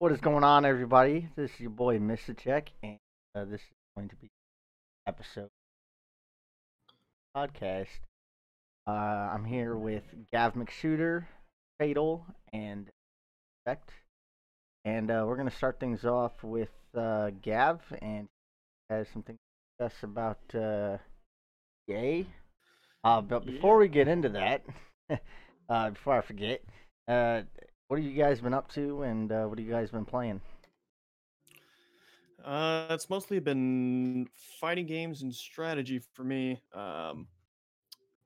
What 0.00 0.12
is 0.12 0.20
going 0.20 0.44
on, 0.44 0.64
everybody? 0.64 1.26
This 1.34 1.50
is 1.54 1.58
your 1.58 1.70
boy, 1.70 1.98
Mr. 1.98 2.38
Check, 2.38 2.70
and 2.84 2.98
uh, 3.34 3.44
this 3.46 3.60
is 3.60 3.66
going 3.96 4.08
to 4.10 4.14
be 4.14 4.30
episode 5.08 5.48
podcast. 7.36 7.88
Uh, 8.86 8.92
I'm 8.92 9.44
here 9.44 9.74
with 9.74 10.04
Gav 10.32 10.54
McShooter, 10.54 11.24
Fatal, 11.80 12.24
and 12.52 12.88
Effect, 13.66 13.90
and 14.84 15.10
uh, 15.10 15.24
we're 15.26 15.34
going 15.34 15.50
to 15.50 15.56
start 15.56 15.80
things 15.80 16.04
off 16.04 16.44
with 16.44 16.70
uh, 16.96 17.30
Gav, 17.42 17.80
and 18.00 18.28
he 18.88 18.94
has 18.94 19.08
something 19.12 19.34
to 19.34 19.88
discuss 19.88 20.04
about 20.04 20.38
uh, 20.54 20.98
Yay. 21.88 22.24
Uh, 23.02 23.20
but 23.20 23.44
before 23.44 23.78
we 23.78 23.88
get 23.88 24.06
into 24.06 24.28
that, 24.28 24.62
uh, 25.68 25.90
before 25.90 26.18
I 26.18 26.20
forget, 26.20 26.62
uh, 27.08 27.40
what 27.88 27.98
have 27.98 28.06
you 28.06 28.16
guys 28.16 28.40
been 28.40 28.54
up 28.54 28.70
to, 28.72 29.02
and 29.02 29.32
uh, 29.32 29.44
what 29.44 29.58
have 29.58 29.66
you 29.66 29.72
guys 29.72 29.90
been 29.90 30.04
playing? 30.04 30.40
Uh, 32.44 32.86
it's 32.90 33.10
mostly 33.10 33.40
been 33.40 34.28
fighting 34.60 34.86
games 34.86 35.22
and 35.22 35.34
strategy 35.34 36.00
for 36.14 36.22
me. 36.22 36.60
Um, 36.74 37.26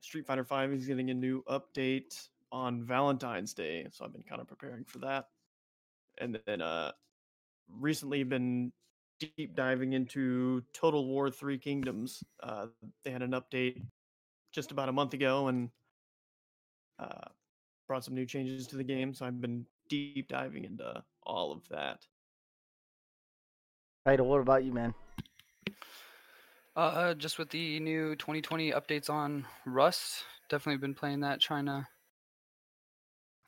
Street 0.01 0.27
Fighter 0.27 0.45
Five 0.45 0.73
is 0.73 0.87
getting 0.87 1.11
a 1.11 1.15
new 1.15 1.43
update 1.49 2.29
on 2.51 2.83
Valentine's 2.85 3.55
Day, 3.55 3.87
so 3.91 4.05
I've 4.05 4.13
been 4.13 4.25
kind 4.25 4.41
of 4.41 4.49
preparing 4.49 4.85
for 4.85 4.99
that. 4.99 5.29
And 6.19 6.39
then, 6.47 6.61
uh, 6.61 6.93
recently 7.69 8.23
been 8.25 8.73
deep 9.21 9.55
diving 9.55 9.93
into 9.93 10.63
Total 10.73 11.07
War 11.07 11.31
Three 11.31 11.59
Kingdoms. 11.59 12.23
Uh, 12.43 12.67
they 13.05 13.11
had 13.13 13.23
an 13.23 13.31
update 13.31 13.81
just 14.51 14.73
about 14.73 14.89
a 14.89 14.93
month 14.93 15.15
ago, 15.15 15.47
and 15.47 15.71
uh, 16.99 17.29
brought 17.87 18.05
some 18.05 18.15
new 18.15 18.27
changes 18.27 18.67
to 18.69 18.77
the 18.77 18.85
game. 18.85 19.15
So 19.15 19.27
I've 19.27 19.41
been 19.41 19.67
deep 19.89 20.29
diving 20.29 20.65
into 20.65 21.03
all 21.25 21.53
of 21.53 21.69
that. 21.71 22.07
Fatal, 24.05 24.27
what 24.27 24.41
about 24.41 24.65
you, 24.65 24.73
man? 24.73 24.95
Uh, 26.75 27.15
just 27.15 27.39
with 27.39 27.51
the 27.51 27.79
new 27.81 28.17
2020 28.17 28.73
updates 28.73 29.11
on 29.11 29.47
Rust, 29.67 30.25
definitely 30.49 30.79
been 30.79 30.95
playing 30.95 31.21
that, 31.21 31.41
trying 31.41 31.67
to 31.67 31.87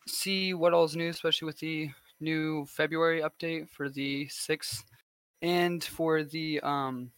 see 0.07 0.53
what 0.53 0.75
all's 0.75 0.95
new, 0.95 1.09
especially 1.09 1.47
with 1.47 1.59
the 1.59 1.91
new 2.21 2.67
February 2.67 3.23
update 3.23 3.69
for 3.71 3.89
the 3.89 4.27
6th 4.27 4.83
and 5.43 5.83
for 5.83 6.23
the 6.23 6.61
um 6.61 7.11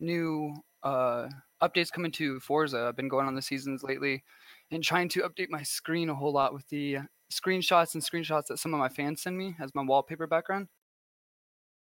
new 0.00 0.54
uh 0.82 1.28
updates 1.62 1.92
coming 1.92 2.12
to 2.12 2.40
Forza. 2.40 2.86
I've 2.88 2.96
been 2.96 3.08
going 3.08 3.26
on 3.26 3.34
the 3.34 3.42
seasons 3.42 3.82
lately 3.82 4.22
and 4.70 4.82
trying 4.82 5.08
to 5.10 5.20
update 5.22 5.48
my 5.50 5.62
screen 5.62 6.08
a 6.08 6.14
whole 6.14 6.32
lot 6.32 6.54
with 6.54 6.68
the 6.68 6.98
screenshots 7.32 7.94
and 7.94 8.02
screenshots 8.02 8.46
that 8.46 8.58
some 8.58 8.74
of 8.74 8.80
my 8.80 8.88
fans 8.88 9.22
send 9.22 9.36
me 9.36 9.56
as 9.60 9.74
my 9.74 9.82
wallpaper 9.82 10.26
background. 10.26 10.68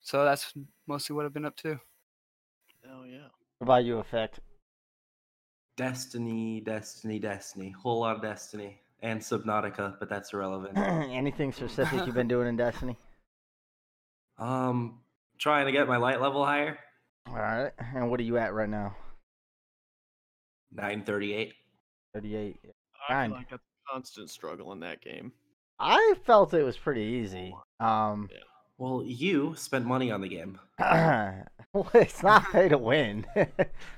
So 0.01 0.23
that's 0.23 0.53
mostly 0.87 1.15
what 1.15 1.25
I've 1.25 1.33
been 1.33 1.45
up 1.45 1.55
to. 1.57 1.79
Hell 2.85 3.05
yeah. 3.07 3.27
What 3.57 3.65
about 3.65 3.85
you, 3.85 3.97
Effect? 3.97 4.39
Destiny, 5.77 6.61
Destiny, 6.61 7.19
Destiny. 7.19 7.71
Whole 7.71 8.01
lot 8.01 8.15
of 8.15 8.21
Destiny. 8.21 8.79
And 9.01 9.19
Subnautica, 9.19 9.99
but 9.99 10.09
that's 10.09 10.33
irrelevant. 10.33 10.77
Anything 10.77 11.51
specific 11.51 12.05
you've 12.05 12.15
been 12.15 12.27
doing 12.27 12.47
in 12.47 12.55
Destiny? 12.55 12.97
um, 14.37 14.99
trying 15.37 15.65
to 15.65 15.71
get 15.71 15.87
my 15.87 15.97
light 15.97 16.21
level 16.21 16.45
higher. 16.45 16.79
All 17.27 17.35
right, 17.35 17.71
and 17.79 18.09
what 18.09 18.19
are 18.19 18.23
you 18.23 18.37
at 18.37 18.53
right 18.53 18.69
now? 18.69 18.95
938. 20.71 21.53
38. 22.13 22.74
I 23.07 23.13
Kind. 23.13 23.31
feel 23.33 23.37
like 23.39 23.49
that's 23.49 23.61
a 23.63 23.93
constant 23.93 24.29
struggle 24.29 24.71
in 24.71 24.79
that 24.81 25.01
game. 25.01 25.31
I 25.79 26.13
felt 26.25 26.53
it 26.53 26.63
was 26.63 26.77
pretty 26.77 27.01
easy. 27.01 27.53
Um, 27.79 28.29
Well, 28.77 29.03
you 29.05 29.55
spent 29.55 29.85
money 29.85 30.11
on 30.11 30.21
the 30.21 30.27
game. 30.27 30.59
well, 30.79 31.89
it's 31.93 32.21
not 32.23 32.51
pay 32.51 32.67
to 32.69 32.77
win. 32.77 33.25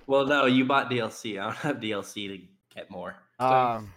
Well, 0.07 0.25
no, 0.25 0.45
you 0.45 0.63
bought 0.65 0.89
DLC. 0.89 1.39
I 1.39 1.45
don't 1.45 1.55
have 1.57 1.77
DLC 1.77 2.27
to 2.29 2.37
get 2.75 2.89
more. 2.89 3.15
um, 3.39 3.91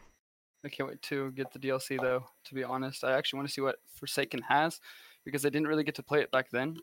I 0.64 0.68
can't 0.68 0.88
wait 0.88 1.00
to 1.02 1.30
get 1.32 1.52
the 1.52 1.58
DLC 1.58 2.00
though. 2.00 2.24
To 2.46 2.54
be 2.54 2.64
honest, 2.64 3.04
I 3.04 3.12
actually 3.12 3.38
want 3.38 3.48
to 3.48 3.52
see 3.54 3.60
what 3.62 3.76
Forsaken 3.94 4.42
has 4.42 4.80
because 5.24 5.46
I 5.46 5.50
didn't 5.50 5.68
really 5.68 5.84
get 5.84 5.94
to 5.96 6.02
play 6.02 6.20
it 6.20 6.30
back 6.32 6.50
then. 6.50 6.76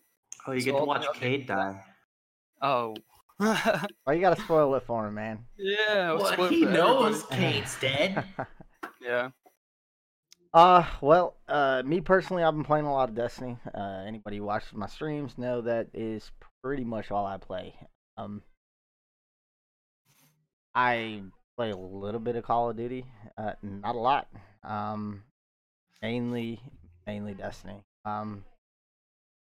Oh, 0.48 0.52
you 0.54 0.62
So 0.62 0.72
get 0.72 0.78
to 0.80 0.86
watch 0.86 1.02
be 1.02 1.08
updated 1.08 1.20
Cade 1.20 1.48
die. 1.48 1.84
Oh. 2.62 2.96
why 4.03 4.14
you 4.14 4.22
gotta 4.22 4.42
spoil 4.42 4.74
it 4.75 4.84
for 4.84 5.08
him, 5.08 5.14
man? 5.16 5.46
yeah. 5.58 6.16
I'll 6.20 6.38
Well, 6.38 6.50
he 6.50 6.66
knows 6.66 7.24
everybody. 7.31 7.59
Cade's 7.59 7.80
dead. 7.80 8.24
Yeah. 9.02 9.30
Uh, 10.53 10.86
well, 11.02 11.38
uh, 11.48 11.81
me 11.86 12.02
personally, 12.02 12.44
I've 12.44 12.53
been 12.53 12.64
playing 12.64 12.86
a 12.86 12.92
lot 12.92 13.09
of 13.09 13.16
Destiny. 13.16 13.58
Uh, 13.74 14.03
anybody 14.06 14.38
who 14.38 14.44
watches 14.44 14.74
my 14.74 14.88
streams 14.88 15.38
know 15.38 15.62
that 15.62 15.88
is 15.94 16.31
pretty 16.64 16.84
much 16.84 17.12
all 17.12 17.25
I 17.25 17.38
play. 17.38 17.75
Um, 18.18 18.42
I 20.74 21.22
play 21.58 21.72
a 21.72 21.78
little 21.78 22.19
bit 22.19 22.36
of 22.36 22.44
Call 22.44 22.69
of 22.69 22.78
Duty, 22.78 23.06
uh, 23.38 23.54
not 23.62 23.96
a 23.96 24.00
lot. 24.00 24.28
Um, 24.64 25.24
mainly, 26.02 26.59
mainly 27.06 27.34
Destiny. 27.34 27.84
Um, 28.06 28.44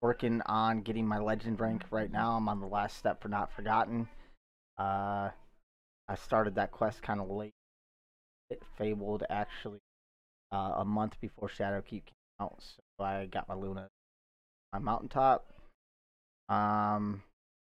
working 0.05 0.39
on 0.45 0.81
getting 0.81 1.07
my 1.07 1.17
Legend 1.17 1.59
rank 1.59 1.81
right 1.89 2.11
now. 2.11 2.33
I'm 2.33 2.47
on 2.47 2.59
the 2.59 2.67
last 2.67 2.95
step 2.95 3.23
for 3.23 3.27
Not 3.27 3.51
Forgotten. 3.51 4.07
Uh, 4.77 5.31
I 6.07 6.15
started 6.15 6.53
that 6.55 6.69
quest 6.69 7.01
kind 7.01 7.19
of 7.19 7.27
late. 7.27 7.55
It 8.51 8.61
fabled 8.77 9.23
actually 9.31 9.79
uh, 10.51 10.73
a 10.77 10.85
month 10.85 11.19
before 11.19 11.49
Shadowkeep 11.49 11.89
came 12.05 12.39
out, 12.39 12.57
so 12.59 13.03
I 13.03 13.25
got 13.25 13.47
my 13.49 13.55
Luna, 13.55 13.87
my 14.71 14.77
mountaintop. 14.77 15.51
Um, 16.49 17.23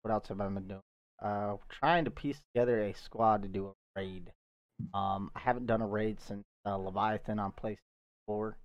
what 0.03 0.13
else 0.13 0.29
have 0.29 0.41
I 0.41 0.47
been 0.47 0.69
doing? 0.69 0.81
Uh, 1.21 1.57
trying 1.69 2.05
to 2.05 2.13
piece 2.13 2.41
together 2.55 2.81
a 2.81 2.95
squad 2.95 3.43
to 3.43 3.49
do 3.49 3.67
a 3.67 3.73
raid. 4.01 4.31
Um, 4.95 5.33
I 5.35 5.41
haven't 5.41 5.67
done 5.67 5.83
a 5.83 5.87
raid 5.87 6.21
since 6.21 6.45
uh, 6.65 6.77
Leviathan 6.77 7.41
on 7.41 7.51
PlayStation 7.61 7.79
4. 8.29 8.57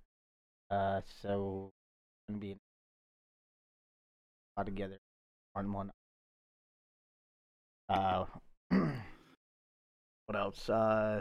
Uh, 0.70 1.00
so 1.20 1.72
gonna 2.28 2.38
be 2.38 2.52
all 2.52 2.65
together 4.64 4.98
on 5.54 5.72
one. 5.72 5.90
Uh, 7.88 8.24
what 8.70 10.36
else? 10.36 10.68
Uh, 10.68 11.20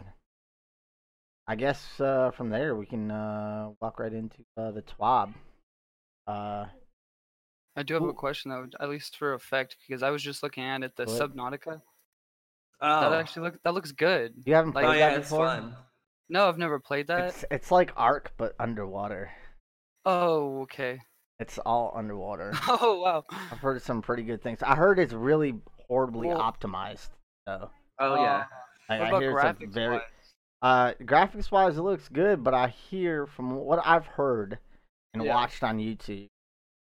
I 1.47 1.55
guess 1.55 1.99
uh, 1.99 2.31
from 2.31 2.49
there 2.49 2.75
we 2.75 2.85
can 2.85 3.11
uh, 3.11 3.69
walk 3.81 3.99
right 3.99 4.11
into 4.13 4.37
uh, 4.57 4.71
the 4.71 4.81
TWAB. 4.81 5.33
Uh, 6.27 6.65
I 7.75 7.83
do 7.83 7.93
have 7.93 8.03
a 8.03 8.13
question 8.13 8.49
though, 8.51 8.67
at 8.79 8.89
least 8.89 9.17
for 9.17 9.33
effect, 9.33 9.75
because 9.87 10.01
I 10.01 10.09
was 10.09 10.23
just 10.23 10.41
looking 10.41 10.63
at 10.63 10.81
it, 10.83 10.95
the 10.95 11.05
What? 11.05 11.19
Subnautica. 11.35 11.81
Oh, 12.81 13.09
That 13.09 13.13
actually 13.13 13.43
look 13.43 13.63
that 13.63 13.73
looks 13.73 13.91
good. 13.91 14.33
you 14.45 14.53
haven't 14.55 14.75
Like- 14.75 14.85
played 14.85 14.95
oh 14.95 14.99
yeah, 14.99 15.09
that 15.11 15.21
before? 15.21 15.47
fun. 15.47 15.75
No, 16.27 16.49
I've 16.49 16.57
never 16.57 16.79
played 16.79 17.07
that. 17.07 17.25
It's 17.29 17.45
it's 17.51 17.71
like 17.71 17.91
Ark 17.95 18.31
but 18.37 18.55
underwater. 18.59 19.29
Oh, 20.05 20.61
okay. 20.63 20.99
It's 21.39 21.57
all 21.59 21.91
underwater. 21.95 22.53
Oh 22.67 23.01
wow. 23.01 23.23
I've 23.51 23.59
heard 23.59 23.81
some 23.81 24.01
pretty 24.01 24.23
good 24.23 24.41
things. 24.41 24.59
I 24.63 24.75
heard 24.75 24.99
it's 24.99 25.13
really 25.13 25.55
horribly 25.87 26.27
Well- 26.29 26.39
optimized. 26.39 27.09
So 27.47 27.69
Oh 27.99 28.15
yeah. 28.15 28.45
I, 28.89 28.99
What 28.99 29.05
I 29.05 29.07
about 29.09 29.21
hear 29.21 29.31
it's 29.31 29.43
a 29.43 29.53
graphics 29.65 29.73
very 29.73 29.95
wise? 29.95 30.01
uh 30.61 30.93
graphics 31.01 31.51
wise 31.51 31.77
it 31.77 31.81
looks 31.81 32.07
good, 32.09 32.43
but 32.43 32.53
I 32.53 32.67
hear 32.69 33.25
from 33.27 33.55
what 33.55 33.79
I've 33.85 34.05
heard 34.07 34.59
and 35.13 35.23
Yeah. 35.23 35.33
watched 35.35 35.63
on 35.63 35.77
YouTube 35.77 36.27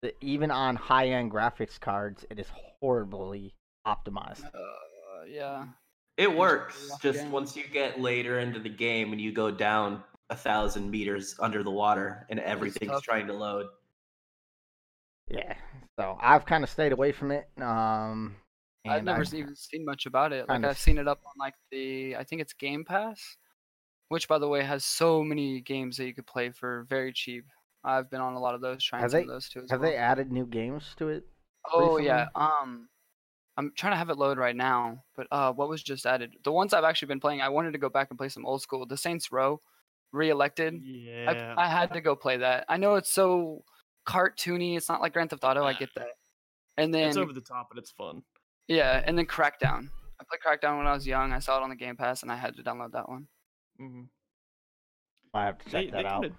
that 0.02 0.16
even 0.20 0.50
on 0.50 0.74
high 0.76 1.08
end 1.10 1.30
graphics 1.30 1.78
cards 1.78 2.24
it 2.30 2.38
is 2.38 2.48
horribly 2.80 3.54
optimized. 3.86 4.44
Uh, 4.44 5.24
yeah. 5.28 5.66
It 6.16 6.36
works. 6.36 6.90
Just 7.00 7.20
game. 7.20 7.30
once 7.32 7.56
you 7.56 7.64
get 7.72 8.00
later 8.00 8.40
into 8.40 8.58
the 8.60 8.68
game 8.68 9.12
and 9.12 9.20
you 9.20 9.32
go 9.32 9.50
down 9.50 10.02
a 10.30 10.36
thousand 10.36 10.90
meters 10.90 11.36
under 11.38 11.62
the 11.62 11.70
water 11.70 12.26
and 12.28 12.38
everything's 12.40 12.90
tough. 12.92 13.02
trying 13.02 13.26
to 13.28 13.32
load. 13.32 13.66
Yeah. 15.32 15.54
So 15.98 16.16
I've 16.20 16.46
kind 16.46 16.64
of 16.64 16.70
stayed 16.70 16.92
away 16.92 17.12
from 17.12 17.30
it. 17.32 17.48
Um 17.60 18.36
I've 18.86 19.04
never 19.04 19.20
I've- 19.22 19.38
even 19.38 19.54
seen 19.54 19.84
much 19.84 20.06
about 20.06 20.32
it. 20.32 20.48
Like 20.48 20.64
I've 20.64 20.78
seen 20.78 20.98
it 20.98 21.06
up 21.08 21.20
on 21.24 21.32
like 21.38 21.54
the 21.70 22.16
I 22.16 22.24
think 22.24 22.40
it's 22.42 22.52
Game 22.52 22.84
Pass, 22.84 23.36
which 24.08 24.28
by 24.28 24.38
the 24.38 24.48
way 24.48 24.62
has 24.62 24.84
so 24.84 25.22
many 25.22 25.60
games 25.60 25.96
that 25.96 26.06
you 26.06 26.14
could 26.14 26.26
play 26.26 26.50
for 26.50 26.84
very 26.88 27.12
cheap. 27.12 27.44
I've 27.84 28.10
been 28.10 28.20
on 28.20 28.34
a 28.34 28.40
lot 28.40 28.54
of 28.54 28.60
those, 28.60 28.82
trying 28.84 29.02
Have 29.02 29.10
some 29.10 29.18
they- 29.20 29.24
of 29.24 29.28
those 29.28 29.48
too. 29.48 29.62
As 29.64 29.70
Have 29.70 29.80
well. 29.80 29.90
they 29.90 29.96
added 29.96 30.30
new 30.32 30.46
games 30.46 30.94
to 30.98 31.08
it? 31.08 31.24
Oh 31.72 31.96
yeah. 31.98 32.28
Um, 32.34 32.88
I'm 33.56 33.72
trying 33.76 33.92
to 33.92 33.96
have 33.98 34.08
it 34.10 34.16
load 34.18 34.38
right 34.38 34.56
now. 34.56 35.04
But 35.14 35.26
uh, 35.30 35.52
what 35.52 35.68
was 35.68 35.82
just 35.82 36.06
added? 36.06 36.34
The 36.42 36.50
ones 36.52 36.72
I've 36.74 36.84
actually 36.84 37.08
been 37.08 37.20
playing. 37.20 37.40
I 37.42 37.50
wanted 37.50 37.72
to 37.72 37.78
go 37.78 37.88
back 37.88 38.08
and 38.10 38.18
play 38.18 38.28
some 38.30 38.46
old 38.46 38.62
school. 38.62 38.86
The 38.86 38.96
Saints 38.96 39.30
Row, 39.30 39.60
re-elected. 40.12 40.80
Yeah. 40.82 41.54
I, 41.56 41.64
I 41.64 41.68
had 41.68 41.92
to 41.92 42.00
go 42.00 42.16
play 42.16 42.38
that. 42.38 42.64
I 42.68 42.78
know 42.78 42.94
it's 42.96 43.10
so 43.10 43.62
cartoony. 44.06 44.76
It's 44.76 44.88
not 44.88 45.00
like 45.00 45.12
Grand 45.12 45.30
Theft 45.30 45.44
Auto. 45.44 45.64
I 45.64 45.72
get 45.74 45.90
that. 45.96 46.08
And 46.76 46.92
then 46.94 47.08
it's 47.08 47.16
over 47.16 47.32
the 47.32 47.40
top, 47.40 47.68
but 47.70 47.78
it's 47.78 47.90
fun. 47.90 48.22
yeah, 48.68 49.02
and 49.04 49.16
then 49.18 49.26
Crackdown. 49.26 49.88
I 50.20 50.24
played 50.28 50.40
Crackdown 50.60 50.78
when 50.78 50.86
I 50.86 50.92
was 50.94 51.06
young. 51.06 51.32
I 51.32 51.38
saw 51.38 51.58
it 51.58 51.62
on 51.62 51.70
the 51.70 51.76
Game 51.76 51.96
Pass, 51.96 52.22
and 52.22 52.30
I 52.32 52.36
had 52.36 52.56
to 52.56 52.62
download 52.62 52.92
that 52.92 53.08
one. 53.08 53.26
Mm-hmm. 53.80 54.02
I 55.34 55.44
have 55.46 55.58
to 55.58 55.64
check 55.64 55.72
They, 55.72 55.90
that 55.90 56.02
they 56.02 56.08
out. 56.08 56.22
kinda, 56.22 56.36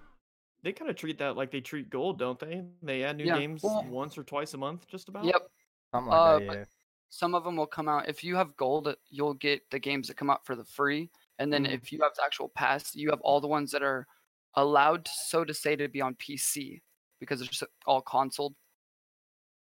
they 0.62 0.72
kind 0.72 0.90
of 0.90 0.96
treat 0.96 1.18
that 1.18 1.36
like 1.36 1.50
they 1.50 1.60
treat 1.60 1.90
gold, 1.90 2.18
don't 2.18 2.38
they? 2.38 2.62
They 2.82 3.02
add 3.04 3.16
new 3.18 3.24
Yeah, 3.24 3.38
games 3.38 3.62
well- 3.62 3.84
once 3.88 4.16
or 4.16 4.24
twice 4.24 4.54
a 4.54 4.58
month, 4.58 4.86
just 4.88 5.08
about. 5.08 5.24
Yep. 5.24 5.48
Something 5.92 6.10
like 6.10 6.18
Uh, 6.20 6.38
that. 6.38 6.58
Yeah. 6.58 6.64
Some 7.10 7.34
of 7.34 7.44
them 7.44 7.56
will 7.56 7.66
come 7.66 7.88
out. 7.88 8.08
If 8.08 8.24
you 8.24 8.34
have 8.36 8.56
gold, 8.56 8.92
you'll 9.08 9.34
get 9.34 9.68
the 9.70 9.78
games 9.78 10.08
that 10.08 10.16
come 10.16 10.30
out 10.30 10.44
for 10.44 10.56
the 10.56 10.64
free. 10.64 11.10
And 11.38 11.52
then 11.52 11.64
Mhm. 11.64 11.72
if 11.72 11.92
you 11.92 12.00
have 12.02 12.12
the 12.16 12.24
actual 12.24 12.48
pass, 12.48 12.94
you 12.96 13.10
have 13.10 13.20
all 13.20 13.40
the 13.40 13.46
ones 13.48 13.70
that 13.70 13.82
are 13.82 14.06
allowed, 14.54 15.06
so 15.06 15.44
to 15.44 15.54
say, 15.54 15.76
to 15.76 15.88
be 15.88 16.00
on 16.00 16.14
PC 16.16 16.80
because 17.24 17.40
it's 17.40 17.50
just 17.50 17.64
all 17.86 18.00
console. 18.02 18.54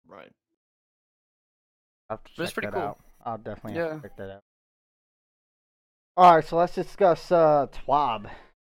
Right. 0.07 0.31
I'll 2.11 2.17
have 2.19 2.25
to 2.25 2.33
check 2.45 2.55
pretty 2.55 2.67
that 2.69 2.75
cool. 2.75 2.83
out. 2.83 2.99
I'll 3.25 3.39
definitely 3.39 3.75
have 3.81 3.87
Yeah. 3.91 3.97
to 3.97 4.03
check 4.03 4.17
that 4.17 4.31
out. 4.31 4.41
All 6.17 6.37
right, 6.37 6.45
so 6.45 6.57
let's 6.57 6.75
discuss 6.75 7.33
uh, 7.33 7.67
TWAB. 7.73 8.31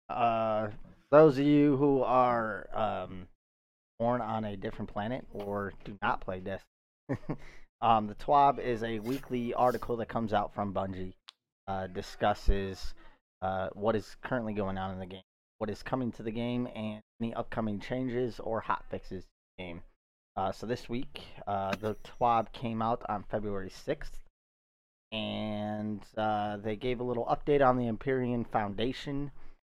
Uh, 0.08 0.68
those 1.10 1.38
of 1.38 1.44
you 1.44 1.76
who 1.76 2.02
are 2.02 2.68
um, 2.74 3.28
born 3.98 4.20
on 4.20 4.44
a 4.44 4.56
different 4.56 4.90
planet 4.92 5.24
or 5.32 5.72
do 5.84 5.96
not 6.02 6.20
play 6.20 6.40
Destiny, 6.40 6.66
um, 7.80 8.08
the 8.08 8.14
TWAB 8.16 8.58
is 8.58 8.82
a 8.82 8.98
weekly 9.00 9.54
article 9.54 9.96
that 9.98 10.08
comes 10.08 10.32
out 10.32 10.52
from 10.54 10.74
Bungie. 10.74 11.12
Uh, 11.68 11.86
discusses 11.86 12.94
uh, 13.42 13.68
what 13.74 13.94
is 13.94 14.16
currently 14.24 14.54
going 14.54 14.78
on 14.78 14.90
in 14.92 14.98
the 14.98 15.06
game, 15.06 15.20
what 15.58 15.70
is 15.70 15.82
coming 15.82 16.12
to 16.12 16.22
the 16.22 16.30
game, 16.30 16.68
and 16.74 17.00
any 17.20 17.34
upcoming 17.34 17.80
changes 17.80 18.40
or 18.40 18.60
hot 18.60 18.84
fixes 18.90 19.24
to 19.24 19.30
the 19.56 19.64
game. 19.64 19.82
Uh, 20.36 20.52
so 20.52 20.66
this 20.66 20.88
week, 20.88 21.22
uh, 21.46 21.74
the 21.80 21.96
TWAB 22.04 22.52
came 22.52 22.80
out 22.80 23.02
on 23.08 23.24
February 23.28 23.70
6th, 23.70 24.20
and 25.10 26.00
uh, 26.16 26.56
they 26.58 26.76
gave 26.76 27.00
a 27.00 27.04
little 27.04 27.26
update 27.26 27.66
on 27.66 27.76
the 27.76 27.88
Empyrean 27.88 28.44
Foundation, 28.44 29.30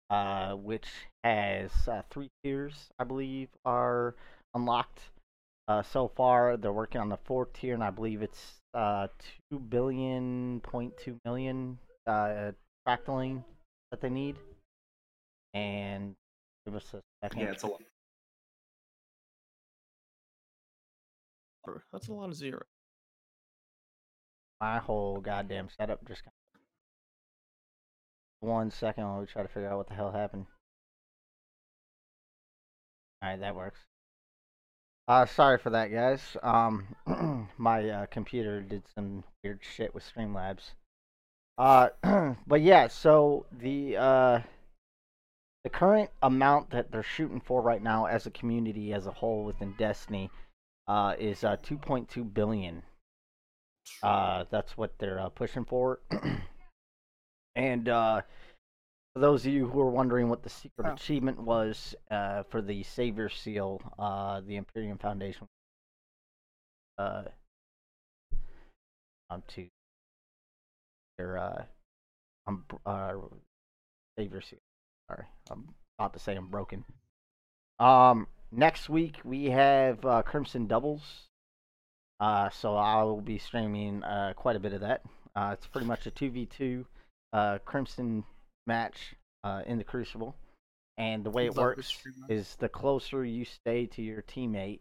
uh, 0.10 0.54
which 0.54 0.88
has 1.24 1.72
uh, 1.88 2.02
three 2.10 2.30
tiers, 2.44 2.90
I 2.98 3.04
believe, 3.04 3.50
are 3.64 4.16
unlocked 4.56 5.02
uh, 5.68 5.84
so 5.84 6.12
far. 6.16 6.58
They're 6.58 6.74
working 6.74 7.02
on 7.02 7.10
the 7.10 7.18
fourth 7.18 7.54
tier, 7.54 7.74
and 7.74 7.84
I 7.84 7.92
believe 7.92 8.22
it's 8.22 8.54
uh, 8.74 9.08
two 9.50 9.60
billion 9.60 10.62
point 10.62 10.94
two 10.98 11.18
million 11.26 11.78
uh, 12.08 12.52
Fractaline 12.88 13.44
that 13.92 14.02
they 14.02 14.10
need. 14.10 14.36
And 15.56 16.16
give 16.66 16.76
us 16.76 16.94
a 16.94 17.02
second. 17.24 17.42
Yeah, 17.42 17.52
it's 17.52 17.64
a 17.64 17.68
lot. 17.68 17.82
That's 21.92 22.10
a 22.10 22.14
lot 22.14 22.30
of 22.30 22.36
zero. 22.36 22.62
my 24.62 24.78
whole 24.78 25.20
goddamn 25.20 25.68
setup 25.78 26.06
just 26.08 26.24
got 26.24 26.34
one 28.42 28.70
second 28.70 29.04
while 29.06 29.20
we 29.20 29.26
try 29.26 29.42
to 29.42 29.48
figure 29.48 29.70
out 29.70 29.78
what 29.78 29.88
the 29.88 29.96
hell 29.96 30.12
happened. 30.12 30.46
Alright, 33.24 33.40
that 33.40 33.56
works. 33.56 33.80
Uh 35.08 35.26
sorry 35.26 35.58
for 35.58 35.72
that 35.72 35.92
guys. 35.92 36.38
Um 36.44 36.96
my 37.58 37.90
uh, 37.90 38.06
computer 38.08 38.62
did 38.62 38.84
some 38.94 39.24
weird 39.44 39.60
shit 39.62 39.94
with 39.96 40.04
Streamlabs. 40.04 40.72
Uh 41.58 41.90
but 42.48 42.62
yeah, 42.62 42.88
so 42.88 43.46
the 43.52 43.98
uh 43.98 44.40
the 45.66 45.70
current 45.70 46.10
amount 46.24 46.70
that 46.70 46.92
they're 46.92 47.04
shooting 47.04 47.42
for 47.42 47.62
right 47.62 47.84
now 47.84 48.06
as 48.06 48.26
a 48.26 48.32
community 48.32 48.94
as 48.94 49.08
a 49.08 49.12
whole 49.12 49.44
within 49.44 49.76
Destiny 49.78 50.32
uh 50.88 51.16
is 51.20 51.44
uh 51.44 51.58
2.2 51.58 52.34
billion 52.34 52.84
uh, 54.04 54.46
that's 54.50 54.78
what 54.78 54.98
they're 55.00 55.20
uh, 55.20 55.30
pushing 55.30 55.66
for. 55.66 56.00
and 57.56 57.90
uh, 57.90 58.22
for 59.14 59.20
those 59.20 59.46
of 59.46 59.54
you 59.54 59.68
who 59.68 59.80
are 59.80 59.90
wondering 59.90 60.30
what 60.30 60.44
the 60.44 60.50
secret 60.50 60.88
Oh. 60.88 60.94
achievement 60.94 61.40
was 61.40 61.96
uh, 62.12 62.44
for 62.44 62.62
the 62.62 62.84
Savior 62.84 63.30
Seal, 63.30 63.82
uh, 63.98 64.42
the 64.42 64.58
Empyrean 64.58 64.98
Foundation, 64.98 65.48
uh, 66.98 67.24
on 69.30 69.44
to 69.50 69.68
their 71.18 71.38
uh, 71.38 71.64
um, 72.48 72.66
uh, 72.86 73.14
Savior 74.18 74.42
Seal. 74.42 74.60
Sorry, 75.10 75.26
I'm 75.52 75.70
about 76.00 76.14
to 76.14 76.20
say 76.20 76.36
I'm 76.36 76.48
broken. 76.48 76.84
Um, 77.80 78.28
next 78.52 78.90
week 78.90 79.18
we 79.24 79.46
have 79.46 80.04
uh, 80.06 80.22
Crimson 80.24 80.68
Doubles. 80.68 81.28
Uh, 82.20 82.50
so 82.50 82.76
I 82.76 83.04
will 83.04 83.22
be 83.22 83.38
streaming 83.38 84.04
uh, 84.04 84.34
quite 84.36 84.56
a 84.56 84.60
bit 84.60 84.74
of 84.74 84.82
that. 84.82 85.02
Uh, 85.36 85.52
it's 85.54 85.68
pretty 85.68 85.86
much 85.86 86.08
a 86.08 86.12
2v2 86.12 86.86
uh, 87.34 87.58
Crimson 87.66 88.24
match 88.68 89.16
uh, 89.44 89.62
in 89.66 89.78
the 89.78 89.84
Crucible. 89.84 90.36
And 90.98 91.26
the 91.26 91.30
way 91.30 91.46
it 91.46 91.56
works 91.56 92.02
is 92.30 92.56
the 92.56 92.70
closer 92.70 93.26
you 93.26 93.44
stay 93.44 93.86
to 93.88 94.02
your 94.02 94.22
teammate, 94.22 94.80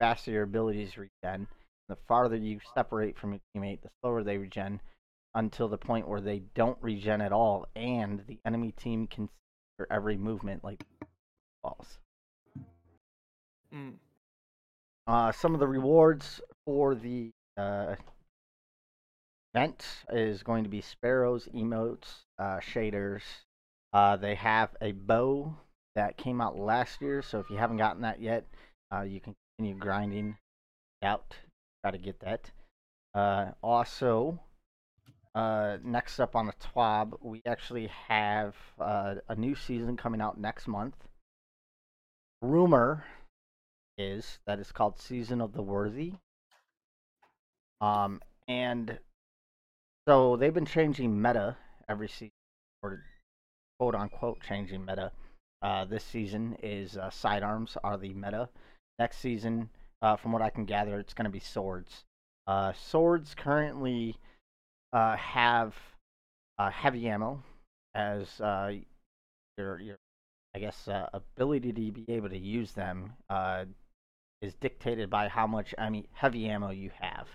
faster 0.00 0.32
your 0.32 0.42
abilities 0.42 0.98
regen. 0.98 1.46
The 1.88 1.96
farther 2.08 2.36
you 2.36 2.58
separate 2.74 3.16
from 3.16 3.32
your 3.32 3.40
teammate, 3.54 3.82
the 3.82 3.90
slower 4.00 4.24
they 4.24 4.38
regen 4.38 4.80
until 5.34 5.68
the 5.68 5.78
point 5.78 6.08
where 6.08 6.20
they 6.20 6.42
don't 6.54 6.78
regen 6.80 7.20
at 7.20 7.32
all, 7.32 7.66
and 7.76 8.22
the 8.26 8.38
enemy 8.44 8.72
team 8.72 9.06
can 9.06 9.28
your 9.78 9.88
every 9.90 10.16
movement 10.16 10.62
like 10.64 10.84
balls. 11.62 11.98
Mm. 13.74 13.94
Uh, 15.06 15.32
some 15.32 15.54
of 15.54 15.60
the 15.60 15.66
rewards 15.66 16.40
for 16.66 16.94
the 16.94 17.30
uh, 17.56 17.96
event 19.54 19.84
is 20.12 20.42
going 20.42 20.64
to 20.64 20.70
be 20.70 20.80
sparrows, 20.80 21.48
emotes, 21.54 22.24
uh, 22.38 22.58
shaders. 22.58 23.22
Uh, 23.92 24.16
they 24.16 24.34
have 24.34 24.70
a 24.80 24.92
bow 24.92 25.54
that 25.94 26.16
came 26.16 26.40
out 26.40 26.58
last 26.58 27.02
year, 27.02 27.20
so 27.22 27.38
if 27.38 27.50
you 27.50 27.56
haven't 27.56 27.76
gotten 27.76 28.02
that 28.02 28.20
yet, 28.20 28.44
uh, 28.94 29.02
you 29.02 29.20
can 29.20 29.34
continue 29.58 29.78
grinding 29.78 30.36
out, 31.02 31.36
try 31.82 31.90
to 31.90 31.98
get 31.98 32.20
that. 32.20 32.50
Uh, 33.14 33.50
also, 33.62 34.38
uh, 35.34 35.78
next 35.82 36.20
up 36.20 36.36
on 36.36 36.46
the 36.46 36.52
TWAB, 36.52 37.14
we 37.22 37.42
actually 37.46 37.88
have 38.08 38.54
uh, 38.80 39.16
a 39.28 39.34
new 39.34 39.54
season 39.54 39.96
coming 39.96 40.20
out 40.20 40.38
next 40.38 40.68
month. 40.68 40.96
Rumor 42.42 43.04
is 43.96 44.38
that 44.46 44.58
it's 44.58 44.72
called 44.72 44.98
Season 44.98 45.40
of 45.40 45.52
the 45.52 45.62
Worthy. 45.62 46.14
Um, 47.80 48.20
and 48.48 48.98
so 50.06 50.36
they've 50.36 50.52
been 50.52 50.66
changing 50.66 51.20
meta 51.20 51.56
every 51.88 52.08
season, 52.08 52.32
or 52.82 53.04
quote 53.78 53.94
unquote 53.94 54.40
changing 54.40 54.84
meta. 54.84 55.12
Uh, 55.62 55.84
this 55.84 56.04
season 56.04 56.56
is 56.62 56.96
uh, 56.96 57.08
sidearms 57.10 57.76
are 57.84 57.96
the 57.96 58.12
meta. 58.12 58.48
Next 58.98 59.18
season, 59.18 59.70
uh, 60.02 60.16
from 60.16 60.32
what 60.32 60.42
I 60.42 60.50
can 60.50 60.64
gather, 60.64 60.98
it's 60.98 61.14
going 61.14 61.24
to 61.24 61.30
be 61.30 61.40
swords. 61.40 62.04
Uh, 62.46 62.72
swords 62.72 63.34
currently 63.34 64.16
uh, 64.92 65.16
have 65.16 65.74
uh, 66.58 66.70
heavy 66.70 67.08
ammo 67.08 67.42
as 67.94 68.40
uh, 68.40 68.72
your 69.58 69.80
your 69.80 69.96
I 70.54 70.58
guess 70.58 70.86
uh, 70.88 71.08
ability 71.12 71.72
to 71.72 71.92
be 71.92 72.04
able 72.08 72.28
to 72.28 72.38
use 72.38 72.72
them 72.72 73.14
uh, 73.30 73.64
is 74.42 74.54
dictated 74.54 75.08
by 75.08 75.28
how 75.28 75.46
much 75.46 75.74
I 75.78 75.88
mean 75.90 76.06
heavy 76.12 76.46
ammo 76.48 76.70
you 76.70 76.90
have. 77.00 77.28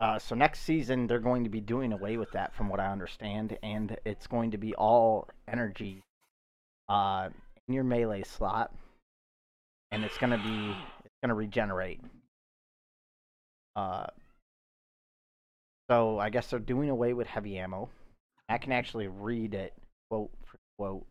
Uh, 0.00 0.18
so 0.18 0.34
next 0.34 0.60
season 0.60 1.06
they're 1.06 1.18
going 1.18 1.44
to 1.44 1.50
be 1.50 1.60
doing 1.60 1.92
away 1.92 2.16
with 2.16 2.32
that, 2.32 2.54
from 2.54 2.68
what 2.68 2.80
I 2.80 2.90
understand, 2.90 3.56
and 3.62 3.96
it's 4.04 4.26
going 4.26 4.50
to 4.52 4.58
be 4.58 4.74
all 4.74 5.28
energy 5.48 6.02
in 6.88 7.74
your 7.74 7.84
melee 7.84 8.22
slot, 8.22 8.72
and 9.90 10.04
it's 10.04 10.18
gonna 10.18 10.38
be 10.38 10.76
it's 11.04 11.14
gonna 11.22 11.34
regenerate. 11.34 12.00
So 15.92 16.18
I 16.18 16.30
guess 16.30 16.48
they're 16.48 16.58
doing 16.58 16.88
away 16.88 17.12
with 17.12 17.26
heavy 17.26 17.58
ammo. 17.58 17.90
I 18.48 18.56
can 18.56 18.72
actually 18.72 19.08
read 19.08 19.52
it 19.52 19.74
quote 20.08 20.30
for 20.42 20.58
quote. 20.78 21.06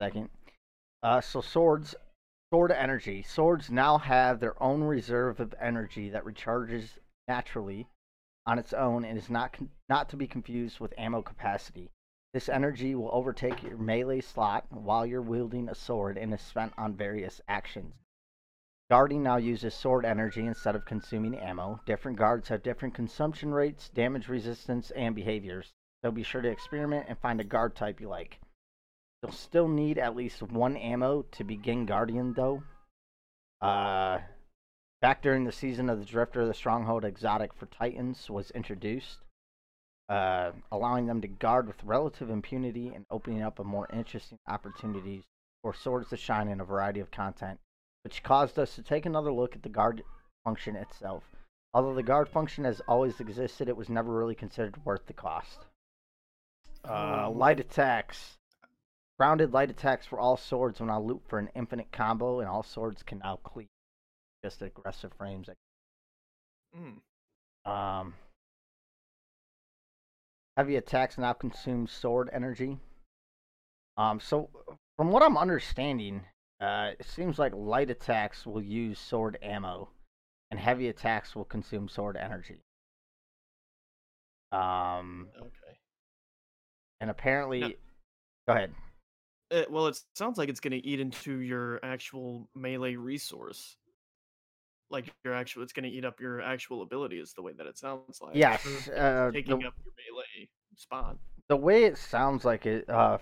Second. 0.00 0.30
Uh, 1.02 1.20
so 1.20 1.42
swords, 1.42 1.94
sword 2.50 2.72
energy. 2.72 3.22
Swords 3.22 3.70
now 3.70 3.98
have 3.98 4.40
their 4.40 4.60
own 4.62 4.82
reserve 4.82 5.40
of 5.40 5.54
energy 5.60 6.08
that 6.08 6.24
recharges 6.24 6.96
naturally 7.28 7.86
on 8.46 8.58
its 8.58 8.72
own 8.72 9.04
and 9.04 9.18
is 9.18 9.28
not 9.28 9.52
con- 9.52 9.68
not 9.90 10.08
to 10.08 10.16
be 10.16 10.26
confused 10.26 10.80
with 10.80 10.94
ammo 10.96 11.20
capacity. 11.20 11.90
This 12.32 12.48
energy 12.48 12.94
will 12.94 13.10
overtake 13.12 13.62
your 13.62 13.76
melee 13.76 14.22
slot 14.22 14.64
while 14.72 15.04
you're 15.04 15.20
wielding 15.20 15.68
a 15.68 15.74
sword 15.74 16.16
and 16.16 16.32
is 16.32 16.40
spent 16.40 16.72
on 16.78 16.96
various 16.96 17.42
actions. 17.46 17.92
Guarding 18.90 19.22
now 19.24 19.36
uses 19.36 19.74
sword 19.74 20.04
energy 20.04 20.46
instead 20.46 20.76
of 20.76 20.84
consuming 20.84 21.34
ammo. 21.36 21.80
Different 21.86 22.18
guards 22.18 22.48
have 22.48 22.62
different 22.62 22.94
consumption 22.94 23.52
rates, 23.52 23.88
damage 23.88 24.28
resistance, 24.28 24.92
and 24.92 25.14
behaviors. 25.14 25.72
So 26.04 26.10
be 26.12 26.22
sure 26.22 26.42
to 26.42 26.48
experiment 26.48 27.06
and 27.08 27.18
find 27.18 27.40
a 27.40 27.44
guard 27.44 27.74
type 27.74 28.00
you 28.00 28.08
like. 28.08 28.38
You'll 29.22 29.32
still 29.32 29.68
need 29.68 29.98
at 29.98 30.14
least 30.14 30.42
one 30.42 30.76
ammo 30.76 31.22
to 31.32 31.44
begin 31.44 31.86
Guardian, 31.86 32.34
though. 32.34 32.62
Uh, 33.60 34.18
back 35.00 35.22
during 35.22 35.44
the 35.44 35.52
season 35.52 35.90
of 35.90 35.98
the 35.98 36.04
Drifter, 36.04 36.46
the 36.46 36.54
Stronghold 36.54 37.04
exotic 37.04 37.54
for 37.54 37.66
Titans 37.66 38.30
was 38.30 38.52
introduced. 38.52 39.18
uh, 40.08 40.52
allowing 40.70 41.06
them 41.06 41.20
to 41.20 41.28
guard 41.28 41.66
with 41.66 41.82
relative 41.84 42.30
impunity 42.30 42.92
and 42.94 43.04
opening 43.10 43.42
up 43.42 43.58
a 43.58 43.64
more 43.64 43.88
interesting 43.92 44.38
opportunities 44.46 45.24
for 45.62 45.74
swords 45.74 46.08
to 46.10 46.16
shine 46.16 46.48
in 46.48 46.60
a 46.60 46.64
variety 46.64 47.00
of 47.00 47.10
content, 47.10 47.58
which 48.06 48.22
caused 48.22 48.56
us 48.56 48.76
to 48.76 48.82
take 48.82 49.04
another 49.04 49.32
look 49.32 49.56
at 49.56 49.64
the 49.64 49.68
guard 49.68 50.00
function 50.44 50.76
itself. 50.76 51.24
Although 51.74 51.94
the 51.96 52.04
guard 52.04 52.28
function 52.28 52.62
has 52.62 52.80
always 52.86 53.18
existed, 53.18 53.68
it 53.68 53.76
was 53.76 53.88
never 53.88 54.12
really 54.12 54.36
considered 54.36 54.84
worth 54.84 55.04
the 55.06 55.12
cost. 55.12 55.66
Uh, 56.84 57.26
Um, 57.26 57.36
light 57.36 57.58
attacks. 57.58 58.38
Grounded 59.18 59.52
light 59.52 59.70
attacks 59.72 60.06
for 60.06 60.20
all 60.20 60.36
swords 60.36 60.78
when 60.78 60.88
I 60.88 60.98
loop 60.98 61.26
for 61.26 61.40
an 61.40 61.50
infinite 61.56 61.90
combo, 61.90 62.38
and 62.38 62.48
all 62.48 62.62
swords 62.62 63.02
can 63.02 63.18
now 63.18 63.40
cleave. 63.42 63.66
Just 64.44 64.62
aggressive 64.62 65.12
frames. 65.14 65.50
mm, 66.76 67.00
Um, 67.68 68.14
heavy 70.56 70.76
attacks 70.76 71.18
now 71.18 71.32
consume 71.32 71.88
sword 71.88 72.30
energy. 72.32 72.78
Um, 73.96 74.20
so 74.20 74.48
from 74.96 75.10
what 75.10 75.24
I'm 75.24 75.36
understanding, 75.36 76.24
uh, 76.60 76.90
it 76.98 77.06
seems 77.06 77.38
like 77.38 77.52
light 77.54 77.90
attacks 77.90 78.46
will 78.46 78.62
use 78.62 78.98
sword 78.98 79.38
ammo, 79.42 79.88
and 80.50 80.58
heavy 80.60 80.88
attacks 80.88 81.34
will 81.36 81.44
consume 81.44 81.88
sword 81.88 82.16
energy. 82.16 82.62
Um, 84.52 85.28
okay. 85.38 85.78
and 87.00 87.10
apparently, 87.10 87.60
No. 87.60 87.68
go 88.48 88.54
ahead. 88.54 88.74
Uh, 89.50 89.62
well, 89.70 89.86
it 89.86 90.00
sounds 90.14 90.38
like 90.38 90.48
it's 90.48 90.60
going 90.60 90.72
to 90.72 90.84
eat 90.86 90.98
into 91.00 91.38
your 91.38 91.78
actual 91.84 92.48
melee 92.54 92.96
resource. 92.96 93.76
Like 94.88 95.12
your 95.24 95.34
actual, 95.34 95.62
it's 95.64 95.72
going 95.72 95.84
to 95.84 95.90
eat 95.90 96.04
up 96.04 96.20
your 96.20 96.40
actual 96.40 96.82
ability. 96.82 97.18
Is 97.18 97.32
the 97.32 97.42
way 97.42 97.52
that 97.58 97.66
it 97.66 97.76
sounds 97.76 98.20
like. 98.20 98.36
Yes, 98.36 98.64
uh, 98.96 99.30
taking 99.32 99.58
the- 99.58 99.66
up 99.66 99.74
your 99.84 99.92
melee 100.14 100.48
spot. 100.76 101.16
the 101.48 101.56
way 101.56 101.84
it 101.84 101.96
sounds 101.98 102.44
like 102.44 102.66
it 102.66 102.88
uh 102.88 103.18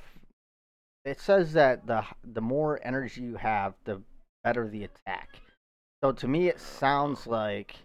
it 1.05 1.21
says 1.21 1.53
that 1.53 1.87
the 1.87 2.05
the 2.23 2.41
more 2.41 2.81
energy 2.83 3.23
you 3.23 3.37
have 3.37 3.75
the 3.85 4.01
better 4.43 4.69
the 4.69 4.85
attack. 4.85 5.31
So 6.03 6.13
to 6.13 6.29
me 6.29 6.49
it 6.49 6.61
sounds 6.61 7.27
like 7.27 7.77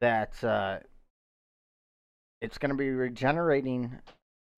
that 0.00 0.42
uh 0.42 0.78
it's 2.40 2.58
going 2.58 2.70
to 2.70 2.76
be 2.76 2.90
regenerating 2.90 3.98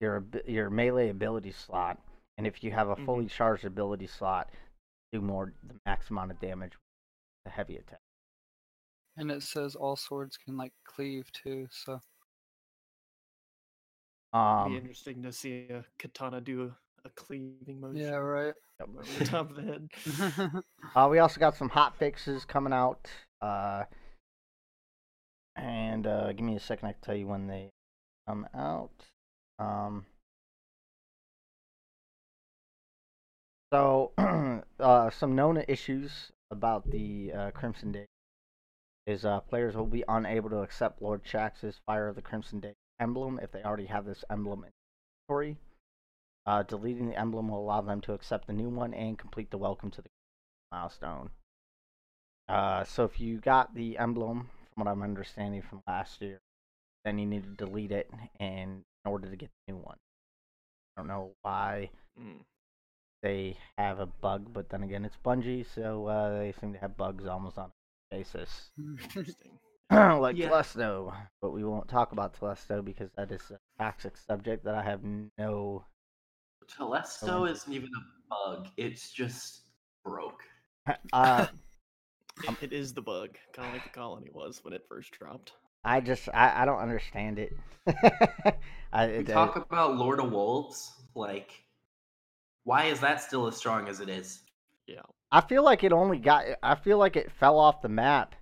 your 0.00 0.24
your 0.46 0.70
melee 0.70 1.10
ability 1.10 1.52
slot 1.52 1.98
and 2.38 2.46
if 2.46 2.64
you 2.64 2.70
have 2.72 2.88
a 2.88 2.96
fully 2.96 3.26
charged 3.26 3.64
ability 3.64 4.06
slot 4.06 4.50
do 5.12 5.20
more 5.20 5.52
the 5.66 5.74
max 5.86 6.10
amount 6.10 6.30
of 6.30 6.40
damage 6.40 6.72
with 6.72 7.44
the 7.44 7.50
heavy 7.50 7.76
attack. 7.76 8.00
And 9.16 9.30
it 9.30 9.42
says 9.42 9.74
all 9.74 9.96
swords 9.96 10.36
can 10.36 10.56
like 10.56 10.72
cleave 10.84 11.30
too. 11.32 11.68
So. 11.70 12.00
It'd 14.34 14.44
um. 14.44 14.72
be 14.72 14.76
interesting 14.76 15.22
to 15.22 15.32
see 15.32 15.68
a 15.70 15.84
katana 15.98 16.40
do 16.40 16.74
a, 17.06 17.08
a 17.08 17.10
cleaving 17.10 17.80
motion 17.80 17.96
yeah, 17.96 18.16
right. 18.16 18.54
over 18.82 19.02
the 19.18 19.24
top 19.24 19.50
of 19.50 19.56
the 19.56 19.62
head. 19.62 20.62
Uh, 20.94 21.08
we 21.10 21.18
also 21.18 21.38
got 21.38 21.56
some 21.56 21.68
hot 21.68 21.98
fixes 21.98 22.44
coming 22.44 22.72
out. 22.72 23.08
Uh, 23.42 23.84
and 25.56 26.06
uh, 26.06 26.32
give 26.32 26.44
me 26.44 26.56
a 26.56 26.60
second, 26.60 26.88
I 26.88 26.92
can 26.92 27.00
tell 27.02 27.16
you 27.16 27.26
when 27.26 27.46
they 27.48 27.70
come 28.26 28.46
out. 28.54 28.92
Um, 29.58 30.06
so, 33.72 34.12
uh, 34.80 35.10
some 35.10 35.34
known 35.34 35.62
issues 35.68 36.32
about 36.50 36.90
the 36.90 37.32
uh, 37.32 37.50
Crimson 37.50 37.92
Day 37.92 38.06
is 39.06 39.24
uh, 39.24 39.40
players 39.40 39.76
will 39.76 39.86
be 39.86 40.04
unable 40.08 40.50
to 40.50 40.58
accept 40.58 41.02
Lord 41.02 41.24
Shaxx's 41.24 41.80
Fire 41.86 42.08
of 42.08 42.16
the 42.16 42.22
Crimson 42.22 42.60
Day 42.60 42.74
emblem 43.00 43.38
if 43.42 43.52
they 43.52 43.62
already 43.62 43.86
have 43.86 44.04
this 44.04 44.24
emblem 44.30 44.64
in 44.64 44.70
inventory. 45.28 45.56
Uh, 46.46 46.62
deleting 46.62 47.08
the 47.08 47.18
emblem 47.18 47.48
will 47.48 47.58
allow 47.60 47.80
them 47.80 48.00
to 48.00 48.12
accept 48.12 48.46
the 48.46 48.52
new 48.52 48.68
one 48.68 48.94
and 48.94 49.18
complete 49.18 49.50
the 49.50 49.58
Welcome 49.58 49.90
to 49.90 50.02
the 50.02 50.08
milestone. 50.70 51.30
Uh, 52.48 52.84
so 52.84 53.04
if 53.04 53.18
you 53.18 53.38
got 53.38 53.74
the 53.74 53.98
emblem, 53.98 54.48
from 54.72 54.84
what 54.84 54.90
I'm 54.90 55.02
understanding 55.02 55.62
from 55.62 55.82
last 55.88 56.20
year, 56.22 56.40
then 57.04 57.18
you 57.18 57.26
need 57.26 57.42
to 57.42 57.64
delete 57.64 57.90
it 57.90 58.08
in 58.38 58.82
order 59.04 59.28
to 59.28 59.36
get 59.36 59.50
the 59.66 59.72
new 59.72 59.78
one. 59.78 59.96
I 60.96 61.00
don't 61.00 61.08
know 61.08 61.32
why 61.42 61.90
Mm. 62.18 62.44
they 63.22 63.58
have 63.76 63.98
a 63.98 64.06
bug, 64.06 64.52
but 64.52 64.68
then 64.70 64.82
again, 64.84 65.04
it's 65.04 65.16
Bungie, 65.24 65.66
so 65.66 66.06
uh, 66.06 66.38
they 66.38 66.52
seem 66.52 66.72
to 66.72 66.78
have 66.78 66.96
bugs 66.96 67.26
almost 67.26 67.58
on 67.58 67.70
a 67.70 68.16
basis. 68.16 68.70
Interesting. 68.78 69.58
like 69.90 70.36
Yeah. 70.36 70.48
Telesto, 70.48 71.12
but 71.42 71.50
we 71.50 71.64
won't 71.64 71.88
talk 71.88 72.12
about 72.12 72.34
Telesto 72.38 72.84
because 72.84 73.10
that 73.16 73.30
is 73.32 73.50
a 73.50 73.58
toxic 73.78 74.16
subject 74.16 74.64
that 74.64 74.74
I 74.76 74.82
have 74.82 75.02
no. 75.36 75.84
Telesto 76.68 77.50
isn't 77.50 77.72
even 77.72 77.90
a 77.96 78.28
bug. 78.28 78.68
It's 78.76 79.10
just 79.12 79.62
broke. 80.04 80.42
Uh, 81.12 81.46
It- 82.44 82.62
it 82.62 82.72
is 82.72 82.92
the 82.94 83.02
bug, 83.02 83.36
kind 83.52 83.68
of 83.68 83.74
like 83.74 83.82
the 83.84 83.90
colony 83.90 84.28
was 84.32 84.62
when 84.62 84.72
it 84.74 84.84
first 84.88 85.10
dropped. 85.12 85.52
I 85.84 86.00
just 86.00 86.28
I, 86.34 86.62
I 86.62 86.64
don't 86.64 86.78
understand 86.80 87.38
it. 87.38 87.56
I, 88.92 89.06
We 89.06 89.12
it- 89.14 89.26
talk 89.26 89.56
about 89.56 89.96
Lord 89.96 90.20
of 90.20 90.30
Wolves. 90.30 90.92
Like, 91.14 91.64
why 92.64 92.84
is 92.84 93.00
that 93.00 93.22
still 93.22 93.46
as 93.46 93.56
strong 93.56 93.88
as 93.88 94.00
it 94.00 94.08
is? 94.08 94.42
Yeah, 94.86 95.00
I 95.32 95.40
feel 95.40 95.64
like 95.64 95.82
it 95.82 95.92
only 95.92 96.18
got. 96.18 96.44
I 96.62 96.74
feel 96.74 96.98
like 96.98 97.16
it 97.16 97.32
fell 97.32 97.58
off 97.58 97.80
the 97.82 97.88
map 97.88 98.34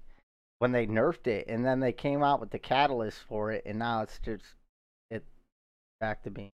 when 0.58 0.72
they 0.72 0.86
nerfed 0.86 1.26
it, 1.28 1.46
and 1.48 1.64
then 1.64 1.80
they 1.80 1.92
came 1.92 2.22
out 2.22 2.40
with 2.40 2.50
the 2.50 2.58
catalyst 2.58 3.20
for 3.28 3.52
it, 3.52 3.62
and 3.64 3.78
now 3.78 4.02
it's 4.02 4.18
just 4.18 4.44
it 5.10 5.24
back 6.00 6.22
to 6.24 6.30
being 6.30 6.50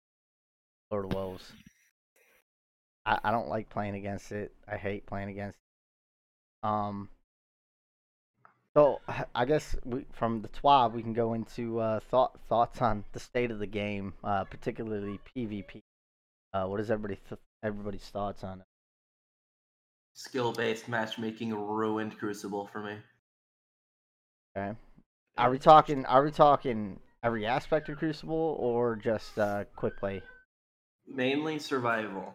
Lord 0.92 1.06
of 1.06 1.14
Wolves. 1.14 1.52
I, 3.06 3.20
I 3.24 3.32
don't 3.32 3.50
like 3.50 3.70
playing 3.70 3.96
against 3.96 4.32
it. 4.32 4.52
I 4.68 4.78
hate 4.78 5.06
playing 5.06 5.30
against. 5.30 5.58
It. 6.64 6.68
Um. 6.68 7.10
So 8.76 9.02
I 9.36 9.46
guess 9.46 9.76
we, 9.86 10.06
from 10.14 10.42
the 10.42 10.50
TWAB 10.50 10.94
we 10.94 11.02
can 11.02 11.14
go 11.14 11.34
into 11.34 11.80
uh, 11.80 12.00
thought 12.00 12.40
thoughts 12.48 12.82
on 12.82 13.04
the 13.14 13.20
state 13.20 13.52
of 13.52 13.60
the 13.60 13.68
game, 13.68 14.14
uh, 14.24 14.44
particularly 14.46 15.20
PvP. 15.36 15.82
Uh, 16.54 16.66
what 16.66 16.80
is 16.80 16.90
everybody 16.90 17.20
th- 17.30 17.42
everybody's 17.64 18.08
thoughts 18.10 18.44
on 18.44 18.60
it? 18.60 18.66
Skill 20.14 20.52
based 20.52 20.90
matchmaking 20.90 21.54
ruined 21.54 22.18
Crucible 22.18 22.68
for 22.72 22.82
me. 22.82 22.96
Okay. 24.58 24.76
Are 25.38 25.52
we 25.52 25.60
talking? 25.60 26.06
Are 26.06 26.24
we 26.24 26.32
talking 26.32 27.00
every 27.24 27.46
aspect 27.46 27.88
of 27.90 27.98
Crucible 27.98 28.58
or 28.60 28.96
just 28.96 29.38
uh, 29.38 29.64
quick 29.76 29.98
play? 29.98 30.22
Mainly 31.10 31.60
survival, 31.60 32.34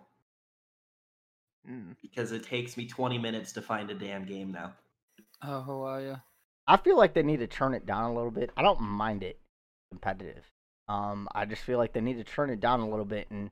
Mm. 1.66 1.96
because 2.02 2.32
it 2.32 2.42
takes 2.44 2.76
me 2.76 2.86
20 2.86 3.16
minutes 3.18 3.52
to 3.52 3.62
find 3.62 3.90
a 3.90 3.94
damn 3.94 4.26
game 4.26 4.52
now. 4.52 4.74
oh, 5.42 5.78
wow, 5.78 5.98
yeah. 5.98 6.18
I 6.66 6.76
feel 6.76 6.96
like 6.98 7.14
they 7.14 7.22
need 7.22 7.38
to 7.38 7.46
turn 7.46 7.72
it 7.74 7.86
down 7.86 8.10
a 8.10 8.14
little 8.14 8.30
bit. 8.30 8.50
I 8.56 8.62
don't 8.62 8.80
mind 8.80 9.22
it 9.22 9.38
competitive. 9.90 10.44
Um, 10.88 11.28
I 11.34 11.44
just 11.46 11.62
feel 11.62 11.78
like 11.78 11.92
they 11.92 12.00
need 12.02 12.16
to 12.18 12.24
turn 12.24 12.50
it 12.50 12.60
down 12.60 12.80
a 12.80 12.88
little 12.88 13.04
bit 13.06 13.28
and 13.30 13.50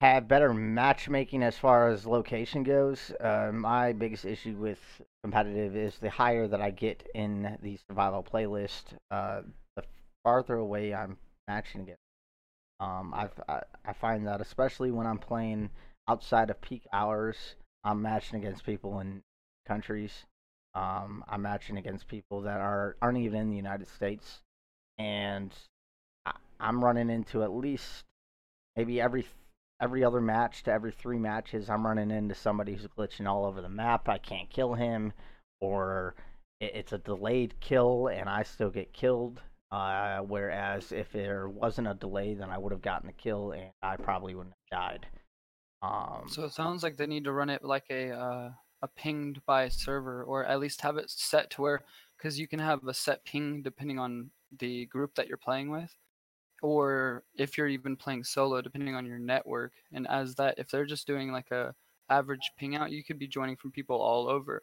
have 0.00 0.28
better 0.28 0.52
matchmaking 0.54 1.42
as 1.42 1.56
far 1.58 1.88
as 1.88 2.06
location 2.06 2.62
goes. 2.62 3.10
Uh, 3.20 3.50
my 3.52 3.92
biggest 3.92 4.24
issue 4.24 4.54
with 4.56 4.80
competitive 5.22 5.76
is 5.76 5.98
the 5.98 6.10
higher 6.10 6.46
that 6.48 6.60
I 6.60 6.70
get 6.70 7.06
in 7.14 7.58
the 7.62 7.78
survival 7.88 8.22
playlist, 8.22 8.94
uh, 9.10 9.42
the 9.76 9.84
farther 10.22 10.56
away 10.56 10.94
I'm 10.94 11.16
matching 11.48 11.82
against. 11.82 12.00
Um, 12.80 13.12
I've, 13.14 13.32
I 13.48 13.60
I 13.84 13.92
find 13.92 14.26
that 14.26 14.40
especially 14.40 14.90
when 14.90 15.06
I'm 15.06 15.18
playing 15.18 15.70
outside 16.08 16.50
of 16.50 16.60
peak 16.60 16.86
hours, 16.92 17.36
I'm 17.84 18.02
matching 18.02 18.38
against 18.38 18.66
people 18.66 19.00
in 19.00 19.22
countries. 19.66 20.24
Um, 20.74 21.24
I'm 21.28 21.42
matching 21.42 21.78
against 21.78 22.08
people 22.08 22.42
that 22.42 22.60
are 22.60 22.96
aren't 23.00 23.18
even 23.18 23.40
in 23.40 23.50
the 23.50 23.56
United 23.56 23.88
States, 23.88 24.42
and 24.98 25.54
I, 26.26 26.32
I'm 26.60 26.84
running 26.84 27.10
into 27.10 27.42
at 27.44 27.52
least 27.52 28.04
maybe 28.76 29.00
every 29.00 29.26
every 29.80 30.04
other 30.04 30.20
match 30.20 30.62
to 30.64 30.72
every 30.72 30.92
three 30.92 31.18
matches, 31.18 31.68
I'm 31.68 31.86
running 31.86 32.10
into 32.10 32.34
somebody 32.34 32.74
who's 32.74 32.86
glitching 32.86 33.28
all 33.28 33.44
over 33.44 33.60
the 33.60 33.68
map. 33.68 34.08
I 34.08 34.18
can't 34.18 34.50
kill 34.50 34.74
him, 34.74 35.12
or 35.60 36.14
it, 36.60 36.72
it's 36.74 36.92
a 36.92 36.98
delayed 36.98 37.54
kill 37.60 38.08
and 38.08 38.28
I 38.28 38.42
still 38.42 38.70
get 38.70 38.92
killed. 38.92 39.42
Uh, 39.70 40.18
whereas 40.18 40.92
if 40.92 41.10
there 41.12 41.48
wasn't 41.48 41.88
a 41.88 41.94
delay, 41.94 42.34
then 42.34 42.50
I 42.50 42.58
would 42.58 42.72
have 42.72 42.82
gotten 42.82 43.08
the 43.08 43.12
kill 43.12 43.52
and 43.52 43.70
I 43.82 43.96
probably 43.96 44.34
wouldn't 44.34 44.54
have 44.70 44.80
died. 44.80 45.06
Um, 45.82 46.28
So 46.28 46.44
it 46.44 46.52
sounds 46.52 46.82
like 46.82 46.96
they 46.96 47.06
need 47.06 47.24
to 47.24 47.32
run 47.32 47.50
it 47.50 47.64
like 47.64 47.86
a 47.90 48.10
uh, 48.10 48.50
a 48.82 48.88
pinged 48.88 49.44
by 49.46 49.68
server, 49.68 50.22
or 50.24 50.44
at 50.44 50.60
least 50.60 50.80
have 50.82 50.96
it 50.96 51.10
set 51.10 51.50
to 51.50 51.62
where, 51.62 51.80
because 52.16 52.38
you 52.38 52.46
can 52.46 52.60
have 52.60 52.84
a 52.86 52.94
set 52.94 53.24
ping 53.24 53.62
depending 53.62 53.98
on 53.98 54.30
the 54.58 54.86
group 54.86 55.14
that 55.16 55.26
you're 55.26 55.36
playing 55.36 55.70
with, 55.70 55.92
or 56.62 57.24
if 57.36 57.58
you're 57.58 57.68
even 57.68 57.96
playing 57.96 58.24
solo, 58.24 58.60
depending 58.62 58.94
on 58.94 59.06
your 59.06 59.18
network. 59.18 59.72
And 59.92 60.06
as 60.06 60.34
that, 60.36 60.58
if 60.58 60.70
they're 60.70 60.86
just 60.86 61.06
doing 61.06 61.32
like 61.32 61.50
a 61.50 61.74
average 62.08 62.52
ping 62.58 62.76
out, 62.76 62.92
you 62.92 63.02
could 63.02 63.18
be 63.18 63.26
joining 63.26 63.56
from 63.56 63.72
people 63.72 64.00
all 64.00 64.28
over. 64.28 64.62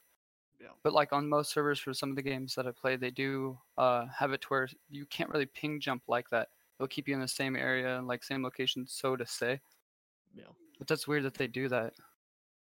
Yeah. 0.62 0.70
But 0.84 0.94
like 0.94 1.12
on 1.12 1.28
most 1.28 1.52
servers 1.52 1.80
for 1.80 1.94
some 1.94 2.10
of 2.10 2.16
the 2.16 2.22
games 2.22 2.56
that 2.56 2.68
I 2.68 2.72
play, 2.72 2.96
they 2.96 3.10
do 3.12 3.58
uh, 3.78 4.06
have 4.16 4.32
it 4.32 4.42
to 4.42 4.48
where 4.50 4.70
you 4.90 5.06
can't 5.08 5.30
really 5.30 5.48
ping 5.48 5.80
jump 5.80 6.04
like 6.08 6.30
that. 6.30 6.50
They'll 6.78 6.88
keep 6.88 7.08
you 7.08 7.16
in 7.16 7.22
the 7.22 7.28
same 7.28 7.56
area, 7.56 8.02
like 8.04 8.24
same 8.24 8.44
location, 8.44 8.86
so 8.88 9.16
to 9.16 9.26
say. 9.26 9.60
Yeah. 10.36 10.46
But 10.78 10.88
that's 10.88 11.08
weird 11.08 11.24
that 11.24 11.36
they 11.36 11.48
do 11.48 11.68
that. 11.70 11.94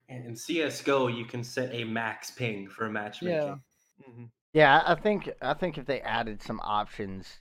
And 0.09 0.25
in 0.27 0.37
CS:GO, 0.37 1.09
you 1.09 1.25
can 1.25 1.45
set 1.45 1.73
a 1.75 1.85
max 1.85 2.31
ping 2.31 2.69
for 2.69 2.87
a 2.87 2.91
matchmaking. 2.91 3.61
Yeah. 4.01 4.05
hmm 4.05 4.25
Yeah, 4.55 4.83
I 4.87 4.95
think 4.95 5.31
I 5.43 5.55
think 5.55 5.77
if 5.79 5.87
they 5.87 6.01
added 6.01 6.43
some 6.43 6.61
options 6.61 7.41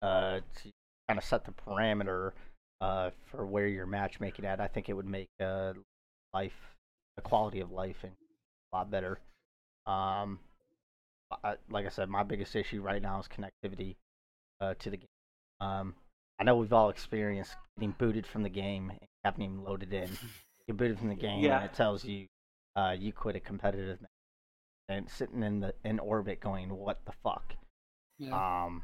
uh, 0.00 0.40
to 0.56 0.70
kind 1.08 1.18
of 1.18 1.24
set 1.24 1.44
the 1.44 1.52
parameter 1.52 2.32
uh, 2.80 3.10
for 3.30 3.46
where 3.46 3.68
you're 3.68 3.86
matchmaking 3.86 4.44
at, 4.44 4.60
I 4.60 4.66
think 4.66 4.88
it 4.88 4.94
would 4.94 5.06
make 5.06 5.28
uh, 5.40 5.74
life, 6.34 6.74
the 7.14 7.22
quality 7.22 7.60
of 7.60 7.70
life, 7.70 8.04
a 8.04 8.76
lot 8.76 8.90
better. 8.90 9.18
Um, 9.86 10.38
I, 11.44 11.54
like 11.70 11.86
I 11.86 11.88
said, 11.88 12.08
my 12.08 12.22
biggest 12.22 12.54
issue 12.54 12.82
right 12.82 13.00
now 13.02 13.18
is 13.20 13.26
connectivity 13.28 13.96
uh, 14.60 14.74
to 14.78 14.90
the 14.90 14.96
game. 14.98 15.06
Um, 15.60 15.94
I 16.38 16.44
know 16.44 16.56
we've 16.56 16.72
all 16.72 16.88
experienced 16.90 17.54
getting 17.78 17.94
booted 17.98 18.26
from 18.26 18.42
the 18.42 18.48
game 18.48 18.90
and 18.90 18.98
you 19.00 19.08
haven't 19.24 19.42
even 19.42 19.62
loaded 19.64 19.92
in. 19.92 20.08
You're 20.66 20.76
booted 20.76 20.98
from 20.98 21.08
the 21.08 21.14
game 21.14 21.42
Yeah. 21.42 21.56
and 21.56 21.64
it 21.64 21.74
tells 21.74 22.04
you 22.04 22.26
uh, 22.76 22.94
you 22.98 23.12
quit 23.12 23.36
a 23.36 23.40
competitive 23.40 24.00
match 24.00 24.08
and 24.88 25.08
sitting 25.08 25.42
in 25.42 25.60
the 25.60 25.74
in 25.84 25.98
orbit 25.98 26.40
going, 26.40 26.68
"What 26.74 27.00
the 27.04 27.12
fuck?" 27.22 27.54
Yeah. 28.18 28.64
Um, 28.64 28.82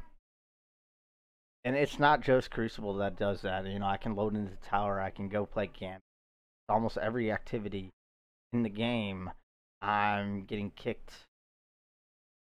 and 1.65 1.75
it's 1.75 1.99
not 1.99 2.21
just 2.21 2.51
Crucible 2.51 2.93
that 2.95 3.17
does 3.17 3.41
that. 3.41 3.65
You 3.65 3.79
know, 3.79 3.85
I 3.87 3.97
can 3.97 4.15
load 4.15 4.35
into 4.35 4.51
the 4.51 4.65
tower. 4.67 4.99
I 5.01 5.09
can 5.09 5.27
go 5.29 5.45
play 5.45 5.67
camp. 5.67 6.01
Almost 6.69 6.97
every 6.97 7.31
activity 7.31 7.89
in 8.53 8.63
the 8.63 8.69
game, 8.69 9.31
I'm 9.81 10.43
getting 10.45 10.71
kicked. 10.71 11.13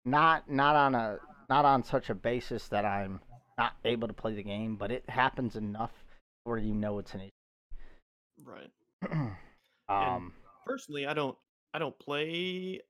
Not 0.04 0.50
not 0.50 0.76
on 0.76 0.94
a 0.94 1.18
not 1.48 1.64
on 1.64 1.84
such 1.84 2.10
a 2.10 2.14
basis 2.14 2.68
that 2.68 2.84
I'm 2.84 3.20
not 3.58 3.74
able 3.84 4.08
to 4.08 4.14
play 4.14 4.34
the 4.34 4.42
game, 4.42 4.76
but 4.76 4.90
it 4.90 5.08
happens 5.08 5.56
enough 5.56 5.92
where 6.44 6.58
you 6.58 6.74
know 6.74 6.98
it's 6.98 7.14
an 7.14 7.20
issue. 7.20 7.30
Right. 8.42 8.70
um, 9.88 10.32
Personally, 10.66 11.06
I 11.06 11.12
don't 11.12 11.36
I 11.74 11.78
don't 11.78 11.98
play 11.98 12.80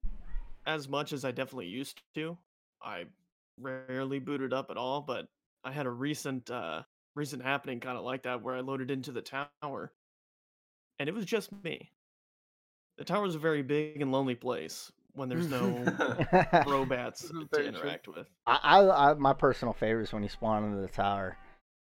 as 0.67 0.89
much 0.89 1.13
as 1.13 1.25
I 1.25 1.33
definitely 1.33 1.67
used 1.67 2.01
to. 2.15 2.39
I 2.83 3.07
rarely 3.59 4.21
booted 4.21 4.53
up 4.53 4.71
at 4.71 4.77
all, 4.77 5.01
but 5.01 5.27
I 5.65 5.73
had 5.73 5.87
a 5.87 5.91
recent 5.91 6.51
uh 6.51 6.83
recent 7.17 7.43
happening 7.43 7.81
kind 7.81 7.99
of 7.99 8.05
like 8.05 8.23
that 8.23 8.43
where 8.43 8.55
I 8.55 8.61
loaded 8.61 8.91
into 8.91 9.11
the 9.11 9.23
tower 9.23 9.93
and 11.01 11.09
it 11.09 11.15
was 11.15 11.25
just 11.25 11.51
me. 11.65 11.91
The 13.01 13.07
tower 13.07 13.25
is 13.25 13.35
a 13.35 13.39
very 13.39 13.63
big 13.63 14.03
and 14.03 14.13
lonely 14.13 14.35
place 14.35 14.93
when 15.15 15.31
there's 15.31 15.49
no 15.49 15.57
robats 16.67 17.27
to 17.29 17.49
Very 17.51 17.71
true. 17.71 17.81
interact 17.81 18.09
with. 18.09 18.29
I, 18.47 18.59
I, 18.63 19.11
I 19.11 19.15
my 19.15 19.33
personal 19.33 19.73
favorite 19.73 20.03
is 20.03 20.13
when 20.13 20.23
you 20.23 20.29
spawn 20.29 20.65
into 20.65 20.83
the 20.83 20.89
tower 20.89 21.39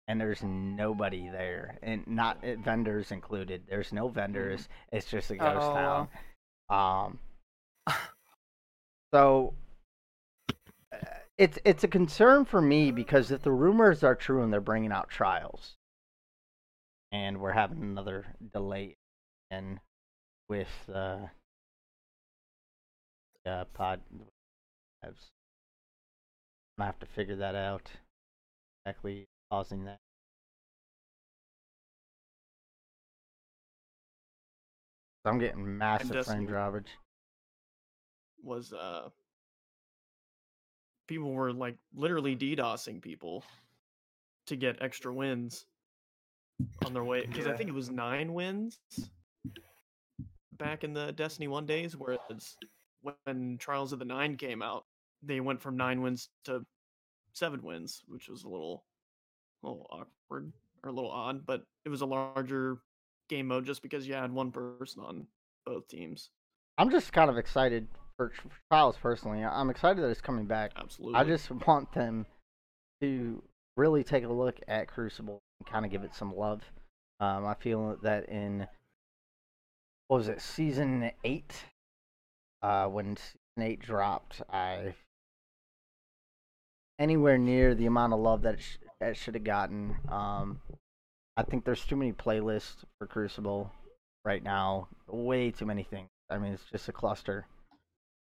and 0.07 0.19
there's 0.19 0.41
nobody 0.43 1.27
there 1.27 1.77
and 1.83 2.07
not 2.07 2.41
uh, 2.41 2.55
vendors 2.63 3.11
included. 3.11 3.63
There's 3.69 3.91
no 3.91 4.07
vendors. 4.07 4.69
It's 4.93 5.07
just 5.11 5.29
a 5.29 5.35
ghost 5.35 5.67
Oh, 5.71 5.73
town. 5.73 6.07
Um. 6.69 7.19
So 9.13 9.55
uh, 10.93 10.97
it's 11.37 11.57
it's 11.65 11.83
a 11.83 11.87
concern 11.87 12.45
for 12.45 12.61
me 12.61 12.91
because 12.91 13.31
if 13.31 13.41
the 13.41 13.51
rumors 13.51 14.03
are 14.03 14.15
true 14.15 14.43
and 14.43 14.53
they're 14.53 14.61
bringing 14.61 14.91
out 14.91 15.09
trials, 15.09 15.75
and 17.11 17.41
we're 17.41 17.51
having 17.53 17.81
another 17.81 18.27
delay, 18.53 18.97
and 19.49 19.79
with 20.49 20.89
uh, 20.93 21.19
uh 23.45 23.63
pod, 23.73 24.01
I'm 24.11 25.13
gonna 26.77 26.85
have 26.85 26.99
to 26.99 27.05
figure 27.05 27.35
that 27.37 27.55
out. 27.55 27.89
Exactly 28.85 29.27
causing 29.51 29.85
that. 29.85 29.99
I'm 35.25 35.39
getting 35.39 35.77
massive 35.77 36.25
frame 36.25 36.45
Destiny. 36.45 36.47
droppage. 36.47 36.87
was 38.41 38.73
uh 38.73 39.09
people 41.07 41.31
were 41.31 41.51
like 41.51 41.75
literally 41.93 42.35
DDoSing 42.35 43.01
people 43.01 43.43
to 44.47 44.55
get 44.55 44.81
extra 44.81 45.13
wins 45.13 45.65
on 46.85 46.93
their 46.93 47.03
way 47.03 47.25
because 47.25 47.47
I 47.47 47.55
think 47.55 47.69
it 47.69 47.73
was 47.75 47.89
nine 47.89 48.33
wins 48.33 48.79
back 50.59 50.83
in 50.83 50.93
the 50.93 51.11
Destiny 51.13 51.47
1 51.47 51.65
days 51.65 51.95
whereas 51.97 52.19
when 53.23 53.57
Trials 53.57 53.93
of 53.93 53.99
the 53.99 54.05
9 54.05 54.35
came 54.37 54.61
out 54.61 54.85
they 55.23 55.39
went 55.39 55.61
from 55.61 55.77
9 55.77 56.01
wins 56.01 56.29
to 56.45 56.63
7 57.33 57.61
wins 57.63 58.03
which 58.07 58.29
was 58.29 58.43
a 58.43 58.49
little 58.49 58.83
a 59.63 59.67
little 59.67 59.87
awkward 59.89 60.51
or 60.83 60.89
a 60.89 60.93
little 60.93 61.11
odd 61.11 61.45
but 61.45 61.63
it 61.85 61.89
was 61.89 62.01
a 62.01 62.05
larger 62.05 62.77
game 63.29 63.47
mode 63.47 63.65
just 63.65 63.81
because 63.81 64.07
you 64.07 64.13
had 64.13 64.31
one 64.31 64.51
person 64.51 65.01
on 65.03 65.25
both 65.65 65.87
teams 65.87 66.29
I'm 66.77 66.89
just 66.89 67.11
kind 67.11 67.29
of 67.29 67.37
excited 67.37 67.87
for 68.15 68.29
tr- 68.29 68.47
trials 68.71 68.95
personally. 69.01 69.43
I'm 69.43 69.69
excited 69.69 70.01
that 70.01 70.09
it's 70.09 70.21
coming 70.21 70.45
back. 70.45 70.71
absolutely 70.77 71.19
I 71.19 71.25
just 71.25 71.51
want 71.67 71.91
them 71.93 72.25
to 73.01 73.43
really 73.75 74.03
take 74.03 74.23
a 74.23 74.29
look 74.29 74.59
at 74.67 74.87
Crucible 74.87 75.39
and 75.59 75.71
kind 75.71 75.85
of 75.85 75.91
give 75.91 76.03
it 76.03 76.15
some 76.15 76.35
love. 76.35 76.61
Um, 77.19 77.45
I 77.45 77.53
feel 77.55 77.97
that 78.01 78.29
in 78.29 78.65
what 80.09 80.17
was 80.17 80.27
it, 80.27 80.41
season 80.41 81.11
eight? 81.23 81.53
Uh, 82.61 82.87
when 82.87 83.15
season 83.15 83.37
eight 83.61 83.79
dropped, 83.79 84.41
I 84.51 84.95
anywhere 86.97 87.37
near 87.37 87.73
the 87.73 87.85
amount 87.85 88.13
of 88.13 88.19
love 88.19 88.41
that 88.41 88.55
it, 88.55 88.61
sh- 88.61 88.77
it 88.99 89.15
should 89.15 89.35
have 89.35 89.43
gotten. 89.43 89.95
Um, 90.09 90.59
I 91.37 91.43
think 91.43 91.63
there's 91.63 91.85
too 91.85 91.95
many 91.95 92.11
playlists 92.11 92.83
for 92.97 93.07
Crucible 93.07 93.71
right 94.25 94.43
now. 94.43 94.89
Way 95.07 95.51
too 95.51 95.67
many 95.67 95.83
things. 95.83 96.09
I 96.29 96.39
mean, 96.39 96.53
it's 96.53 96.65
just 96.71 96.89
a 96.89 96.91
cluster 96.91 97.45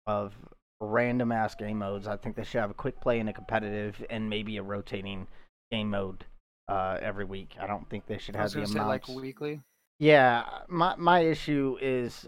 of 0.06 0.34
random 0.80 1.30
ass 1.30 1.54
game 1.54 1.78
modes. 1.78 2.08
I 2.08 2.16
think 2.16 2.34
they 2.34 2.44
should 2.44 2.60
have 2.60 2.70
a 2.70 2.74
quick 2.74 3.00
play 3.00 3.20
and 3.20 3.28
a 3.28 3.32
competitive, 3.32 4.04
and 4.10 4.28
maybe 4.28 4.56
a 4.56 4.62
rotating 4.62 5.28
game 5.70 5.90
mode 5.90 6.24
uh, 6.68 6.98
every 7.00 7.24
week. 7.24 7.54
I 7.60 7.68
don't 7.68 7.88
think 7.88 8.06
they 8.06 8.18
should 8.18 8.34
have 8.34 8.50
the 8.50 8.64
gonna 8.64 8.88
like 8.88 9.06
weekly. 9.08 9.60
Yeah, 10.00 10.44
my 10.66 10.96
my 10.96 11.20
issue 11.20 11.76
is 11.78 12.26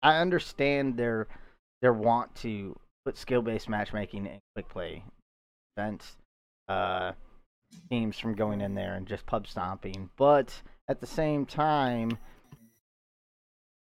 I 0.00 0.18
understand 0.20 0.96
their 0.96 1.26
their 1.82 1.92
want 1.92 2.32
to 2.36 2.78
put 3.04 3.18
skill 3.18 3.42
based 3.42 3.68
matchmaking 3.68 4.28
and 4.28 4.40
quick 4.54 4.68
play 4.68 5.02
events 5.76 6.16
uh 6.68 7.12
teams 7.90 8.16
from 8.16 8.36
going 8.36 8.60
in 8.60 8.76
there 8.76 8.94
and 8.94 9.08
just 9.08 9.26
pub 9.26 9.48
stomping, 9.48 10.08
but 10.16 10.62
at 10.88 11.00
the 11.00 11.06
same 11.06 11.44
time 11.44 12.16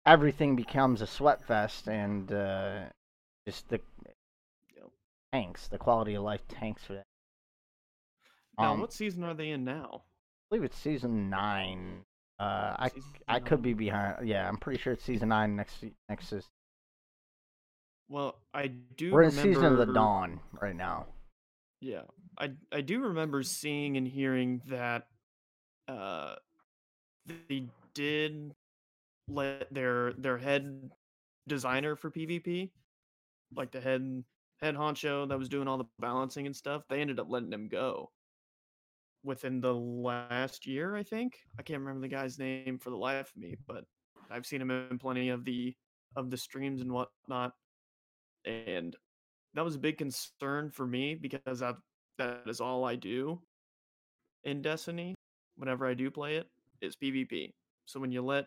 everything 0.05 0.55
becomes 0.55 1.01
a 1.01 1.07
sweat 1.07 1.43
fest 1.43 1.89
and 1.89 2.31
uh 2.31 2.81
just 3.47 3.67
the 3.71 3.81
tanks, 5.33 5.67
the 5.69 5.79
quality 5.79 6.13
of 6.15 6.25
life 6.25 6.47
tanks 6.47 6.85
for 6.85 6.93
that. 6.93 7.07
now 8.59 8.75
Um, 8.75 8.81
what 8.81 8.93
season 8.93 9.25
are 9.25 9.33
they 9.33 9.49
in 9.49 9.65
now 9.65 10.03
I 10.05 10.57
believe 10.57 10.65
it's 10.65 10.79
season 10.79 11.31
nine. 11.31 12.05
Uh, 12.39 12.77
I 12.79 12.91
I 13.27 13.41
could 13.41 13.63
be 13.63 13.75
behind. 13.75 14.29
Yeah, 14.29 14.47
I'm 14.49 14.57
pretty 14.57 14.81
sure 14.81 14.93
it's 14.93 15.05
season 15.05 15.31
nine 15.31 15.57
next 15.57 15.85
next 16.09 16.29
season. 16.29 16.45
Well, 18.09 18.37
I 18.55 18.69
do. 18.69 19.13
We're 19.13 19.25
in 19.25 19.31
remember, 19.31 19.55
season 19.55 19.65
of 19.73 19.79
the 19.79 19.93
dawn 19.93 20.41
right 20.61 20.77
now. 20.77 21.07
Yeah, 21.81 22.03
I 22.39 22.53
I 22.73 22.81
do 22.81 23.01
remember 23.01 23.43
seeing 23.43 23.97
and 23.97 24.07
hearing 24.07 24.63
that 24.69 25.09
uh 25.89 26.37
they 27.49 27.67
did 27.95 28.55
let 29.29 29.73
their 29.75 30.13
their 30.13 30.39
head 30.39 30.91
designer 31.49 31.97
for 31.97 32.11
PvP, 32.11 32.71
like 33.57 33.73
the 33.73 33.81
head 33.81 34.23
head 34.61 34.77
honcho 34.77 35.29
that 35.29 35.39
was 35.39 35.49
doing 35.49 35.67
all 35.67 35.79
the 35.79 35.87
balancing 35.99 36.47
and 36.47 36.55
stuff. 36.55 36.85
They 36.89 37.01
ended 37.01 37.19
up 37.19 37.29
letting 37.29 37.53
him 37.53 37.69
go 37.69 38.11
within 39.29 39.61
the 39.61 39.73
last 39.73 40.67
year. 40.67 40.97
I 40.97 41.05
think 41.05 41.39
I 41.59 41.63
can't 41.63 41.81
remember 41.81 42.01
the 42.01 42.09
guy's 42.09 42.39
name 42.39 42.79
for 42.79 42.91
the 42.91 42.97
life 42.97 43.31
of 43.31 43.41
me, 43.41 43.57
but 43.67 43.85
I've 44.31 44.47
seen 44.47 44.61
him 44.61 44.71
in 44.71 44.99
plenty 44.99 45.29
of 45.29 45.45
the 45.45 45.77
of 46.17 46.31
the 46.31 46.37
streams 46.37 46.81
and 46.81 46.91
whatnot 46.91 47.53
and 48.45 48.97
that 49.55 49.65
was 49.65 49.77
a 49.77 49.79
big 49.79 49.99
concern 49.99 50.71
for 50.71 50.87
me 50.87 51.15
because 51.15 51.61
that 51.61 51.77
that 52.17 52.43
is 52.47 52.61
all 52.61 52.85
I 52.85 52.97
do 52.97 53.41
in 54.45 54.63
Destiny. 54.63 55.15
Whenever 55.57 55.87
I 55.87 55.95
do 55.95 56.11
play 56.11 56.37
it 56.37 56.47
is 56.81 56.97
PvP. 56.97 57.53
So 57.87 58.01
when 58.01 58.13
you 58.13 58.23
let 58.23 58.47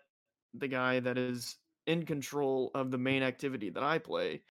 the 0.53 0.67
guy 0.67 0.99
that 0.99 1.17
is 1.17 1.57
in 1.87 2.05
control 2.05 2.71
of 2.73 2.91
the 2.91 2.97
main 2.97 3.23
activity 3.23 3.69
that 3.69 3.83
I 3.83 3.97
play, 3.97 4.41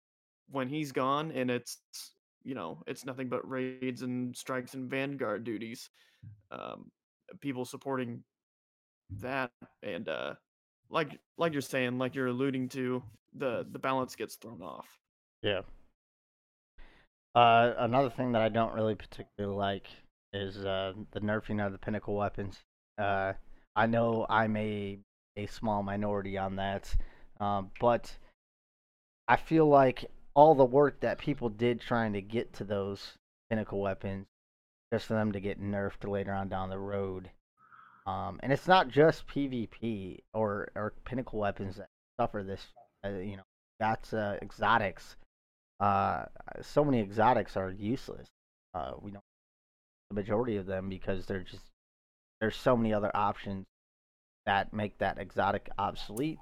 when 0.51 0.69
he's 0.69 0.93
gone 0.93 1.33
and 1.33 1.51
it's 1.51 1.79
you 2.45 2.55
know 2.55 2.83
it's 2.87 3.05
nothing 3.05 3.29
but 3.29 3.49
raids 3.49 4.03
and 4.03 4.37
strikes 4.37 4.75
and 4.75 4.91
vanguard 4.91 5.45
duties, 5.45 5.91
um, 6.51 6.91
people 7.41 7.65
supporting 7.65 8.23
that 9.19 9.51
and 9.83 10.09
uh, 10.09 10.35
like 10.91 11.19
like 11.39 11.53
you're 11.53 11.63
saying, 11.63 11.99
like 11.99 12.15
you're 12.15 12.29
alluding 12.29 12.69
to, 12.71 13.03
the 13.35 13.67
the 13.71 13.79
balance 13.79 14.17
gets 14.17 14.37
thrown 14.37 14.63
off 14.63 15.01
Yeah. 15.43 15.63
Uh, 17.35 17.75
another 17.79 18.11
thing 18.11 18.33
that 18.33 18.43
I 18.43 18.49
don't 18.49 18.75
really 18.75 18.95
particularly 18.97 19.57
like 19.57 19.87
is 20.33 20.65
uh, 20.65 20.93
the 21.13 21.21
nerfing 21.21 21.65
of 21.65 21.73
the 21.73 21.79
pinnacle 21.79 22.17
weapons. 22.17 22.59
Uh, 22.99 23.35
I 23.77 23.87
know 23.87 24.27
I'm 24.29 24.57
a 24.57 24.99
a 25.37 25.47
small 25.47 25.83
minority 25.83 26.37
on 26.37 26.57
that, 26.57 26.95
um, 27.39 27.71
but 27.81 28.13
I 29.29 29.37
feel 29.37 29.67
like 29.67 30.11
all 30.35 30.55
the 30.55 30.65
work 30.65 31.01
that 31.01 31.19
people 31.19 31.49
did 31.49 31.81
trying 31.81 32.13
to 32.13 32.23
get 32.23 32.53
to 32.55 32.65
those 32.65 33.19
pinnacle 33.49 33.81
weapons, 33.81 34.27
just 34.93 35.07
for 35.07 35.15
them 35.15 35.33
to 35.33 35.41
get 35.41 35.61
nerfed 35.61 36.09
later 36.09 36.33
on 36.33 36.49
down 36.49 36.71
the 36.71 36.79
road. 36.79 37.31
Um, 38.07 38.41
and 38.43 38.53
it's 38.53 38.67
not 38.69 38.89
just 38.89 39.27
PvP 39.29 40.21
or 40.33 40.71
or 40.75 40.95
pinnacle 41.05 41.39
weapons 41.39 41.77
that 41.77 41.89
suffer 42.19 42.43
this. 42.43 42.67
Uh, 43.05 43.11
you 43.11 43.37
know, 43.37 43.45
that's 43.79 44.13
uh, 44.13 44.39
exotics. 44.43 45.17
Uh, 45.79 46.25
so 46.63 46.85
many 46.85 47.01
exotics 47.01 47.57
are 47.57 47.71
useless. 47.71 48.29
Uh, 48.75 48.93
we 49.01 49.11
don't 49.11 49.25
the 50.11 50.15
majority 50.15 50.57
of 50.57 50.67
them 50.67 50.89
because 50.89 51.27
they're 51.27 51.43
just 51.43 51.71
there's 52.41 52.57
so 52.57 52.77
many 52.77 52.93
other 52.93 53.11
options 53.15 53.67
that 54.47 54.73
make 54.73 54.99
that 54.99 55.19
exotic 55.19 55.69
obsolete. 55.79 56.39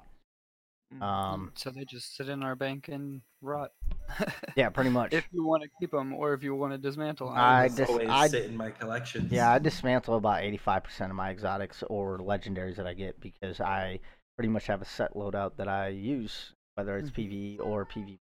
Mm. 0.95 1.03
Um, 1.03 1.53
so 1.55 1.71
they 1.71 1.85
just 1.85 2.17
sit 2.17 2.29
in 2.31 2.43
our 2.43 2.57
bank 2.57 2.89
and 2.89 3.21
rot. 3.43 3.73
yeah, 4.57 4.71
pretty 4.71 4.89
much. 4.91 5.13
if 5.13 5.27
you 5.33 5.47
want 5.47 5.63
to 5.63 5.69
keep 5.79 5.91
them 5.91 6.15
or 6.15 6.33
if 6.33 6.43
you 6.43 6.55
want 6.55 6.73
to 6.73 6.79
dismantle 6.79 7.29
'em. 7.31 7.37
I 7.37 7.67
It's 7.67 7.75
dis- 7.75 7.89
always 7.91 8.09
I- 8.09 8.29
sit 8.29 8.47
in 8.47 8.57
my 8.57 8.71
collections. 8.71 9.31
Yeah, 9.31 9.51
I 9.53 9.59
dismantle 9.59 10.17
about 10.17 10.43
85% 10.43 11.11
of 11.11 11.17
my 11.17 11.31
exotics 11.31 11.83
or 11.89 12.19
legendaries 12.19 12.77
that 12.77 12.87
I 12.87 12.95
get 12.95 13.21
because 13.21 13.61
I 13.61 14.01
pretty 14.37 14.49
much 14.49 14.67
have 14.69 14.81
a 14.81 14.87
set 14.87 15.13
loadout 15.15 15.57
that 15.57 15.69
I 15.69 15.89
use, 15.89 16.55
whether 16.75 16.97
it's 16.97 17.11
PvE 17.11 17.59
or 17.61 17.85
PvP, 17.85 18.19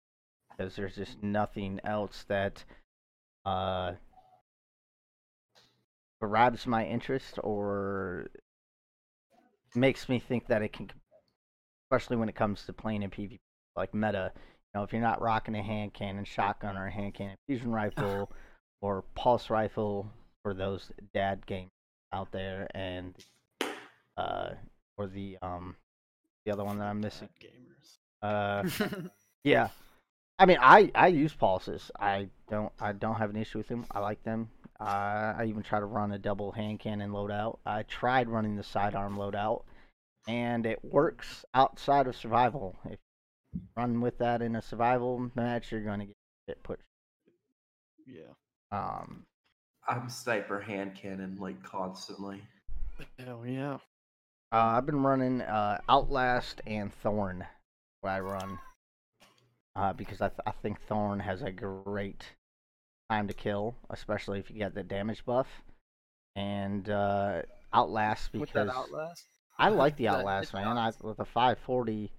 because 0.50 0.74
there's 0.74 0.96
just 0.96 1.22
nothing 1.22 1.78
else 1.84 2.24
that 2.28 2.64
uh, 3.44 3.92
grabs 6.20 6.66
my 6.66 6.84
interest 6.84 7.38
or 7.44 8.26
makes 9.74 10.08
me 10.08 10.18
think 10.18 10.46
that 10.48 10.62
it 10.62 10.72
can, 10.72 10.90
especially 11.86 12.16
when 12.16 12.28
it 12.28 12.34
comes 12.34 12.64
to 12.64 12.72
playing 12.72 13.02
in 13.02 13.10
PvP, 13.10 13.38
like 13.76 13.94
meta. 13.94 14.32
You 14.34 14.80
know, 14.80 14.84
if 14.84 14.92
you're 14.92 15.02
not 15.02 15.22
rocking 15.22 15.54
a 15.54 15.62
hand 15.62 15.94
cannon, 15.94 16.24
shotgun, 16.24 16.76
or 16.76 16.86
a 16.86 16.90
hand 16.90 17.14
cannon 17.14 17.36
fusion 17.46 17.70
rifle, 17.70 18.30
or 18.80 19.04
pulse 19.14 19.50
rifle 19.50 20.10
for 20.42 20.54
those 20.54 20.90
dad 21.14 21.46
games 21.46 21.70
out 22.12 22.30
there, 22.32 22.68
and 22.74 23.14
uh, 24.16 24.50
or 24.96 25.06
the 25.06 25.38
um, 25.42 25.76
the 26.44 26.52
other 26.52 26.64
one 26.64 26.78
that 26.78 26.86
I'm 26.86 27.00
missing. 27.00 27.28
Gamers. 27.42 27.98
Uh, 28.22 28.68
yeah. 29.44 29.68
I 30.38 30.44
mean, 30.44 30.58
I, 30.60 30.90
I 30.94 31.08
use 31.08 31.32
pulses. 31.32 31.90
I 31.98 32.28
don't 32.50 32.72
I 32.80 32.92
don't 32.92 33.16
have 33.16 33.30
an 33.30 33.36
issue 33.36 33.58
with 33.58 33.68
them. 33.68 33.86
I 33.90 34.00
like 34.00 34.22
them. 34.22 34.50
Uh, 34.78 35.34
I 35.38 35.46
even 35.48 35.62
try 35.62 35.80
to 35.80 35.86
run 35.86 36.12
a 36.12 36.18
double 36.18 36.52
hand 36.52 36.80
cannon 36.80 37.10
loadout. 37.10 37.58
I 37.64 37.82
tried 37.84 38.28
running 38.28 38.56
the 38.56 38.62
sidearm 38.62 39.16
loadout, 39.16 39.62
and 40.26 40.66
it 40.66 40.78
works 40.84 41.44
outside 41.54 42.06
of 42.06 42.16
survival. 42.16 42.76
If 42.84 42.98
you 43.54 43.60
run 43.76 44.00
with 44.00 44.18
that 44.18 44.42
in 44.42 44.56
a 44.56 44.62
survival 44.62 45.30
match, 45.34 45.70
you're 45.70 45.82
going 45.82 46.00
to 46.00 46.06
get 46.06 46.16
shit 46.48 46.62
pushed. 46.62 46.82
Yeah. 48.06 48.32
Um, 48.72 49.24
I'm 49.88 50.08
sniper 50.08 50.60
hand 50.60 50.94
cannon 51.00 51.38
like 51.40 51.62
constantly. 51.62 52.42
Hell 53.18 53.44
yeah. 53.46 53.74
Uh, 54.52 54.76
I've 54.76 54.86
been 54.86 55.02
running 55.02 55.42
uh, 55.42 55.78
Outlast 55.88 56.60
and 56.66 56.92
Thorn, 57.02 57.44
where 58.00 58.12
I 58.12 58.20
run, 58.20 58.58
uh, 59.74 59.92
because 59.92 60.20
I, 60.20 60.28
th- 60.28 60.40
I 60.46 60.52
think 60.62 60.80
Thorn 60.88 61.18
has 61.20 61.42
a 61.42 61.50
great 61.50 62.24
time 63.10 63.28
to 63.28 63.34
kill, 63.34 63.74
especially 63.90 64.38
if 64.38 64.50
you 64.50 64.56
get 64.56 64.74
the 64.74 64.82
damage 64.82 65.24
buff, 65.24 65.48
and 66.36 66.88
uh, 66.88 67.42
Outlast 67.72 68.32
With 68.32 68.48
because 68.48 68.68
that 68.68 68.74
outlast. 68.74 69.24
I 69.58 69.68
like 69.70 69.96
the 69.96 70.08
Outlast 70.08 70.52
man. 70.54 70.76
I, 70.78 70.92
with 71.02 71.16
the 71.18 71.24
540 71.24 72.10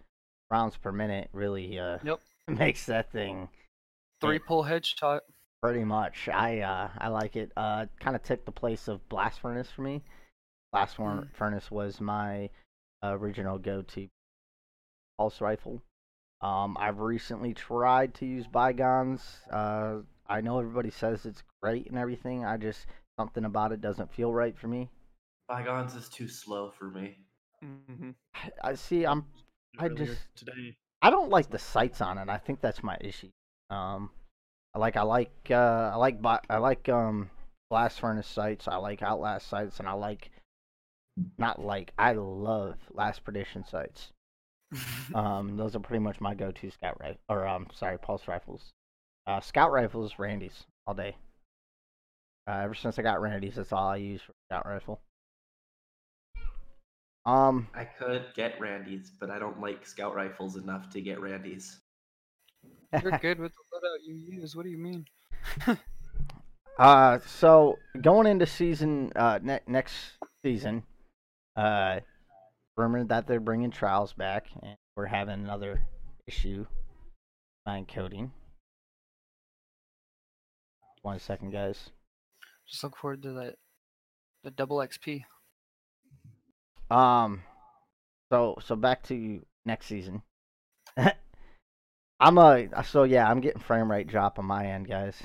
rounds 0.52 0.78
per 0.78 0.92
minute, 0.92 1.30
really 1.34 1.80
uh, 1.80 1.98
Yep. 2.04 2.20
makes 2.48 2.86
that 2.86 3.12
thing 3.12 3.50
Three 4.22 4.40
pull 4.40 4.64
headshot. 4.64 5.20
Pretty 5.62 5.84
much. 5.84 6.28
I 6.30 6.60
uh 6.62 6.90
I 6.98 7.10
like 7.10 7.36
it. 7.36 7.52
Uh 7.56 7.86
kind 8.00 8.16
of 8.16 8.24
took 8.24 8.46
the 8.46 8.52
place 8.52 8.88
of 8.88 9.08
Blast 9.10 9.40
Furnace 9.42 9.70
for 9.70 9.82
me. 9.82 10.02
Blast 10.72 10.98
Mm. 10.98 11.28
Furnace 11.34 11.70
was 11.72 12.02
my 12.02 12.50
uh, 13.04 13.16
original 13.18 13.58
go-to 13.58 14.08
pulse 15.18 15.40
rifle. 15.42 15.82
Um 16.42 16.78
I've 16.80 17.00
recently 17.00 17.54
tried 17.54 18.14
to 18.16 18.26
use 18.26 18.48
Bygones. 18.48 19.22
Uh 19.52 19.98
I 20.28 20.42
know 20.42 20.60
everybody 20.60 20.90
says 20.92 21.26
it's 21.26 21.44
great 21.62 21.88
and 21.88 21.98
everything. 21.98 22.44
I 22.46 22.58
just 22.58 22.86
something 23.20 23.46
about 23.46 23.72
it 23.72 23.82
doesn't 23.82 24.14
feel 24.14 24.34
right 24.34 24.58
for 24.58 24.68
me. 24.68 24.90
Bygones 25.48 25.96
is 25.96 26.10
too 26.10 26.28
slow 26.28 26.70
for 26.70 26.90
me. 26.92 27.18
Mm-hmm. 27.64 28.12
I 28.64 28.74
see 28.76 29.06
I'm 29.06 29.26
I 29.80 29.90
just- 29.90 30.28
today. 30.36 30.76
I 31.02 31.10
don't 31.12 31.30
like 31.30 31.50
the 31.50 31.60
sights 31.60 32.02
on 32.02 32.18
it. 32.18 32.28
I 32.28 32.38
think 32.38 32.60
that's 32.60 32.82
my 32.84 32.98
issue. 33.02 33.30
Um, 33.70 34.10
like 34.76 34.96
I 34.98 35.04
like 35.04 35.32
uh, 35.52 35.92
I 35.94 35.96
like 35.96 36.18
I 36.50 36.58
like 36.58 36.90
um 36.90 37.30
blast 37.70 38.00
furnace 38.00 38.28
sights. 38.28 38.68
I 38.68 38.78
like 38.78 39.02
outlast 39.04 39.48
sights, 39.48 39.80
and 39.80 39.88
I 39.88 39.94
like 39.94 40.32
not 41.38 41.64
like 41.64 41.94
I 41.98 42.14
love 42.14 42.76
last 42.94 43.24
perdition 43.24 43.64
sights. 43.66 44.12
Um, 45.16 45.56
those 45.56 45.76
are 45.76 45.80
pretty 45.80 46.04
much 46.04 46.20
my 46.20 46.36
go-to 46.36 46.70
scout 46.72 46.98
rifle 47.00 47.20
or 47.30 47.48
um 47.48 47.68
sorry 47.74 47.98
pulse 47.98 48.28
rifles. 48.28 48.74
Uh, 49.26 49.40
scout 49.40 49.72
rifles, 49.72 50.14
Randy's 50.20 50.66
all 50.86 50.94
day. 50.94 51.16
Uh, 52.48 52.60
ever 52.64 52.74
since 52.76 52.98
I 52.98 53.02
got 53.02 53.22
Randy's, 53.22 53.56
that's 53.56 53.72
all 53.74 53.90
I 53.90 53.98
use 53.98 54.22
for 54.22 54.34
scout 54.50 54.66
rifle. 54.66 55.00
Um, 57.28 57.68
I 57.76 57.84
could 57.84 58.24
get 58.36 58.60
Randy's, 58.60 59.12
but 59.20 59.30
I 59.30 59.38
don't 59.38 59.60
like 59.60 59.86
scout 59.86 60.16
rifles 60.16 60.56
enough 60.56 60.90
to 60.92 61.02
get 61.02 61.20
Randy's. 61.20 61.82
You're 63.04 63.12
good 63.22 63.38
with 63.38 63.52
the 63.52 63.78
loadout 63.78 63.98
you 64.06 64.16
use. 64.16 64.56
What 64.56 64.64
do 64.64 64.70
you 64.70 64.78
mean? 64.78 65.06
Uh, 66.80 67.20
so 67.26 67.80
going 68.02 68.28
into 68.28 68.46
season 68.46 69.12
uh 69.16 69.40
ne- 69.42 69.60
next 69.68 69.96
season, 70.46 70.84
uh, 71.56 72.00
rumored 72.76 73.10
that 73.10 73.26
they're 73.28 73.40
bringing 73.40 73.72
trials 73.72 74.14
back, 74.14 74.46
and 74.62 74.78
we're 74.96 75.08
having 75.08 75.34
another 75.34 75.82
issue. 76.28 76.66
Mind 77.66 77.88
coding. 77.88 78.32
One 81.02 81.20
second, 81.20 81.52
guys. 81.52 81.90
Just 82.70 82.84
look 82.84 82.96
forward 82.96 83.24
to 83.24 83.34
that. 83.34 83.56
The 84.44 84.52
double 84.52 84.78
XP. 84.78 85.24
Um, 86.90 87.44
so 88.32 88.56
so 88.64 88.76
back 88.76 89.04
to 89.04 89.42
next 89.66 89.88
season. 89.88 90.22
I'm 92.20 92.38
a 92.38 92.84
so 92.84 93.04
yeah, 93.04 93.30
I'm 93.30 93.42
getting 93.42 93.62
frame 93.62 93.92
rate 93.92 94.08
drop 94.08 94.40
on 94.40 94.46
my 94.46 94.66
end, 94.68 94.88
guys. 94.88 95.22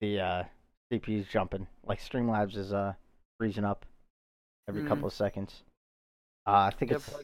The 0.00 0.20
uh 0.20 0.44
CPU's 0.92 1.28
jumping. 1.28 1.66
Like 1.84 2.00
Streamlabs 2.00 2.56
is 2.56 2.72
uh 2.72 2.94
freezing 3.38 3.64
up 3.64 3.86
every 4.68 4.82
Mm. 4.82 4.88
couple 4.88 5.06
of 5.06 5.12
seconds. 5.14 5.62
Uh, 6.46 6.68
I 6.68 6.70
think 6.70 6.90
Yep, 6.90 6.98
it's 7.00 7.14
uh, 7.14 7.20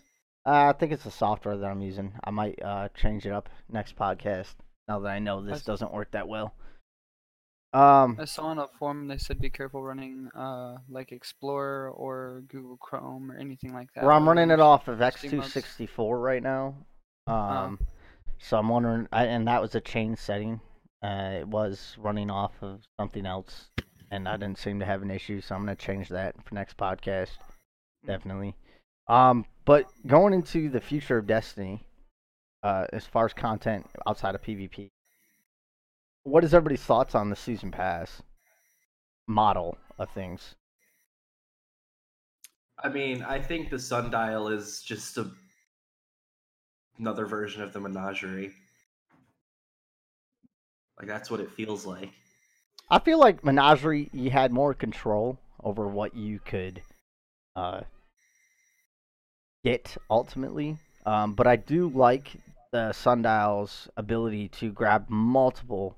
I 0.47 0.73
think 0.73 0.93
it's 0.93 1.05
the 1.05 1.11
software 1.11 1.57
that 1.57 1.67
I'm 1.71 1.83
using. 1.83 2.13
I 2.25 2.31
might 2.31 2.61
uh 2.63 2.89
change 2.95 3.27
it 3.27 3.33
up 3.33 3.49
next 3.69 3.97
podcast 3.97 4.55
now 4.87 5.01
that 5.01 5.09
I 5.11 5.19
know 5.19 5.41
this 5.43 5.51
That's- 5.51 5.65
doesn't 5.65 5.93
work 5.93 6.11
that 6.13 6.29
well. 6.29 6.55
Um, 7.75 8.17
I 8.19 8.25
saw 8.25 8.45
on 8.45 8.59
a 8.59 8.67
forum 8.79 9.09
they 9.09 9.19
said 9.19 9.41
be 9.41 9.51
careful 9.51 9.83
running 9.83 10.31
uh 10.35 10.79
like 10.89 11.13
Explorer 11.13 11.91
or 11.91 12.43
Google 12.49 12.79
Chrome 12.79 13.31
or 13.31 13.37
anything 13.37 13.75
like 13.75 13.89
that. 13.95 14.05
Well, 14.05 14.17
I'm 14.17 14.27
running 14.27 14.51
it 14.51 14.61
off 14.61 14.89
of 14.89 15.01
X264 15.01 16.23
right 16.23 16.43
now. 16.43 16.75
Oh. 17.27 17.33
Um, 17.33 17.79
so 18.39 18.57
I'm 18.57 18.69
wondering, 18.69 19.07
I, 19.13 19.27
and 19.27 19.47
that 19.49 19.61
was 19.61 19.75
a 19.75 19.81
change 19.81 20.19
setting. 20.19 20.61
Uh, 21.03 21.41
it 21.41 21.49
was 21.49 21.95
running 21.99 22.31
off 22.31 22.53
of 22.63 22.81
something 22.99 23.27
else, 23.27 23.69
and 24.11 24.27
I 24.29 24.37
didn't 24.37 24.59
seem 24.59 24.81
to 24.81 24.87
have 24.87 25.03
an 25.03 25.11
issue, 25.11 25.41
so 25.41 25.55
I'm 25.55 25.63
gonna 25.63 25.77
change 25.77 26.09
that 26.09 26.35
for 26.45 26.55
next 26.55 26.77
podcast, 26.77 27.37
definitely. 28.07 28.57
Um, 29.09 29.45
but 29.65 29.87
going 30.07 30.33
into 30.33 30.71
the 30.71 30.81
future 30.81 31.19
of 31.19 31.27
Destiny, 31.27 31.87
uh, 32.63 32.87
as 32.93 33.05
far 33.05 33.27
as 33.27 33.33
content 33.33 33.87
outside 34.07 34.35
of 34.35 34.43
PvP, 34.43 34.91
what 36.29 36.45
is 36.45 36.55
everybody's 36.55 36.85
thoughts 36.85 37.15
on 37.15 37.31
the 37.31 37.37
season 37.37 37.71
pass 37.71 38.23
model 39.27 39.79
of 39.99 40.11
things? 40.11 40.55
I 42.83 42.89
mean, 42.89 43.23
I 43.23 43.41
think 43.41 43.71
the 43.71 43.79
sundial 43.79 44.49
is 44.49 44.83
just 44.83 45.19
a 45.19 45.31
another 46.99 47.27
version 47.27 47.63
of 47.63 47.73
the 47.73 47.81
menagerie. 47.81 48.53
Like 50.99 51.09
that's 51.09 51.31
what 51.31 51.41
it 51.41 51.51
feels 51.51 51.87
like. 51.87 52.11
I 52.91 52.99
feel 52.99 53.19
like 53.19 53.45
Menagerie, 53.45 54.09
you 54.13 54.31
had 54.31 54.51
more 54.51 54.73
control 54.73 55.39
over 55.63 55.87
what 55.87 56.17
you 56.17 56.41
could 56.41 56.83
uh, 57.55 57.83
get 59.63 59.97
ultimately. 60.11 60.79
Um, 61.05 61.35
but 61.35 61.47
I 61.47 61.57
do 61.57 61.91
like 61.95 62.33
the 62.73 62.93
sundial's 62.93 63.89
ability 63.97 64.49
to 64.49 64.73
grab 64.73 65.07
multiple 65.09 65.97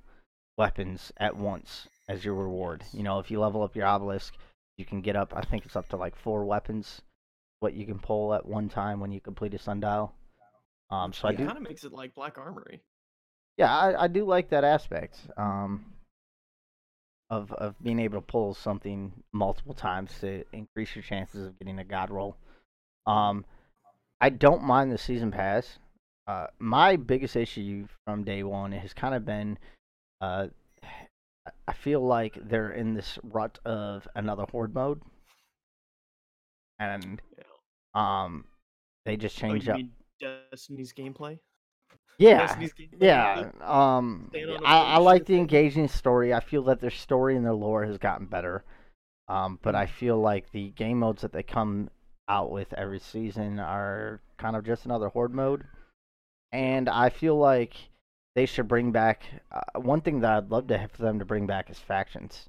weapons 0.60 1.10
at 1.16 1.36
once 1.36 1.88
as 2.06 2.22
your 2.24 2.34
reward. 2.34 2.84
You 2.92 3.02
know, 3.02 3.18
if 3.18 3.30
you 3.30 3.40
level 3.40 3.62
up 3.62 3.74
your 3.74 3.86
obelisk, 3.86 4.34
you 4.76 4.84
can 4.84 5.00
get 5.00 5.16
up. 5.16 5.32
I 5.34 5.40
think 5.42 5.64
it's 5.64 5.76
up 5.76 5.88
to 5.88 5.96
like 5.96 6.14
four 6.16 6.44
weapons, 6.44 7.00
what 7.60 7.72
you 7.72 7.86
can 7.86 7.98
pull 7.98 8.34
at 8.34 8.44
one 8.46 8.68
time 8.68 9.00
when 9.00 9.10
you 9.10 9.20
complete 9.20 9.54
a 9.54 9.58
sundial. 9.58 10.12
Um, 10.90 11.12
so 11.12 11.28
I 11.28 11.32
it 11.32 11.38
do, 11.38 11.46
kind 11.46 11.56
of 11.56 11.62
makes 11.62 11.84
it 11.84 11.92
like 11.92 12.14
Black 12.14 12.36
Armory. 12.36 12.82
yeah, 13.56 13.74
I, 13.74 14.04
I 14.04 14.08
do 14.08 14.24
like 14.24 14.50
that 14.50 14.64
aspect. 14.64 15.16
Um, 15.36 15.86
of 17.30 17.52
of 17.52 17.74
being 17.82 18.00
able 18.00 18.20
to 18.20 18.26
pull 18.26 18.54
something 18.54 19.12
multiple 19.32 19.74
times 19.74 20.10
to 20.20 20.44
increase 20.52 20.94
your 20.96 21.04
chances 21.04 21.46
of 21.46 21.58
getting 21.58 21.78
a 21.78 21.84
god 21.84 22.10
roll. 22.10 22.36
Um, 23.06 23.44
I 24.20 24.30
don't 24.30 24.64
mind 24.64 24.92
the 24.92 24.98
season 24.98 25.30
pass. 25.30 25.78
Uh, 26.26 26.48
my 26.58 26.96
biggest 26.96 27.36
issue 27.36 27.86
from 28.04 28.24
day 28.24 28.42
one 28.42 28.72
has 28.72 28.92
kind 28.92 29.14
of 29.14 29.24
been, 29.24 29.58
uh, 30.20 30.48
I 31.66 31.72
feel 31.72 32.00
like 32.00 32.38
they're 32.48 32.70
in 32.72 32.94
this 32.94 33.18
rut 33.22 33.58
of 33.64 34.08
another 34.14 34.44
horde 34.44 34.74
mode, 34.74 35.00
and 36.78 37.20
um, 37.94 38.44
they 39.04 39.16
just 39.16 39.36
Oh, 39.48 39.54
change 39.54 39.68
you 39.68 39.70
up. 39.70 39.82
mean 39.82 39.92
Destiny's 40.20 40.92
gameplay? 40.92 41.38
Yeah, 42.18 42.38
Destiny's 42.38 42.72
gameplay? 42.74 43.00
yeah. 43.00 43.50
Um, 43.62 44.30
Stand 44.30 44.50
on 44.50 44.62
a 44.62 44.66
I, 44.66 44.94
I 44.94 44.98
like 44.98 45.26
the 45.26 45.36
engaging 45.36 45.88
story. 45.88 46.34
I 46.34 46.40
feel 46.40 46.62
that 46.64 46.80
their 46.80 46.90
story 46.90 47.36
and 47.36 47.44
their 47.44 47.54
lore 47.54 47.84
has 47.86 47.98
gotten 47.98 48.26
better. 48.26 48.64
Um, 49.28 49.58
but 49.62 49.74
I 49.74 49.86
feel 49.86 50.20
like 50.20 50.50
the 50.52 50.70
game 50.70 51.00
modes 51.00 51.22
that 51.22 51.32
they 51.32 51.42
come 51.42 51.90
out 52.28 52.50
with 52.50 52.72
every 52.74 53.00
season 53.00 53.58
are 53.60 54.20
kind 54.38 54.56
of 54.56 54.64
just 54.64 54.84
another 54.86 55.08
horde 55.08 55.34
mode. 55.34 55.64
And 56.52 56.88
I 56.88 57.10
feel 57.10 57.36
like 57.36 57.89
they 58.34 58.46
should 58.46 58.68
bring 58.68 58.92
back 58.92 59.24
uh, 59.52 59.80
one 59.80 60.00
thing 60.00 60.20
that 60.20 60.30
I'd 60.32 60.50
love 60.50 60.68
to 60.68 60.78
have 60.78 60.92
for 60.92 61.02
them 61.02 61.18
to 61.18 61.24
bring 61.24 61.46
back 61.46 61.70
is 61.70 61.78
factions. 61.78 62.48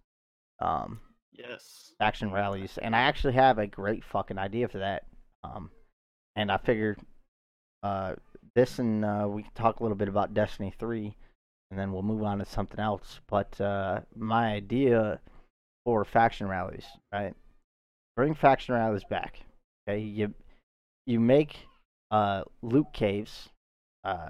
Um, 0.59 1.01
Yes. 1.33 1.93
faction 1.97 2.31
rallies, 2.31 2.77
and 2.77 2.95
I 2.95 2.99
actually 2.99 3.33
have 3.33 3.57
a 3.57 3.67
great 3.67 4.03
fucking 4.03 4.37
idea 4.37 4.67
for 4.67 4.79
that. 4.79 5.03
Um, 5.43 5.71
and 6.35 6.51
I 6.51 6.57
figured 6.57 6.99
uh, 7.83 8.15
this 8.55 8.79
and 8.79 9.03
uh, 9.03 9.27
we 9.29 9.43
can 9.43 9.51
talk 9.53 9.79
a 9.79 9.83
little 9.83 9.97
bit 9.97 10.07
about 10.07 10.33
Destiny 10.33 10.73
three, 10.77 11.15
and 11.69 11.79
then 11.79 11.91
we'll 11.91 12.03
move 12.03 12.23
on 12.23 12.39
to 12.39 12.45
something 12.45 12.79
else. 12.79 13.19
But 13.27 13.59
uh, 13.59 14.01
my 14.15 14.51
idea 14.53 15.19
for 15.85 16.05
faction 16.05 16.47
rallies, 16.47 16.85
right? 17.11 17.33
Bring 18.15 18.35
faction 18.35 18.75
rallies 18.75 19.03
back. 19.09 19.39
Okay, 19.87 19.99
you 19.99 20.33
you 21.07 21.19
make 21.19 21.57
uh, 22.11 22.43
loot 22.61 22.87
caves, 22.93 23.49
uh, 24.03 24.29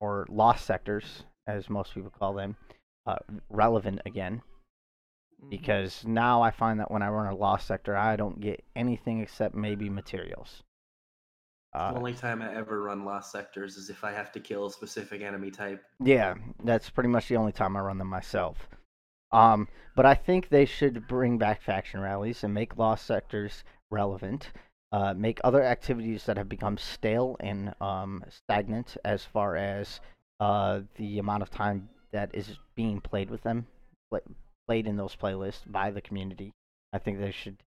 or 0.00 0.26
lost 0.30 0.64
sectors, 0.66 1.24
as 1.46 1.70
most 1.70 1.94
people 1.94 2.10
call 2.10 2.34
them, 2.34 2.56
uh, 3.06 3.16
relevant 3.48 4.00
again 4.06 4.42
Mhm. 5.42 5.50
because 5.50 6.04
now 6.06 6.42
I 6.42 6.50
find 6.50 6.80
that 6.80 6.90
when 6.90 7.02
I 7.02 7.08
run 7.08 7.32
a 7.32 7.36
lost 7.36 7.66
sector, 7.66 7.96
I 7.96 8.16
don't 8.16 8.40
get 8.40 8.64
anything 8.74 9.20
except 9.20 9.54
maybe 9.54 9.88
materials. 9.90 10.62
Uh, 11.72 11.92
the 11.92 11.98
only 11.98 12.14
time 12.14 12.42
I 12.42 12.52
ever 12.54 12.82
run 12.82 13.04
lost 13.04 13.30
sectors 13.30 13.76
is 13.76 13.90
if 13.90 14.02
I 14.02 14.10
have 14.12 14.32
to 14.32 14.40
kill 14.40 14.66
a 14.66 14.70
specific 14.72 15.22
enemy 15.22 15.50
type. 15.52 15.84
yeah, 16.00 16.34
that's 16.64 16.90
pretty 16.90 17.08
much 17.08 17.28
the 17.28 17.36
only 17.36 17.52
time 17.52 17.76
I 17.76 17.80
run 17.80 17.98
them 17.98 18.08
myself. 18.08 18.68
Um, 19.32 19.68
but 19.94 20.04
I 20.06 20.14
think 20.14 20.48
they 20.48 20.64
should 20.64 21.06
bring 21.06 21.38
back 21.38 21.62
faction 21.62 22.00
rallies 22.00 22.42
and 22.42 22.52
make 22.52 22.76
lost 22.76 23.06
sectors 23.06 23.62
relevant. 23.90 24.50
Uh, 24.92 25.14
make 25.14 25.40
other 25.44 25.62
activities 25.62 26.24
that 26.26 26.36
have 26.36 26.48
become 26.48 26.76
stale 26.76 27.36
and 27.38 27.72
um, 27.80 28.24
stagnant 28.28 28.96
as 29.04 29.24
far 29.24 29.54
as 29.54 30.00
uh, 30.40 30.80
the 30.96 31.18
amount 31.20 31.42
of 31.42 31.50
time 31.50 31.88
that 32.10 32.28
is 32.34 32.58
being 32.74 33.00
played 33.00 33.30
with 33.30 33.42
them, 33.42 33.66
pla- 34.10 34.18
played 34.66 34.88
in 34.88 34.96
those 34.96 35.14
playlists 35.14 35.62
by 35.70 35.92
the 35.92 36.00
community. 36.00 36.52
I 36.92 36.98
think 36.98 37.20
they 37.20 37.30
should 37.30 37.62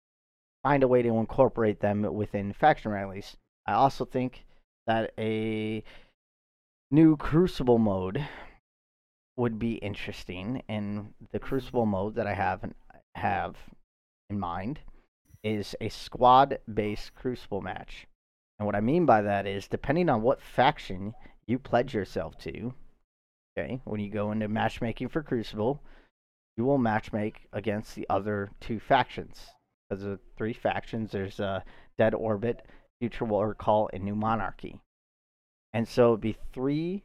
find 0.62 0.82
a 0.82 0.88
way 0.88 1.02
to 1.02 1.18
incorporate 1.18 1.80
them 1.80 2.02
within 2.14 2.54
faction 2.54 2.90
rallies. 2.90 3.36
I 3.66 3.74
also 3.74 4.06
think 4.06 4.46
that 4.86 5.12
a 5.18 5.84
new 6.90 7.16
Crucible 7.18 7.78
mode 7.78 8.26
would 9.36 9.58
be 9.58 9.74
interesting, 9.74 10.62
and 10.68 11.12
the 11.32 11.38
Crucible 11.38 11.86
mode 11.86 12.14
that 12.14 12.26
I 12.26 12.34
have 12.34 12.64
have 13.14 13.56
in 14.30 14.38
mind 14.38 14.80
is 15.42 15.74
a 15.80 15.88
squad-based 15.88 17.14
Crucible 17.14 17.60
match. 17.60 18.06
And 18.58 18.66
what 18.66 18.76
I 18.76 18.80
mean 18.80 19.06
by 19.06 19.22
that 19.22 19.46
is, 19.46 19.68
depending 19.68 20.08
on 20.08 20.22
what 20.22 20.42
faction 20.42 21.14
you 21.46 21.58
pledge 21.58 21.94
yourself 21.94 22.36
to, 22.38 22.74
okay, 23.58 23.80
when 23.84 24.00
you 24.00 24.10
go 24.10 24.32
into 24.32 24.48
matchmaking 24.48 25.08
for 25.08 25.22
Crucible, 25.22 25.80
you 26.56 26.64
will 26.64 26.78
matchmake 26.78 27.36
against 27.52 27.94
the 27.94 28.06
other 28.10 28.50
two 28.60 28.78
factions. 28.78 29.38
Because 29.88 30.04
of 30.04 30.20
three 30.36 30.52
factions, 30.52 31.10
there's 31.10 31.40
uh, 31.40 31.60
Dead 31.96 32.14
Orbit, 32.14 32.66
Future 33.00 33.24
War 33.24 33.54
Cult, 33.54 33.90
and 33.92 34.04
New 34.04 34.14
Monarchy. 34.14 34.80
And 35.72 35.88
so 35.88 36.08
it'd 36.08 36.20
be 36.20 36.36
three 36.52 37.02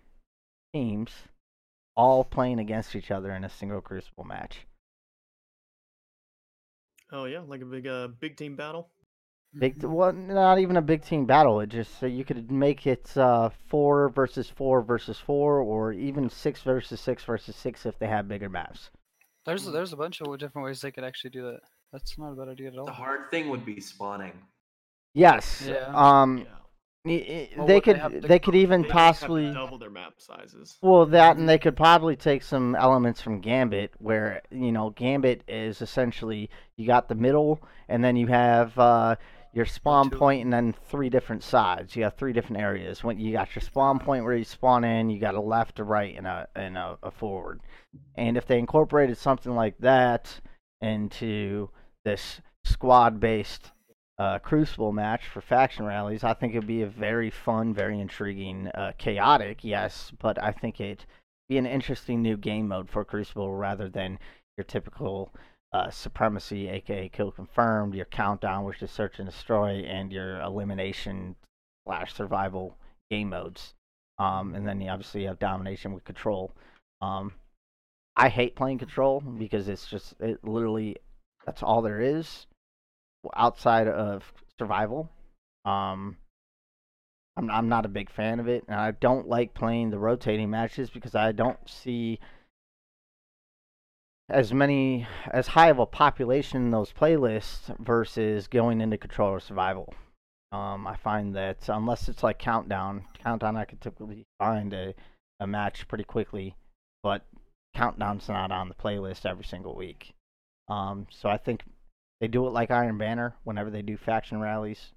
teams 0.74 1.12
all 1.96 2.24
playing 2.26 2.60
against 2.60 2.96
each 2.96 3.12
other 3.12 3.32
in 3.32 3.46
a 3.46 3.50
single 3.50 3.82
Crucible 3.82 4.26
match. 4.26 4.68
Oh 7.16 7.24
yeah, 7.26 7.40
like 7.48 7.62
a 7.62 7.66
big 7.66 7.88
uh 7.88 8.10
big 8.20 8.36
team 8.36 8.58
battle. 8.58 8.90
Big, 9.58 9.82
well, 9.84 10.12
not 10.12 10.60
even 10.60 10.76
a 10.76 10.82
big 10.82 11.02
team 11.02 11.26
battle. 11.26 11.62
It 11.62 11.70
just 11.70 11.98
so 11.98 12.06
you 12.06 12.26
could 12.26 12.52
make 12.52 12.86
it 12.86 13.16
uh, 13.16 13.50
four 13.70 14.10
versus 14.10 14.50
four 14.50 14.82
versus 14.82 15.18
four, 15.18 15.62
or 15.62 15.94
even 15.94 16.30
six 16.30 16.62
versus 16.62 17.00
six 17.00 17.24
versus 17.24 17.56
six 17.56 17.86
if 17.86 17.98
they 17.98 18.08
have 18.08 18.28
bigger 18.28 18.50
maps. 18.50 18.90
There's 19.46 19.66
there's 19.66 19.94
a 19.94 19.96
bunch 19.96 20.20
of 20.20 20.38
different 20.40 20.66
ways 20.66 20.82
they 20.82 20.92
could 20.92 21.06
actually 21.06 21.30
do 21.30 21.44
that. 21.44 21.60
That's 21.94 22.18
not 22.18 22.34
a 22.34 22.36
bad 22.36 22.50
idea 22.50 22.68
at 22.68 22.78
all. 22.78 22.86
The 22.86 22.92
hard 22.92 23.32
thing 23.32 23.48
would 23.48 23.66
be 23.66 23.80
spawning. 23.80 24.34
Yes. 25.14 25.64
Yeah. 25.66 25.94
Um. 25.96 26.40
yeah. 26.40 26.65
Well, 27.06 27.16
they 27.16 27.50
what 27.56 27.68
they 27.68 27.82
could. 27.82 28.22
They 28.24 28.40
could 28.40 28.56
even 28.56 28.82
They 28.82 28.88
just 28.88 28.98
have 28.98 29.14
to 29.14 29.20
possibly. 29.20 29.54
double 29.54 29.78
their 29.78 29.90
map 29.92 30.14
sizes. 30.18 30.78
Well, 30.82 31.06
that 31.08 31.38
and 31.38 31.48
they 31.48 31.60
could 31.60 31.78
probably 31.78 32.16
take 32.16 32.42
some 32.42 32.76
elements 32.76 33.22
from 33.22 33.42
Gambit, 33.42 33.94
where 34.00 34.42
you 34.50 34.72
know 34.72 34.90
Gambit 34.90 35.44
is 35.48 35.82
essentially 35.82 36.50
you 36.78 36.88
got 36.88 37.08
the 37.08 37.16
middle, 37.16 37.62
and 37.88 38.04
then 38.04 38.16
you 38.16 38.28
have 38.28 38.78
uh, 38.80 39.16
your 39.54 39.66
spawn 39.66 40.10
point, 40.10 40.44
and 40.44 40.52
then 40.52 40.74
three 40.90 41.10
different 41.10 41.44
sides. 41.44 41.96
You 41.96 42.04
have 42.04 42.16
three 42.16 42.34
different 42.34 42.62
areas. 42.62 43.04
When 43.04 43.20
you 43.20 43.32
got 43.32 43.56
your 43.56 43.62
spawn 43.62 44.00
point 44.00 44.24
where 44.24 44.36
you 44.36 44.44
spawn 44.44 44.84
in, 44.84 45.10
you 45.12 45.20
got 45.20 45.36
a 45.36 45.42
left, 45.42 45.80
a 45.80 45.84
right, 45.84 46.18
and 46.18 46.26
a 46.26 46.48
and 46.56 46.76
a, 46.76 46.98
a 47.04 47.12
forward. 47.12 47.62
And 48.16 48.36
if 48.36 48.48
they 48.48 48.58
incorporated 48.58 49.18
something 49.18 49.54
like 49.54 49.78
that 49.80 50.42
into 50.82 51.70
this 52.04 52.42
squad-based 52.66 53.72
uh, 54.18 54.40
Crucible 54.40 54.92
match 54.92 55.28
for 55.28 55.42
faction 55.42 55.86
rallies, 55.86 56.24
I 56.24 56.34
think 56.34 56.54
it'd 56.54 56.68
be 56.68 56.84
a 56.84 56.88
very 56.88 57.30
fun, 57.30 57.74
very 57.74 58.00
intriguing, 58.00 58.68
uh, 58.70 58.94
chaotic, 58.98 59.64
yes, 59.64 60.12
but 60.20 60.42
I 60.42 60.52
think 60.52 60.80
it'd 60.80 61.06
be 61.50 61.58
an 61.58 61.66
interesting 61.66 62.22
new 62.22 62.38
game 62.38 62.68
mode 62.68 62.90
for 62.90 63.04
Crucible 63.04 63.54
rather 63.54 63.90
than 63.90 64.18
your 64.58 64.66
typical 64.66 65.34
uh, 65.74 65.90
supremacy, 65.90 66.70
aka 66.70 67.10
kill 67.10 67.32
confirmed, 67.32 67.94
your 67.94 68.06
countdown, 68.06 68.64
which 68.64 68.82
is 68.82 68.90
search 68.90 69.20
and 69.20 69.30
destroy, 69.30 69.84
and 69.84 70.12
your 70.12 70.40
elimination 70.40 71.36
slash 71.86 72.14
survival 72.14 72.78
game 73.12 73.30
modes. 73.30 73.74
Um, 74.18 74.56
and 74.56 74.66
then 74.66 74.80
you 74.80 74.90
obviously 74.90 75.26
have 75.26 75.40
domination 75.40 75.94
with 75.94 76.06
control. 76.06 76.54
Um, 77.02 77.34
I 78.16 78.30
hate 78.30 78.56
playing 78.56 78.78
control 78.78 79.20
because 79.20 79.68
it's 79.68 79.88
just 79.88 80.14
it 80.22 80.42
literally 80.44 80.96
that's 81.46 81.62
all 81.62 81.82
there 81.82 82.00
is 82.00 82.48
outside 83.36 83.88
of 83.88 84.32
survival. 84.58 85.10
Um, 85.66 86.18
I'm 87.38 87.50
I'm 87.50 87.70
not 87.70 87.86
a 87.86 87.90
big 87.90 88.10
fan 88.10 88.40
of 88.40 88.48
it, 88.48 88.64
and 88.68 88.80
I 88.80 88.92
don't 88.92 89.28
like 89.28 89.54
playing 89.54 89.90
the 89.90 90.00
rotating 90.00 90.50
matches 90.50 90.90
because 90.90 91.16
I 91.16 91.32
don't 91.32 91.60
see 91.70 92.20
as 94.30 94.54
many 94.54 95.06
as 95.32 95.48
high 95.48 95.70
of 95.70 95.80
a 95.80 95.86
population 95.86 96.64
in 96.64 96.72
those 96.72 96.92
playlists 96.94 97.76
versus 97.80 98.48
going 98.48 98.82
into 98.82 98.98
control 98.98 99.30
or 99.30 99.40
survival. 99.40 99.94
Um, 100.52 100.88
I 100.88 100.96
find 100.96 101.36
that 101.36 101.68
unless 101.68 102.08
it's 102.08 102.24
like 102.24 102.40
countdown, 102.40 103.06
countdown 103.24 103.58
I 103.58 103.66
could 103.66 103.82
typically 103.82 104.26
find 104.40 104.74
a, 104.74 104.96
a 105.40 105.48
match 105.48 105.88
pretty 105.88 106.06
quickly, 106.06 106.56
but 107.04 107.24
countdown's 107.76 108.30
not 108.30 108.52
on 108.52 108.70
the 108.70 108.76
playlist 108.76 109.26
every 109.26 109.44
single 109.44 109.76
week. 109.76 110.14
Um, 110.70 111.08
so 111.12 111.30
I 111.30 111.38
think 111.38 111.64
they 112.22 112.28
do 112.28 112.48
it 112.48 112.52
like 112.52 112.72
Iron 112.72 112.98
Banner 112.98 113.36
whenever 113.44 113.70
they 113.70 113.82
do 113.82 113.98
faction 113.98 114.40
rallies. 114.40 114.94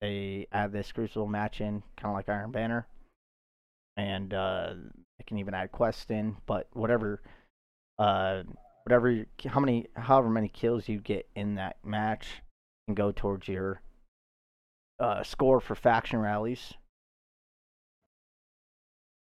They 0.00 0.48
add 0.52 0.72
this 0.72 0.90
Crucible 0.92 1.26
match 1.26 1.60
in, 1.60 1.82
kind 1.96 2.06
of 2.10 2.14
like 2.14 2.28
Iron 2.28 2.50
Banner, 2.50 2.86
and 3.96 4.32
uh, 4.34 4.74
they 5.18 5.24
can 5.26 5.38
even 5.38 5.54
add 5.54 5.72
quests 5.72 6.10
in. 6.10 6.36
But 6.46 6.68
whatever, 6.72 7.22
uh, 7.98 8.42
whatever, 8.84 9.24
how 9.46 9.60
many, 9.60 9.86
however 9.94 10.28
many 10.28 10.48
kills 10.48 10.88
you 10.88 10.98
get 10.98 11.28
in 11.36 11.54
that 11.56 11.76
match, 11.84 12.42
can 12.86 12.94
go 12.94 13.12
towards 13.12 13.46
your 13.48 13.80
uh, 14.98 15.22
score 15.22 15.60
for 15.60 15.74
faction 15.74 16.18
rallies. 16.18 16.74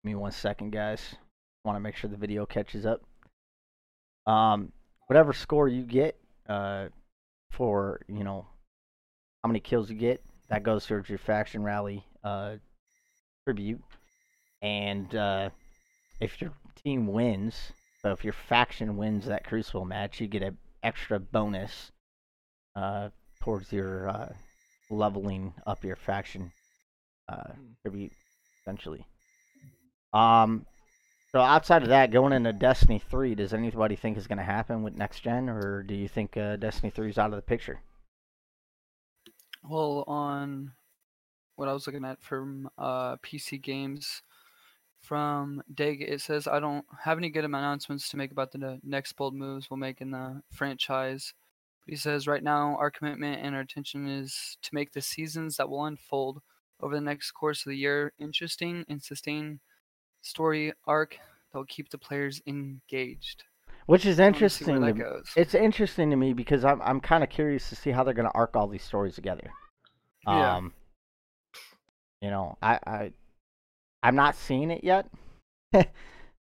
Give 0.05 0.13
me 0.13 0.15
one 0.15 0.33
second, 0.33 0.73
guys. 0.73 1.15
Want 1.65 1.77
to 1.77 1.81
make 1.81 1.97
sure 1.97 2.09
the 2.09 2.17
video 2.17 2.47
catches 2.47 2.87
up. 2.87 3.03
Um, 4.27 4.73
whatever 5.07 5.33
score 5.33 5.69
you 5.69 5.83
get, 5.83 6.19
uh, 6.49 6.89
for 7.51 8.01
you 8.09 8.25
know 8.25 8.47
how 9.43 9.49
many 9.49 9.61
kills 9.61 9.91
you 9.91 9.97
get, 9.97 10.23
that 10.49 10.63
goes 10.63 10.87
towards 10.87 11.09
your 11.09 11.19
faction 11.19 11.63
rally 11.63 12.05
uh 12.25 12.57
tribute. 13.47 13.81
And 14.63 15.15
uh, 15.15 15.51
if 16.21 16.41
your 16.41 16.53
team 16.83 17.07
wins, 17.07 17.73
so 18.03 18.11
if 18.11 18.25
your 18.25 18.35
faction 18.49 18.97
wins 18.97 19.27
that 19.27 19.45
Crucible 19.45 19.85
match, 19.85 20.21
you 20.21 20.27
get 20.27 20.43
an 20.43 20.59
extra 20.83 21.21
bonus 21.21 21.93
uh, 22.75 23.11
towards 23.41 23.73
your 23.73 24.09
uh, 24.09 24.33
leveling 24.91 25.55
up 25.67 25.85
your 25.85 25.97
faction 25.97 26.51
uh, 27.29 27.53
tribute, 27.83 28.13
essentially. 28.63 29.07
Um, 30.13 30.67
so 31.37 31.43
outside 31.43 31.83
of 31.83 31.91
that, 31.91 32.11
going 32.11 32.33
into 32.33 32.55
Destiny 32.55 32.99
3, 32.99 33.35
does 33.35 33.53
anybody 33.53 33.95
think 33.95 34.17
is 34.17 34.27
going 34.27 34.39
to 34.39 34.45
happen 34.45 34.83
with 34.83 34.97
next 34.97 35.21
gen, 35.21 35.51
or 35.51 35.83
do 35.83 35.95
you 35.95 36.09
think 36.09 36.35
uh, 36.35 36.57
Destiny 36.57 36.89
3 36.89 37.11
is 37.11 37.19
out 37.19 37.29
of 37.29 37.37
the 37.37 37.43
picture? 37.43 37.83
Well, 39.63 40.05
on 40.07 40.73
what 41.57 41.69
I 41.69 41.75
was 41.75 41.87
looking 41.87 42.07
at 42.07 42.23
from 42.23 42.71
uh, 42.79 43.17
PC 43.17 43.61
games 43.61 44.23
from 45.03 45.63
Dig, 45.75 46.01
it 46.01 46.23
says 46.23 46.49
I 46.49 46.59
don't 46.59 46.87
have 47.05 47.19
any 47.19 47.29
good 47.29 47.45
announcements 47.45 48.09
to 48.09 48.17
make 48.17 48.31
about 48.31 48.53
the 48.53 48.81
next 48.83 49.13
bold 49.13 49.35
moves 49.35 49.69
we'll 49.69 49.77
make 49.77 50.01
in 50.01 50.13
the 50.13 50.41
franchise. 50.51 51.35
But 51.85 51.93
he 51.93 51.97
says 51.99 52.27
right 52.27 52.43
now 52.43 52.79
our 52.81 52.91
commitment 52.91 53.43
and 53.43 53.55
our 53.55 53.61
attention 53.61 54.09
is 54.09 54.57
to 54.63 54.75
make 54.75 54.95
the 54.95 55.03
seasons 55.03 55.59
that 55.59 55.69
will 55.69 55.85
unfold 55.85 56.41
over 56.81 56.95
the 56.95 57.03
next 57.03 57.33
course 57.33 57.67
of 57.67 57.69
the 57.69 57.77
year 57.77 58.15
interesting 58.19 58.87
and 58.89 59.03
sustain 59.03 59.61
story 60.27 60.73
arc 60.87 61.19
that 61.53 61.59
will 61.59 61.67
keep 61.67 61.91
the 61.91 61.99
players 61.99 62.43
engaged. 62.47 63.45
Which 63.87 64.05
is 64.05 64.19
I 64.19 64.25
wanna 64.25 64.49
see 64.49 64.65
where 64.65 64.77
interesting. 64.77 64.81
that 64.81 64.87
to- 64.87 64.93
goes. 64.93 65.33
It's 65.37 65.55
interesting 65.55 66.11
to 66.11 66.17
me 66.17 66.33
because 66.33 66.65
I'm 66.65 66.83
I'm 66.83 67.01
kind 67.01 67.23
of 67.23 67.31
curious 67.31 67.69
to 67.69 67.77
see 67.77 67.91
how 67.91 68.03
they're 68.03 68.15
going 68.15 68.29
to 68.29 68.35
arc 68.35 68.57
all 68.57 68.67
these 68.67 68.83
stories 68.83 69.15
together. 69.15 69.49
Yeah. 70.27 70.57
Um, 70.57 70.73
you 72.21 72.31
know, 72.31 72.59
I 72.61 72.81
I 72.85 73.13
I'm 74.03 74.17
not 74.17 74.35
seeing 74.35 74.71
it 74.71 74.83
yet. 74.83 75.09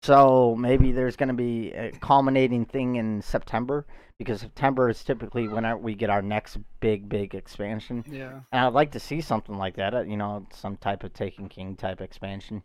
so 0.03 0.55
maybe 0.55 0.91
there's 0.91 1.15
going 1.15 1.29
to 1.29 1.35
be 1.35 1.71
a 1.73 1.91
culminating 2.01 2.65
thing 2.65 2.95
in 2.95 3.21
September 3.21 3.85
because 4.17 4.39
September 4.39 4.89
is 4.89 5.03
typically 5.03 5.47
when 5.47 5.63
our, 5.63 5.77
we 5.77 5.93
get 5.93 6.09
our 6.09 6.23
next 6.23 6.57
big 6.79 7.07
big 7.07 7.35
expansion. 7.35 8.03
Yeah. 8.09 8.39
And 8.51 8.65
I'd 8.65 8.73
like 8.73 8.91
to 8.93 8.99
see 8.99 9.21
something 9.21 9.57
like 9.57 9.75
that, 9.75 9.93
uh, 9.93 10.01
you 10.01 10.17
know, 10.17 10.47
some 10.53 10.75
type 10.77 11.03
of 11.03 11.13
Taken 11.13 11.49
King 11.49 11.75
type 11.75 12.01
expansion. 12.01 12.63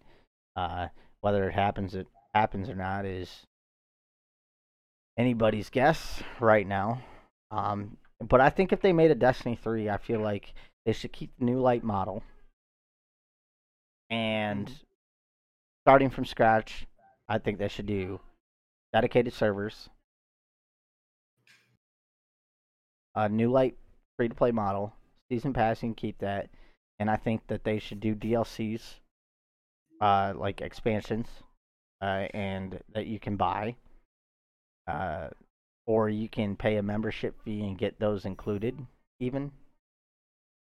Uh, 0.57 0.89
whether 1.21 1.49
it 1.49 1.53
happens, 1.53 1.95
it 1.95 2.07
happens 2.35 2.69
or 2.69 2.75
not 2.75 3.07
is 3.07 3.47
anybody's 5.17 5.71
guess 5.71 6.23
right 6.41 6.67
now. 6.67 7.03
Um, 7.51 7.97
but 8.21 8.41
I 8.41 8.51
think 8.51 8.73
if 8.73 8.81
they 8.81 8.93
made 8.93 9.11
a 9.11 9.15
Destiny 9.15 9.57
3, 9.57 9.89
I 9.89 9.99
feel 9.99 10.21
like 10.21 10.55
they 10.85 10.93
should 10.93 11.13
keep 11.13 11.31
the 11.39 11.45
new 11.45 11.61
light 11.61 11.85
model. 11.85 12.23
And 14.11 14.71
starting 15.85 16.11
from 16.11 16.25
scratch, 16.25 16.87
I 17.29 17.39
think 17.39 17.59
they 17.59 17.69
should 17.69 17.87
do 17.87 18.21
dedicated 18.93 19.33
servers, 19.33 19.89
a 23.15 23.29
new 23.29 23.51
light 23.51 23.77
free 24.17 24.29
to 24.29 24.35
play 24.35 24.51
model, 24.51 24.93
season 25.31 25.53
pass, 25.53 25.83
you 25.83 25.89
can 25.89 25.95
keep 25.95 26.19
that. 26.19 26.51
And 26.99 27.11
I 27.11 27.17
think 27.17 27.47
that 27.49 27.65
they 27.65 27.79
should 27.79 28.01
do 28.01 28.15
DLCs, 28.15 29.01
uh, 30.03 30.35
like 30.37 30.61
expansions, 30.61 31.29
uh, 32.03 32.27
and 32.35 32.79
that 32.93 33.07
you 33.07 33.19
can 33.19 33.37
buy. 33.37 33.75
Uh, 34.87 35.29
or 35.87 36.09
you 36.09 36.29
can 36.29 36.57
pay 36.57 36.77
a 36.77 36.83
membership 36.83 37.35
fee 37.45 37.63
and 37.63 37.79
get 37.79 37.99
those 37.99 38.25
included, 38.25 38.79
even. 39.21 39.51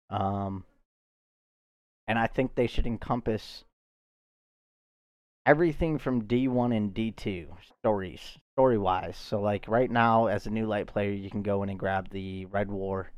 Um, 0.10 0.64
and 2.08 2.20
I 2.20 2.28
think 2.28 2.56
they 2.56 2.68
should 2.68 2.86
encompass 2.86 3.64
everything 5.46 5.98
from 5.98 6.28
D1 6.28 6.76
and 6.76 6.94
D2 6.94 7.48
stories, 7.80 8.38
story 8.54 8.78
wise. 8.78 9.18
So, 9.18 9.42
like 9.42 9.68
right 9.68 9.90
now, 9.90 10.28
as 10.28 10.46
a 10.46 10.52
new 10.52 10.66
light 10.66 10.88
player, 10.88 11.12
you 11.12 11.30
can 11.30 11.42
go 11.42 11.64
in 11.64 11.70
and 11.70 11.80
grab 11.80 12.10
the 12.10 12.46
Red 12.46 12.70
War 12.70 13.12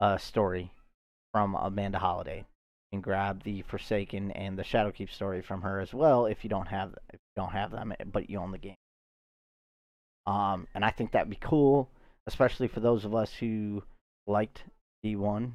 uh, 0.00 0.18
story 0.18 0.72
from 1.32 1.54
Amanda 1.54 1.98
Holliday, 1.98 2.44
and 2.92 3.02
grab 3.02 3.42
the 3.42 3.62
Forsaken 3.62 4.30
and 4.32 4.58
the 4.58 4.62
Shadowkeep 4.62 5.10
story 5.10 5.42
from 5.42 5.62
her 5.62 5.80
as 5.80 5.94
well. 5.94 6.26
If 6.26 6.44
you 6.44 6.50
don't 6.50 6.68
have 6.68 6.94
if 7.12 7.14
you 7.14 7.42
don't 7.42 7.52
have 7.52 7.70
them, 7.70 7.92
but 8.12 8.28
you 8.28 8.38
own 8.38 8.52
the 8.52 8.58
game. 8.58 8.76
Um, 10.26 10.68
and 10.74 10.84
I 10.84 10.90
think 10.90 11.12
that'd 11.12 11.30
be 11.30 11.38
cool, 11.40 11.88
especially 12.26 12.68
for 12.68 12.80
those 12.80 13.04
of 13.04 13.14
us 13.14 13.32
who 13.34 13.82
liked 14.26 14.64
D1. 15.04 15.52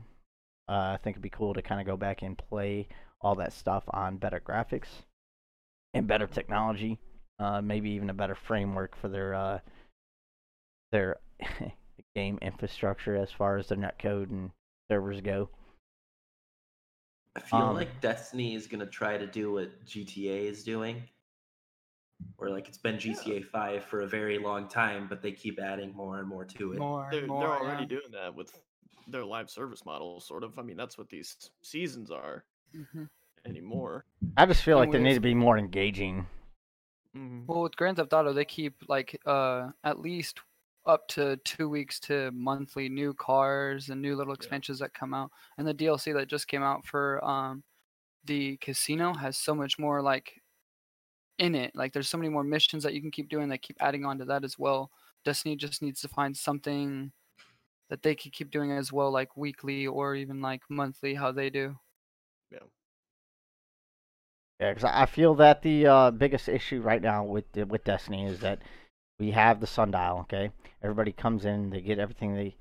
Uh, 0.70 0.72
I 0.72 1.00
think 1.02 1.16
it'd 1.16 1.22
be 1.22 1.30
cool 1.30 1.54
to 1.54 1.62
kind 1.62 1.80
of 1.80 1.88
go 1.88 1.96
back 1.96 2.22
and 2.22 2.38
play 2.38 2.88
all 3.22 3.36
that 3.36 3.54
stuff 3.54 3.84
on 3.92 4.18
better 4.18 4.42
graphics 4.42 4.90
and 5.94 6.08
better 6.08 6.28
technology. 6.28 7.00
Uh, 7.40 7.62
maybe 7.62 7.92
even 7.92 8.10
a 8.10 8.16
better 8.16 8.36
framework 8.36 8.96
for 9.00 9.08
their 9.08 9.34
uh, 9.34 9.60
their 10.92 11.18
game 12.16 12.40
infrastructure 12.42 13.16
as 13.16 13.32
far 13.32 13.58
as 13.58 13.68
their 13.68 13.78
netcode 13.78 14.30
and 14.32 14.52
servers 14.90 15.22
go. 15.22 15.50
I 17.38 17.40
feel 17.40 17.60
Um, 17.60 17.76
like 17.76 18.02
Destiny 18.02 18.56
is 18.56 18.68
gonna 18.68 18.88
try 18.88 19.18
to 19.18 19.28
do 19.28 19.54
what 19.54 19.86
GTA 19.86 20.50
is 20.50 20.64
doing, 20.64 21.04
where 22.38 22.50
like 22.50 22.68
it's 22.68 22.78
been 22.78 22.98
GTA 22.98 23.42
Five 23.44 23.84
for 23.86 24.02
a 24.02 24.08
very 24.08 24.40
long 24.40 24.68
time, 24.68 25.08
but 25.08 25.22
they 25.22 25.32
keep 25.32 25.60
adding 25.60 25.94
more 25.96 26.20
and 26.20 26.28
more 26.28 26.46
to 26.46 26.74
it. 26.74 26.80
More, 26.80 27.12
They're, 27.12 27.28
more. 27.28 27.40
they're 27.40 27.58
already 27.58 27.84
yeah. 27.84 27.86
doing 27.86 28.12
that 28.12 28.36
with 28.36 28.52
their 29.08 29.24
live 29.26 29.50
service 29.50 29.86
model, 29.86 30.20
sort 30.20 30.44
of. 30.44 30.58
I 30.58 30.64
mean, 30.64 30.78
that's 30.78 30.98
what 30.98 31.10
these 31.10 31.36
seasons 31.62 32.12
are 32.12 32.44
Mhm. 32.76 33.08
anymore. 33.46 34.06
I 34.38 34.46
just 34.46 34.64
feel 34.64 34.78
like 34.78 34.92
And 34.94 34.94
they 34.94 35.00
need 35.10 35.16
to 35.16 35.20
be 35.20 35.34
more 35.36 35.58
engaging. 35.58 36.28
Mhm. 37.16 37.46
Well, 37.48 37.62
with 37.64 37.76
Grand 37.76 37.98
Theft 37.98 38.14
Auto, 38.14 38.34
they 38.34 38.46
keep 38.46 38.88
like 38.88 39.20
uh 39.26 39.72
at 39.84 40.00
least 40.00 40.42
up 40.88 41.08
to 41.10 41.38
two 41.38 41.70
weeks 41.70 42.00
to 42.02 42.32
monthly 42.32 42.90
new 42.90 43.14
cars 43.14 43.90
and 43.90 44.02
new 44.02 44.16
little 44.16 44.34
expansions 44.34 44.80
that 44.80 44.94
come 44.94 45.14
out, 45.14 45.32
and 45.58 45.68
the 45.68 45.74
DLC 45.74 46.14
that 46.14 46.28
just 46.28 46.48
came 46.48 46.64
out 46.64 46.86
for 46.86 47.24
um 47.24 47.64
the 48.26 48.58
casino 48.58 49.14
has 49.14 49.38
so 49.38 49.56
much 49.56 49.80
more 49.80 50.02
like 50.02 50.42
in 51.40 51.56
it. 51.56 51.72
Like 51.76 51.94
there's 51.94 52.10
so 52.10 52.18
many 52.18 52.30
more 52.30 52.44
missions 52.44 52.84
that 52.84 52.94
you 52.94 53.02
can 53.02 53.12
keep 53.12 53.30
doing. 53.30 53.50
They 53.50 53.58
keep 53.58 53.78
adding 53.80 54.06
on 54.06 54.18
to 54.20 54.26
that 54.26 54.44
as 54.44 54.58
well. 54.60 54.92
Destiny 55.26 55.56
just 55.56 55.82
needs 55.82 56.02
to 56.02 56.08
find 56.08 56.36
something 56.36 57.12
that 57.90 58.04
they 58.04 58.16
could 58.16 58.34
keep 58.34 58.52
doing 58.52 58.72
as 58.72 58.92
well, 58.92 59.12
like 59.12 59.38
weekly 59.38 59.88
or 59.88 60.16
even 60.16 60.42
like 60.42 60.62
monthly, 60.70 61.16
how 61.16 61.32
they 61.32 61.50
do. 61.50 61.78
Yeah, 62.52 62.60
Yeah, 64.60 64.74
because 64.74 64.84
I 64.84 65.06
feel 65.06 65.36
that 65.36 65.62
the 65.62 65.86
uh, 65.86 66.12
biggest 66.12 66.50
issue 66.50 66.82
right 66.82 67.02
now 67.02 67.24
with 67.24 67.46
with 67.56 67.84
Destiny 67.84 68.26
is 68.26 68.40
that 68.40 68.60
we 69.20 69.32
have 69.32 69.60
the 69.60 69.68
sundial. 69.68 70.20
Okay, 70.20 70.52
everybody 70.84 71.12
comes 71.12 71.46
in, 71.46 71.70
they 71.70 71.82
get 71.82 72.00
everything 72.00 72.36
they 72.36 72.56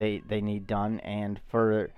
they 0.00 0.22
they 0.26 0.40
need 0.40 0.66
done, 0.66 1.00
and 1.00 1.40
for 1.48 1.90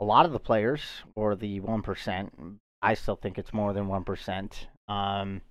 a 0.00 0.04
lot 0.04 0.26
of 0.26 0.32
the 0.32 0.40
players 0.40 0.82
or 1.14 1.34
the 1.36 1.60
one 1.60 1.82
percent, 1.82 2.32
I 2.80 2.94
still 2.94 3.16
think 3.16 3.38
it's 3.38 3.52
more 3.52 3.72
than 3.72 3.88
one 3.88 4.04
percent. 4.04 4.68
Um, 4.88 5.42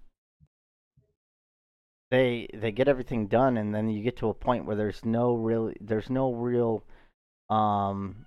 they 2.11 2.47
they 2.53 2.71
get 2.71 2.87
everything 2.87 3.27
done, 3.27 3.57
and 3.57 3.73
then 3.73 3.89
you 3.89 4.03
get 4.03 4.17
to 4.17 4.29
a 4.29 4.33
point 4.33 4.65
where 4.65 4.75
there's 4.75 5.05
no 5.05 5.33
real 5.35 5.71
there's 5.79 6.09
no 6.09 6.33
real 6.33 6.83
um 7.49 8.25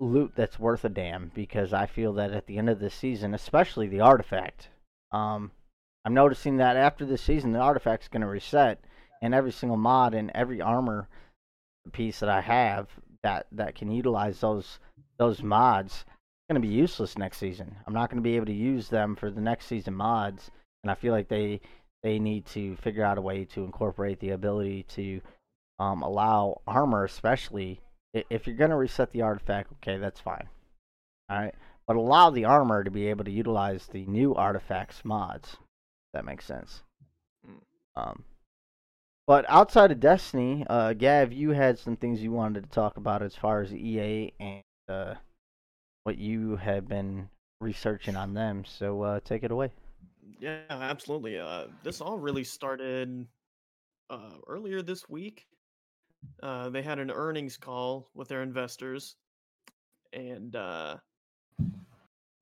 loot 0.00 0.32
that's 0.34 0.58
worth 0.58 0.84
a 0.84 0.88
damn 0.88 1.30
because 1.34 1.72
I 1.72 1.86
feel 1.86 2.12
that 2.14 2.32
at 2.32 2.46
the 2.46 2.58
end 2.58 2.68
of 2.68 2.80
the 2.80 2.90
season, 2.90 3.34
especially 3.34 3.86
the 3.86 4.00
artifact, 4.00 4.68
um, 5.12 5.52
I'm 6.04 6.14
noticing 6.14 6.56
that 6.56 6.76
after 6.76 7.04
this 7.04 7.22
season, 7.22 7.52
the 7.52 7.60
artifact's 7.60 8.08
going 8.08 8.22
to 8.22 8.26
reset, 8.26 8.80
and 9.22 9.34
every 9.34 9.52
single 9.52 9.78
mod 9.78 10.12
and 10.12 10.30
every 10.34 10.60
armor 10.60 11.08
piece 11.92 12.20
that 12.20 12.28
I 12.28 12.42
have 12.42 12.88
that 13.22 13.46
that 13.52 13.74
can 13.74 13.90
utilize 13.90 14.40
those 14.40 14.78
those 15.18 15.42
mods 15.42 16.04
going 16.52 16.60
to 16.60 16.68
be 16.68 16.74
useless 16.74 17.16
next 17.16 17.38
season. 17.38 17.76
I'm 17.86 17.94
not 17.94 18.10
going 18.10 18.22
to 18.22 18.28
be 18.28 18.36
able 18.36 18.46
to 18.46 18.52
use 18.52 18.88
them 18.88 19.16
for 19.16 19.30
the 19.30 19.40
next 19.40 19.66
season 19.66 19.94
mods, 19.94 20.50
and 20.82 20.90
I 20.90 20.94
feel 20.94 21.12
like 21.12 21.28
they 21.28 21.60
they 22.02 22.18
need 22.18 22.46
to 22.46 22.76
figure 22.76 23.04
out 23.04 23.18
a 23.18 23.22
way 23.22 23.44
to 23.46 23.64
incorporate 23.64 24.20
the 24.20 24.30
ability 24.30 24.84
to 24.90 25.20
um, 25.78 26.02
allow 26.02 26.60
armor, 26.66 27.04
especially 27.04 27.80
if 28.12 28.46
you're 28.46 28.56
going 28.56 28.70
to 28.70 28.76
reset 28.76 29.12
the 29.12 29.22
artifact. 29.22 29.72
Okay, 29.74 29.98
that's 29.98 30.20
fine. 30.20 30.48
All 31.30 31.38
right, 31.38 31.54
but 31.86 31.96
allow 31.96 32.30
the 32.30 32.44
armor 32.44 32.84
to 32.84 32.90
be 32.90 33.06
able 33.06 33.24
to 33.24 33.30
utilize 33.30 33.86
the 33.86 34.04
new 34.06 34.34
artifacts 34.34 35.04
mods. 35.04 35.56
That 36.12 36.24
makes 36.24 36.44
sense. 36.44 36.82
Mm. 37.48 37.62
Um, 37.96 38.24
but 39.32 39.46
outside 39.48 39.90
of 39.90 39.98
Destiny, 39.98 40.66
uh, 40.68 40.92
Gav, 40.92 41.32
you 41.32 41.52
had 41.52 41.78
some 41.78 41.96
things 41.96 42.22
you 42.22 42.30
wanted 42.30 42.64
to 42.64 42.68
talk 42.68 42.98
about 42.98 43.22
as 43.22 43.34
far 43.34 43.62
as 43.62 43.72
EA 43.72 44.30
and 44.38 44.62
uh, 44.90 45.14
what 46.02 46.18
you 46.18 46.56
have 46.56 46.86
been 46.86 47.30
researching 47.58 48.14
on 48.14 48.34
them. 48.34 48.62
So 48.66 49.00
uh, 49.00 49.20
take 49.24 49.42
it 49.42 49.50
away. 49.50 49.70
Yeah, 50.38 50.58
absolutely. 50.68 51.38
Uh, 51.38 51.68
this 51.82 52.02
all 52.02 52.18
really 52.18 52.44
started 52.44 53.26
uh, 54.10 54.34
earlier 54.46 54.82
this 54.82 55.08
week. 55.08 55.46
Uh, 56.42 56.68
they 56.68 56.82
had 56.82 56.98
an 56.98 57.10
earnings 57.10 57.56
call 57.56 58.10
with 58.12 58.28
their 58.28 58.42
investors, 58.42 59.16
and 60.12 60.54
uh, 60.54 60.98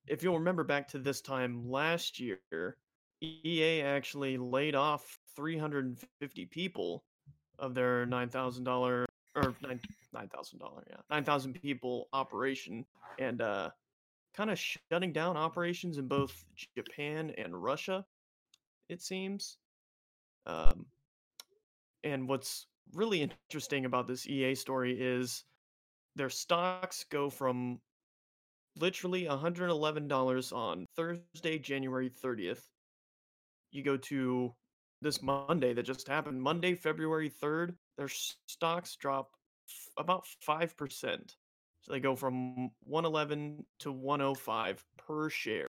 if 0.09 0.25
you'll 0.25 0.41
remember 0.41 0.65
back 0.65 0.89
to 0.89 0.99
this 0.99 1.21
time 1.21 1.71
last 1.71 2.19
year, 2.19 2.41
EA 3.23 3.83
actually 3.83 4.37
laid 4.37 4.75
off 4.75 5.19
350 5.37 6.47
people 6.47 7.05
of 7.59 7.75
their 7.75 8.07
nine 8.07 8.29
thousand 8.29 8.65
dollar 8.65 9.07
or 9.37 9.55
nine 9.63 9.81
nine 10.13 10.29
thousand 10.29 10.59
dollar 10.59 10.83
yeah 10.89 10.97
nine 11.11 11.25
thousand 11.25 11.53
people 11.55 12.09
operation 12.13 12.85
and 13.19 13.41
uh 13.43 13.71
kind 14.35 14.51
of 14.51 14.59
shutting 14.59 15.13
down 15.13 15.37
operations 15.37 15.99
in 15.99 16.09
both 16.09 16.45
Japan 16.77 17.33
and 17.37 17.63
Russia 17.63 18.05
it 18.89 19.03
seems 19.03 19.59
um 20.47 20.87
and 22.03 22.29
what's 22.29 22.67
really 22.95 23.23
interesting 23.51 23.85
about 23.85 24.09
this 24.09 24.27
EA 24.27 24.55
story 24.55 24.99
is 24.99 25.45
their 26.17 26.31
stocks 26.31 27.05
go 27.11 27.31
from 27.31 27.79
literally 28.77 29.25
$111 29.25 30.53
on 30.53 30.87
Thursday, 30.97 31.59
January 31.59 32.11
30th. 32.11 32.63
You 33.71 33.83
go 33.83 33.97
to 33.97 34.55
this 35.03 35.23
Monday 35.23 35.73
that 35.73 35.85
just 35.85 36.09
happened, 36.09 36.43
Monday, 36.43 36.75
February 36.75 37.31
3rd, 37.31 37.75
their 37.97 38.09
stocks 38.09 38.97
drop 38.97 39.31
f- 39.69 39.89
about 39.97 40.25
5%. 40.47 41.37
So 41.83 41.93
they 41.93 42.01
go 42.01 42.15
from 42.15 42.71
111 42.85 43.65
to 43.81 43.93
105 43.93 44.85
per 44.99 45.31
share. 45.31 45.67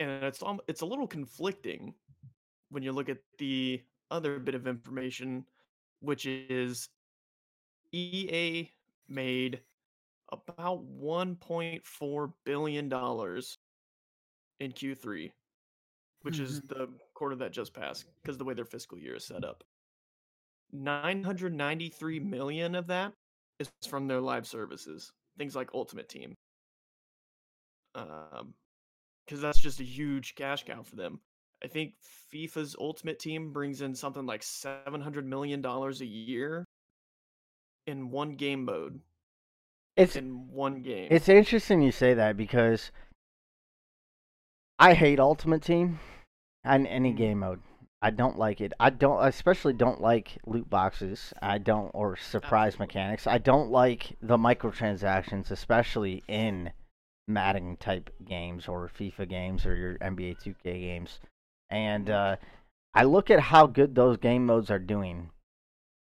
And 0.00 0.22
it's 0.22 0.42
it's 0.68 0.82
a 0.82 0.86
little 0.86 1.08
conflicting 1.08 1.94
when 2.70 2.84
you 2.84 2.92
look 2.92 3.08
at 3.08 3.18
the 3.38 3.82
other 4.10 4.38
bit 4.38 4.54
of 4.54 4.66
information 4.66 5.44
which 6.00 6.26
is 6.26 6.88
EA 7.92 8.70
made 9.08 9.60
about 10.30 10.84
1.4 10.84 12.32
billion 12.44 12.88
dollars 12.88 13.58
in 14.60 14.72
Q3, 14.72 15.32
which 16.22 16.38
is 16.40 16.60
the 16.62 16.88
quarter 17.14 17.36
that 17.36 17.52
just 17.52 17.74
passed 17.74 18.06
because 18.22 18.38
the 18.38 18.44
way 18.44 18.54
their 18.54 18.64
fiscal 18.64 18.98
year 18.98 19.16
is 19.16 19.24
set 19.24 19.44
up. 19.44 19.64
993 20.72 22.20
million 22.20 22.74
of 22.74 22.86
that 22.88 23.12
is 23.58 23.70
from 23.86 24.06
their 24.06 24.20
live 24.20 24.46
services, 24.46 25.12
things 25.38 25.54
like 25.56 25.70
Ultimate 25.74 26.08
Team. 26.08 26.36
Um 27.94 28.54
because 29.26 29.40
that's 29.42 29.60
just 29.60 29.80
a 29.80 29.84
huge 29.84 30.34
cash 30.36 30.64
cow 30.64 30.82
for 30.82 30.96
them. 30.96 31.20
I 31.62 31.68
think 31.68 31.94
FIFA's 32.32 32.76
Ultimate 32.78 33.18
Team 33.18 33.52
brings 33.52 33.82
in 33.82 33.94
something 33.94 34.26
like 34.26 34.42
700 34.42 35.26
million 35.26 35.62
dollars 35.62 36.00
a 36.00 36.06
year 36.06 36.66
in 37.86 38.10
one 38.12 38.36
game 38.36 38.64
mode 38.64 39.00
It's 39.96 40.16
in 40.16 40.48
one 40.48 40.82
game. 40.82 41.10
it's 41.10 41.28
interesting 41.28 41.82
you 41.82 41.92
say 41.92 42.14
that 42.14 42.36
because 42.36 42.90
I 44.78 44.94
hate 44.94 45.18
Ultimate 45.18 45.62
Team 45.62 45.98
and 46.64 46.86
any 46.86 47.12
Mhm. 47.12 47.16
game 47.16 47.38
mode. 47.40 47.62
I 48.00 48.10
don't 48.10 48.38
like 48.38 48.60
it. 48.60 48.72
I 48.78 48.90
don't, 48.90 49.18
I 49.18 49.28
especially 49.28 49.72
don't 49.72 50.00
like 50.00 50.38
loot 50.46 50.70
boxes. 50.70 51.32
I 51.42 51.58
don't, 51.58 51.90
or 51.94 52.16
surprise 52.16 52.74
Absolutely. 52.74 52.86
mechanics. 52.86 53.26
I 53.26 53.38
don't 53.38 53.70
like 53.70 54.16
the 54.22 54.36
microtransactions, 54.36 55.50
especially 55.50 56.22
in 56.28 56.72
Madden 57.26 57.76
type 57.76 58.10
games 58.24 58.68
or 58.68 58.88
FIFA 58.88 59.28
games 59.28 59.66
or 59.66 59.74
your 59.74 59.98
NBA 60.00 60.34
2K 60.34 60.78
games. 60.80 61.20
And 61.70 62.08
uh, 62.08 62.36
I 62.94 63.02
look 63.02 63.30
at 63.30 63.40
how 63.40 63.66
good 63.66 63.94
those 63.96 64.16
game 64.16 64.46
modes 64.46 64.70
are 64.70 64.78
doing. 64.78 65.30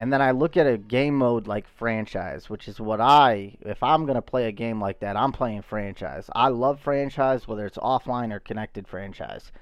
And 0.04 0.12
then 0.12 0.22
I 0.22 0.32
look 0.32 0.58
at 0.58 0.68
a 0.68 0.78
game 0.78 1.16
mode 1.16 1.47
like 1.47 1.66
franchise, 1.66 2.49
which 2.49 2.68
is 2.68 2.78
what 2.78 2.99
I, 2.99 3.56
if 3.62 3.82
I'm 3.82 4.04
going 4.04 4.18
to 4.18 4.22
play 4.22 4.49
a 4.49 4.51
game 4.51 4.82
like 4.82 4.99
that, 4.99 5.16
I'm 5.16 5.32
playing 5.32 5.62
franchise. 5.62 6.30
I 6.36 6.49
love 6.49 6.82
franchise, 6.82 7.47
whether 7.47 7.66
it's 7.66 7.78
offline 7.78 8.34
or 8.34 8.41
connected 8.41 8.86
franchise. 8.86 9.54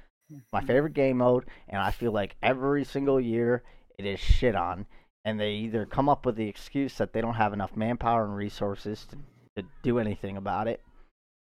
My 0.52 0.62
favorite 0.62 0.96
game 0.96 1.18
mode, 1.18 1.46
and 1.70 1.80
I 1.80 1.92
feel 1.92 2.12
like 2.12 2.38
every 2.42 2.84
single 2.84 3.22
year 3.22 3.62
it 4.00 4.06
is 4.08 4.20
shit 4.20 4.56
on. 4.56 4.88
And 5.24 5.40
they 5.40 5.52
either 5.52 5.86
come 5.86 6.10
up 6.10 6.26
with 6.26 6.38
the 6.38 6.48
excuse 6.48 6.98
that 6.98 7.14
they 7.14 7.22
don't 7.22 7.36
have 7.36 7.54
enough 7.54 7.78
manpower 7.78 8.26
and 8.26 8.36
resources 8.36 9.06
to, 9.12 9.18
to 9.62 9.68
do 9.84 10.00
anything 10.00 10.38
about 10.38 10.68
it, 10.68 10.82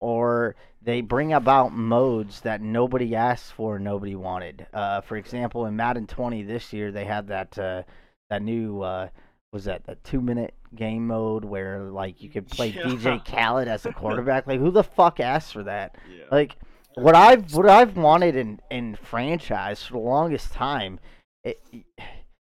or 0.01 0.57
they 0.81 0.99
bring 0.99 1.31
about 1.31 1.71
modes 1.71 2.41
that 2.41 2.59
nobody 2.59 3.15
asked 3.15 3.53
for, 3.53 3.79
nobody 3.79 4.15
wanted. 4.15 4.67
Uh, 4.73 4.99
for 4.99 5.15
example, 5.15 5.67
in 5.67 5.77
Madden 5.77 6.05
20 6.05 6.43
this 6.43 6.73
year, 6.73 6.91
they 6.91 7.05
had 7.05 7.29
that 7.29 7.57
uh, 7.57 7.83
that 8.33 8.41
new 8.41 8.81
uh, 8.81 9.07
was 9.51 9.65
that 9.65 9.83
the 9.85 9.95
two 10.03 10.19
minute 10.21 10.53
game 10.75 11.05
mode 11.05 11.45
where 11.45 11.81
like 11.83 12.21
you 12.21 12.29
could 12.29 12.47
play 12.47 12.69
Yeah. 12.69 12.83
DJ 12.83 13.23
Khaled 13.31 13.67
as 13.67 13.85
a 13.85 13.93
quarterback. 13.93 14.47
like 14.47 14.59
who 14.59 14.71
the 14.71 14.83
fuck 14.83 15.19
asked 15.19 15.53
for 15.53 15.63
that? 15.63 15.95
yeah. 16.09 16.25
Like 16.31 16.57
what 16.95 17.15
I've 17.15 17.53
what 17.53 17.69
I've 17.69 17.95
wanted 17.95 18.35
in 18.35 18.59
in 18.71 18.95
franchise 18.95 19.83
for 19.83 19.93
the 19.93 19.99
longest 19.99 20.51
time. 20.53 20.99
It, 21.43 21.61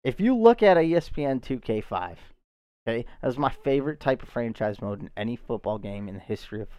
if 0.03 0.19
you 0.19 0.35
look 0.37 0.61
at 0.61 0.77
a 0.77 0.81
ESPN 0.81 1.41
2K5, 1.41 2.15
okay, 2.87 3.05
that 3.21 3.27
was 3.27 3.37
my 3.39 3.51
favorite 3.63 3.99
type 3.99 4.21
of 4.21 4.29
franchise 4.29 4.79
mode 4.79 5.01
in 5.01 5.09
any 5.17 5.35
football 5.35 5.79
game 5.79 6.07
in 6.07 6.13
the 6.15 6.19
history 6.21 6.61
of 6.61 6.69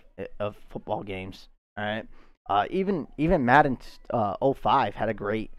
of 0.40 0.57
football 0.70 1.03
games. 1.03 1.49
All 1.76 1.84
right, 1.84 2.07
uh, 2.49 2.66
even 2.70 3.09
even 3.18 3.44
Madden 3.44 3.76
uh, 4.11 4.36
05 4.55 4.94
had 4.94 5.09
a 5.11 5.14
great 5.14 5.51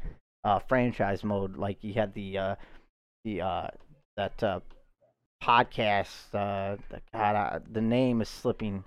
uh, 0.44 0.60
franchise 0.60 1.24
mode. 1.24 1.58
Like 1.58 1.84
you 1.84 1.94
had 1.94 2.14
the 2.14 2.38
uh, 2.38 2.56
the 3.28 3.42
uh, 3.42 3.68
that 4.16 4.42
uh, 4.42 4.60
podcast. 5.44 6.34
Uh, 6.34 6.78
the, 6.90 7.02
God, 7.14 7.36
I, 7.36 7.60
the 7.72 7.82
name 7.82 8.22
is 8.22 8.30
slipping 8.30 8.84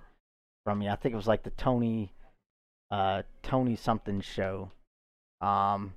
from 0.63 0.79
me. 0.79 0.89
I 0.89 0.95
think 0.95 1.13
it 1.13 1.17
was 1.17 1.27
like 1.27 1.43
the 1.43 1.51
Tony 1.51 2.11
uh 2.91 3.21
Tony 3.41 3.75
something 3.75 4.21
show. 4.21 4.71
Um 5.39 5.93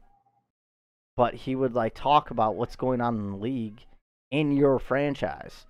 but 1.16 1.34
he 1.34 1.55
would 1.55 1.74
like 1.74 1.95
talk 1.95 2.30
about 2.30 2.57
what's 2.57 2.76
going 2.76 3.01
on 3.01 3.16
in 3.16 3.30
the 3.32 3.36
league 3.36 3.80
in 4.30 4.53
your 4.53 4.78
franchise. 4.78 5.66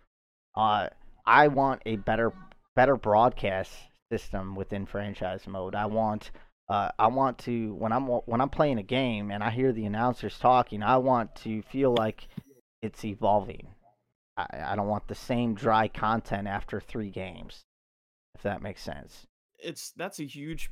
Uh 0.54 0.88
I 1.26 1.48
want 1.48 1.80
a 1.86 1.96
better 1.96 2.32
better 2.76 2.96
broadcast 2.96 3.72
system 4.12 4.54
within 4.54 4.84
franchise 4.84 5.46
mode. 5.46 5.74
I 5.74 5.86
want 5.86 6.30
uh 6.68 6.90
I 6.98 7.06
want 7.06 7.38
to 7.38 7.74
when 7.74 7.92
I'm 7.92 8.06
when 8.06 8.40
I'm 8.40 8.50
playing 8.50 8.78
a 8.78 8.82
game 8.82 9.30
and 9.30 9.42
I 9.42 9.50
hear 9.50 9.72
the 9.72 9.86
announcers 9.86 10.38
talking, 10.38 10.82
I 10.82 10.98
want 10.98 11.34
to 11.36 11.62
feel 11.62 11.94
like 11.94 12.28
it's 12.84 13.04
evolving. 13.04 13.68
I, 14.36 14.46
I 14.68 14.76
don't 14.76 14.88
want 14.88 15.08
the 15.08 15.14
same 15.14 15.54
dry 15.54 15.88
content 15.88 16.48
after 16.48 16.80
3 16.80 17.10
games. 17.10 17.64
If 18.34 18.42
that 18.42 18.62
makes 18.62 18.82
sense. 18.82 19.26
it's 19.58 19.92
that's 19.96 20.18
a 20.20 20.24
huge 20.24 20.70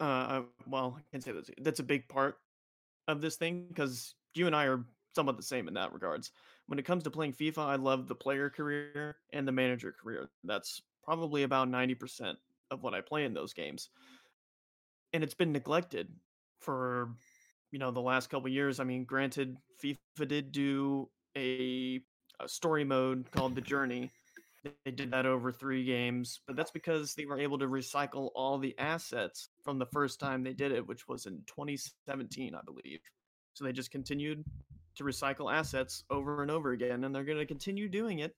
uh 0.00 0.04
uh, 0.04 0.42
well 0.66 0.96
i 0.98 1.02
can't 1.10 1.22
say 1.24 1.32
that's 1.32 1.50
that's 1.62 1.80
a 1.80 1.84
big 1.84 2.08
part 2.08 2.38
of 3.08 3.20
this 3.20 3.36
thing 3.36 3.66
because 3.68 4.14
you 4.34 4.46
and 4.46 4.56
i 4.56 4.66
are 4.66 4.84
somewhat 5.14 5.36
the 5.36 5.42
same 5.42 5.68
in 5.68 5.74
that 5.74 5.92
regards 5.94 6.32
when 6.66 6.78
it 6.78 6.84
comes 6.84 7.04
to 7.04 7.10
playing 7.10 7.32
fifa 7.32 7.58
i 7.58 7.76
love 7.76 8.08
the 8.08 8.14
player 8.14 8.50
career 8.50 9.16
and 9.32 9.48
the 9.48 9.52
manager 9.52 9.94
career 10.02 10.28
that's 10.44 10.82
probably 11.04 11.44
about 11.44 11.68
90% 11.70 12.34
of 12.70 12.82
what 12.82 12.94
i 12.94 13.00
play 13.00 13.24
in 13.24 13.32
those 13.34 13.54
games 13.54 13.88
and 15.12 15.22
it's 15.24 15.34
been 15.34 15.52
neglected 15.52 16.08
for 16.60 17.10
you 17.70 17.78
know 17.78 17.90
the 17.90 18.00
last 18.00 18.28
couple 18.28 18.48
years 18.48 18.80
i 18.80 18.84
mean 18.84 19.04
granted 19.04 19.56
fifa 19.82 20.26
did 20.28 20.52
do 20.52 21.08
a, 21.36 22.00
a 22.40 22.48
story 22.48 22.84
mode 22.84 23.30
called 23.30 23.54
the 23.54 23.60
journey 23.60 24.10
they 24.84 24.90
did 24.90 25.12
that 25.12 25.26
over 25.26 25.52
three 25.52 25.84
games, 25.84 26.40
but 26.44 26.56
that's 26.56 26.72
because 26.72 27.14
they 27.14 27.24
were 27.24 27.38
able 27.38 27.56
to 27.56 27.66
recycle 27.68 28.30
all 28.34 28.58
the 28.58 28.74
assets 28.78 29.48
from 29.62 29.78
the 29.78 29.86
first 29.86 30.18
time 30.18 30.42
they 30.42 30.54
did 30.54 30.72
it, 30.72 30.84
which 30.84 31.06
was 31.06 31.26
in 31.26 31.40
2017, 31.46 32.52
I 32.52 32.58
believe. 32.64 32.98
So 33.54 33.64
they 33.64 33.70
just 33.72 33.92
continued 33.92 34.42
to 34.96 35.04
recycle 35.04 35.52
assets 35.54 36.02
over 36.10 36.42
and 36.42 36.50
over 36.50 36.72
again, 36.72 37.04
and 37.04 37.14
they're 37.14 37.22
going 37.22 37.38
to 37.38 37.46
continue 37.46 37.88
doing 37.88 38.18
it 38.18 38.34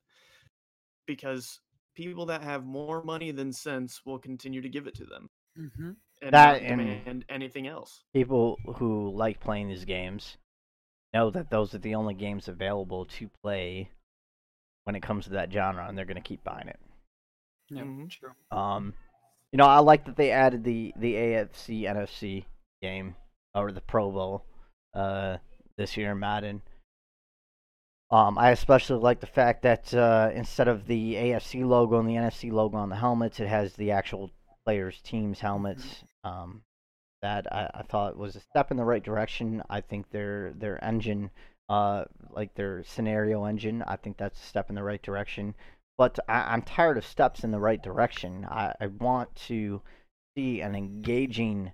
because 1.07 1.61
people 1.95 2.27
that 2.27 2.43
have 2.43 2.65
more 2.67 3.03
money 3.05 3.31
than 3.31 3.51
sense 3.51 4.03
will 4.05 4.19
continue 4.19 4.61
to 4.61 4.69
give 4.69 4.87
it 4.87 4.95
to 4.97 5.05
them 5.05 5.31
Mm-hmm. 5.59 5.91
and 6.23 6.33
That 6.35 6.63
not 6.63 6.71
and- 7.07 7.25
anything 7.31 7.67
else. 7.69 8.05
people 8.13 8.59
who 8.77 9.11
like 9.17 9.41
playing 9.41 9.69
these 9.69 9.85
games 9.87 10.37
know 11.15 11.31
that 11.31 11.51
those 11.51 11.75
are 11.75 11.79
the 11.79 11.95
only 11.95 12.15
games 12.15 12.49
available 12.49 13.05
to 13.07 13.29
play 13.43 13.91
when 14.85 14.95
it 14.97 15.03
comes 15.03 15.25
to 15.25 15.31
that 15.31 15.53
genre, 15.53 15.87
and 15.89 15.97
they're 15.97 16.05
going 16.05 16.17
to 16.23 16.29
keep 16.29 16.43
buying 16.45 16.69
it. 16.69 16.81
Yeah, 17.71 17.83
Mhm. 17.83 18.11
true. 18.11 18.33
Um, 18.51 18.95
you 19.53 19.57
know, 19.59 19.67
I 19.67 19.79
like 19.81 20.05
that 20.07 20.17
they 20.17 20.31
added 20.31 20.65
the 20.65 20.93
the 20.97 21.15
AFC 21.15 21.83
NFC 21.87 22.47
game 22.83 23.17
or 23.55 23.73
the 23.73 23.81
Pro 23.81 24.11
Bowl 24.11 24.45
uh, 24.95 25.39
this 25.77 25.97
year 25.97 26.13
in 26.13 26.19
Madden. 26.19 26.63
Um, 28.11 28.39
I 28.39 28.51
especially 28.53 29.01
like 29.01 29.21
the 29.21 29.27
fact 29.27 29.63
that 29.63 29.93
uh, 29.93 30.31
instead 30.35 30.67
of 30.69 30.87
the 30.87 31.15
AFC 31.15 31.63
logo 31.67 31.99
and 31.99 32.09
the 32.09 32.15
NFC 32.15 32.51
logo 32.51 32.79
on 32.79 32.89
the 32.89 32.97
helmets, 32.97 33.39
it 33.39 33.49
has 33.49 33.75
the 33.75 33.91
actual 33.91 34.31
players' 34.65 35.01
teams' 35.03 35.41
helmets. 35.41 36.05
Um, 36.25 36.63
that 37.23 37.53
I, 37.53 37.69
I 37.75 37.83
thought 37.83 38.17
was 38.17 38.37
a 38.37 38.41
step 38.41 38.71
in 38.71 38.77
the 38.77 38.85
right 38.85 39.03
direction. 39.03 39.63
I 39.69 39.81
think 39.81 40.11
their 40.11 40.53
their 40.53 40.83
engine, 40.85 41.31
uh, 41.69 42.05
like 42.31 42.55
their 42.55 42.85
scenario 42.85 43.45
engine, 43.45 43.83
I 43.83 43.97
think 43.97 44.17
that's 44.17 44.41
a 44.41 44.47
step 44.47 44.69
in 44.69 44.75
the 44.75 44.83
right 44.83 45.03
direction. 45.03 45.55
But 45.97 46.19
I, 46.29 46.53
I'm 46.53 46.63
tired 46.63 46.97
of 46.99 47.05
steps 47.07 47.45
in 47.45 47.51
the 47.51 47.61
right 47.61 47.83
direction. 47.83 48.47
I, 48.49 48.75
I 48.81 48.87
want 48.87 49.35
to 49.49 49.83
see 50.37 50.61
an 50.61 50.75
engaging, 50.75 51.73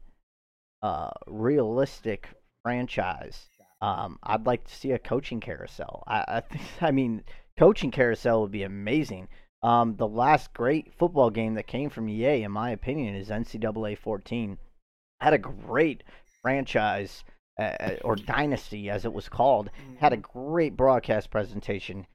uh, 0.82 1.10
realistic 1.26 2.28
franchise. 2.62 3.46
Um, 3.82 4.18
I'd 4.22 4.46
like 4.46 4.64
to 4.64 4.74
see 4.74 4.92
a 4.92 4.98
coaching 4.98 5.40
carousel. 5.40 6.04
I, 6.06 6.24
I 6.26 6.40
think, 6.48 6.64
I 6.80 6.90
mean, 6.90 7.22
coaching 7.58 7.90
carousel 7.90 8.42
would 8.42 8.50
be 8.50 8.62
amazing. 8.62 9.28
Um, 9.62 9.96
the 9.96 10.08
last 10.08 10.52
great 10.52 10.92
football 10.94 11.30
game 11.30 11.54
that 11.54 11.66
came 11.66 11.90
from 11.90 12.08
EA, 12.08 12.42
in 12.42 12.52
my 12.52 12.70
opinion, 12.70 13.14
is 13.14 13.28
NCAA 13.28 13.98
14. 13.98 14.58
Had 15.24 15.32
a 15.32 15.38
great 15.38 16.04
franchise 16.42 17.24
uh, 17.58 17.62
uh 17.62 17.96
or 18.04 18.14
dynasty, 18.14 18.90
as 18.90 19.06
it 19.06 19.12
was 19.14 19.26
called. 19.30 19.70
Had 19.98 20.12
a 20.12 20.18
mm-hmm. 20.18 20.38
great 20.52 20.76
broadcast 20.76 21.30
presentation. 21.30 22.06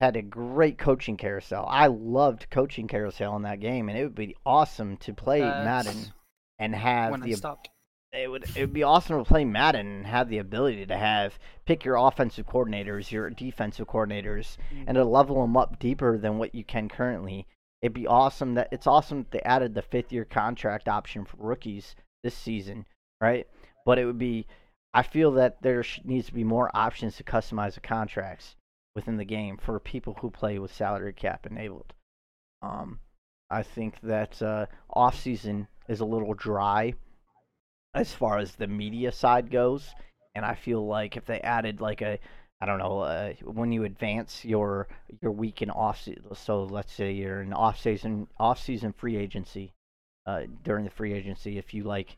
Had 0.00 0.16
a 0.16 0.22
great 0.22 0.76
coaching 0.76 1.16
carousel. 1.16 1.64
I 1.68 1.86
loved 1.86 2.50
coaching 2.50 2.88
carousel 2.88 3.36
in 3.36 3.42
that 3.42 3.60
game, 3.60 3.88
and 3.88 3.96
it 3.96 4.02
would 4.02 4.16
be 4.16 4.34
awesome 4.44 4.96
to 4.96 5.14
play 5.14 5.42
Madden 5.42 6.12
and 6.58 6.74
have 6.74 7.12
when 7.12 7.22
I 7.22 7.26
the 7.26 7.34
stopped. 7.34 7.68
it 8.12 8.28
would 8.28 8.42
it 8.56 8.60
would 8.62 8.72
be 8.72 8.82
awesome 8.82 9.22
to 9.22 9.28
play 9.28 9.44
Madden 9.44 9.86
and 9.86 10.06
have 10.08 10.28
the 10.28 10.38
ability 10.38 10.86
to 10.86 10.96
have 10.96 11.38
pick 11.66 11.84
your 11.84 11.94
offensive 11.94 12.46
coordinators, 12.46 13.12
your 13.12 13.30
defensive 13.30 13.86
coordinators, 13.86 14.56
and 14.88 14.96
to 14.96 15.02
mm-hmm. 15.02 15.08
level 15.08 15.40
them 15.40 15.56
up 15.56 15.78
deeper 15.78 16.18
than 16.18 16.38
what 16.38 16.52
you 16.52 16.64
can 16.64 16.88
currently. 16.88 17.46
It'd 17.80 17.94
be 17.94 18.08
awesome 18.08 18.54
that 18.54 18.70
it's 18.72 18.88
awesome 18.88 19.18
that 19.18 19.30
they 19.30 19.42
added 19.42 19.74
the 19.74 19.82
fifth 19.82 20.12
year 20.12 20.24
contract 20.24 20.88
option 20.88 21.24
for 21.24 21.36
rookies 21.36 21.94
this 22.22 22.34
season, 22.34 22.86
right? 23.20 23.46
But 23.84 23.98
it 23.98 24.04
would 24.04 24.18
be, 24.18 24.46
I 24.92 25.02
feel 25.02 25.32
that 25.32 25.62
there 25.62 25.84
needs 26.04 26.26
to 26.26 26.34
be 26.34 26.44
more 26.44 26.70
options 26.74 27.16
to 27.16 27.24
customize 27.24 27.74
the 27.74 27.80
contracts 27.80 28.56
within 28.94 29.16
the 29.16 29.24
game 29.24 29.56
for 29.56 29.78
people 29.78 30.16
who 30.20 30.30
play 30.30 30.58
with 30.58 30.74
salary 30.74 31.12
cap 31.12 31.46
enabled. 31.46 31.92
Um, 32.62 33.00
I 33.50 33.62
think 33.62 34.00
that 34.02 34.40
uh, 34.42 34.66
off 34.90 35.18
season 35.18 35.68
is 35.88 36.00
a 36.00 36.04
little 36.04 36.34
dry 36.34 36.94
as 37.94 38.12
far 38.12 38.38
as 38.38 38.54
the 38.54 38.66
media 38.66 39.10
side 39.10 39.50
goes, 39.50 39.94
and 40.34 40.44
I 40.44 40.54
feel 40.54 40.86
like 40.86 41.16
if 41.16 41.26
they 41.26 41.40
added 41.40 41.80
like 41.80 42.02
a 42.02 42.18
I 42.62 42.66
don't 42.66 42.78
know 42.78 43.00
uh, 43.00 43.32
when 43.42 43.72
you 43.72 43.84
advance 43.84 44.44
your 44.44 44.86
your 45.22 45.32
week 45.32 45.62
in 45.62 45.70
off 45.70 46.02
season, 46.02 46.34
so 46.34 46.64
let's 46.64 46.92
say 46.92 47.12
you're 47.12 47.42
in 47.42 47.52
off 47.52 47.80
season 47.80 48.28
off 48.38 48.60
season 48.62 48.92
free 48.92 49.16
agency 49.16 49.72
uh, 50.30 50.46
during 50.64 50.84
the 50.84 50.90
free 50.90 51.12
agency, 51.12 51.58
if 51.58 51.74
you 51.74 51.82
like 51.82 52.16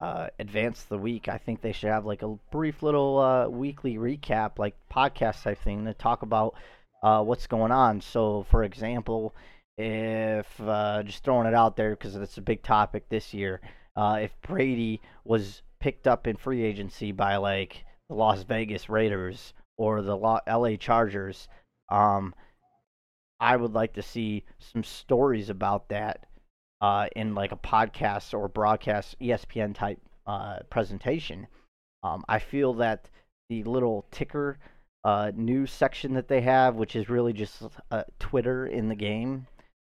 uh, 0.00 0.28
advance 0.38 0.82
the 0.82 0.98
week, 0.98 1.28
I 1.28 1.38
think 1.38 1.60
they 1.60 1.72
should 1.72 1.90
have 1.90 2.04
like 2.04 2.22
a 2.22 2.36
brief 2.50 2.82
little 2.82 3.18
uh, 3.18 3.48
weekly 3.48 3.96
recap, 3.96 4.58
like 4.58 4.74
podcast 4.92 5.42
type 5.42 5.58
thing, 5.58 5.86
to 5.86 5.94
talk 5.94 6.22
about 6.22 6.54
uh, 7.02 7.22
what's 7.22 7.46
going 7.46 7.72
on. 7.72 8.02
So, 8.02 8.44
for 8.50 8.62
example, 8.62 9.34
if 9.78 10.46
uh, 10.60 11.02
just 11.02 11.24
throwing 11.24 11.46
it 11.46 11.54
out 11.54 11.76
there 11.76 11.90
because 11.90 12.14
it's 12.16 12.36
a 12.36 12.42
big 12.42 12.62
topic 12.62 13.08
this 13.08 13.32
year, 13.32 13.60
if 13.96 14.30
Brady 14.42 15.00
was 15.24 15.62
picked 15.80 16.06
up 16.06 16.26
in 16.26 16.36
free 16.36 16.62
agency 16.62 17.12
by 17.12 17.36
like 17.36 17.84
the 18.08 18.14
Las 18.14 18.42
Vegas 18.42 18.90
Raiders 18.90 19.54
or 19.78 20.02
the 20.02 20.16
LA 20.16 20.76
Chargers, 20.76 21.48
um, 21.90 22.34
I 23.40 23.56
would 23.56 23.72
like 23.72 23.94
to 23.94 24.02
see 24.02 24.44
some 24.58 24.84
stories 24.84 25.48
about 25.48 25.88
that 25.88 26.26
uh, 26.80 27.08
in 27.14 27.34
like 27.34 27.52
a 27.52 27.56
podcast 27.56 28.32
or 28.32 28.48
broadcast 28.48 29.16
ESPN 29.20 29.74
type 29.74 29.98
uh, 30.26 30.60
presentation. 30.70 31.46
Um, 32.02 32.24
I 32.28 32.38
feel 32.38 32.74
that 32.74 33.08
the 33.48 33.64
little 33.64 34.06
ticker 34.10 34.58
uh, 35.04 35.32
news 35.34 35.72
section 35.72 36.14
that 36.14 36.28
they 36.28 36.40
have, 36.42 36.76
which 36.76 36.96
is 36.96 37.08
really 37.08 37.32
just 37.32 37.62
uh, 37.90 38.04
Twitter 38.18 38.66
in 38.66 38.88
the 38.88 38.94
game, 38.94 39.46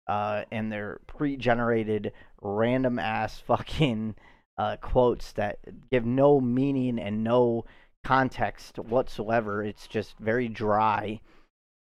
uh, 0.08 0.44
and 0.52 0.72
their 0.72 1.00
pre-generated 1.08 2.14
random 2.42 3.00
ass 3.00 3.40
fucking 3.48 4.16
uh, 4.58 4.78
quotes 4.78 5.34
that 5.34 5.60
give 5.92 6.06
no 6.06 6.40
meaning 6.40 7.00
and 7.00 7.24
no 7.24 7.66
context 8.04 8.80
whatsoever. 8.80 9.64
It's 9.64 9.88
just 9.88 10.18
very 10.18 10.48
dry. 10.48 11.20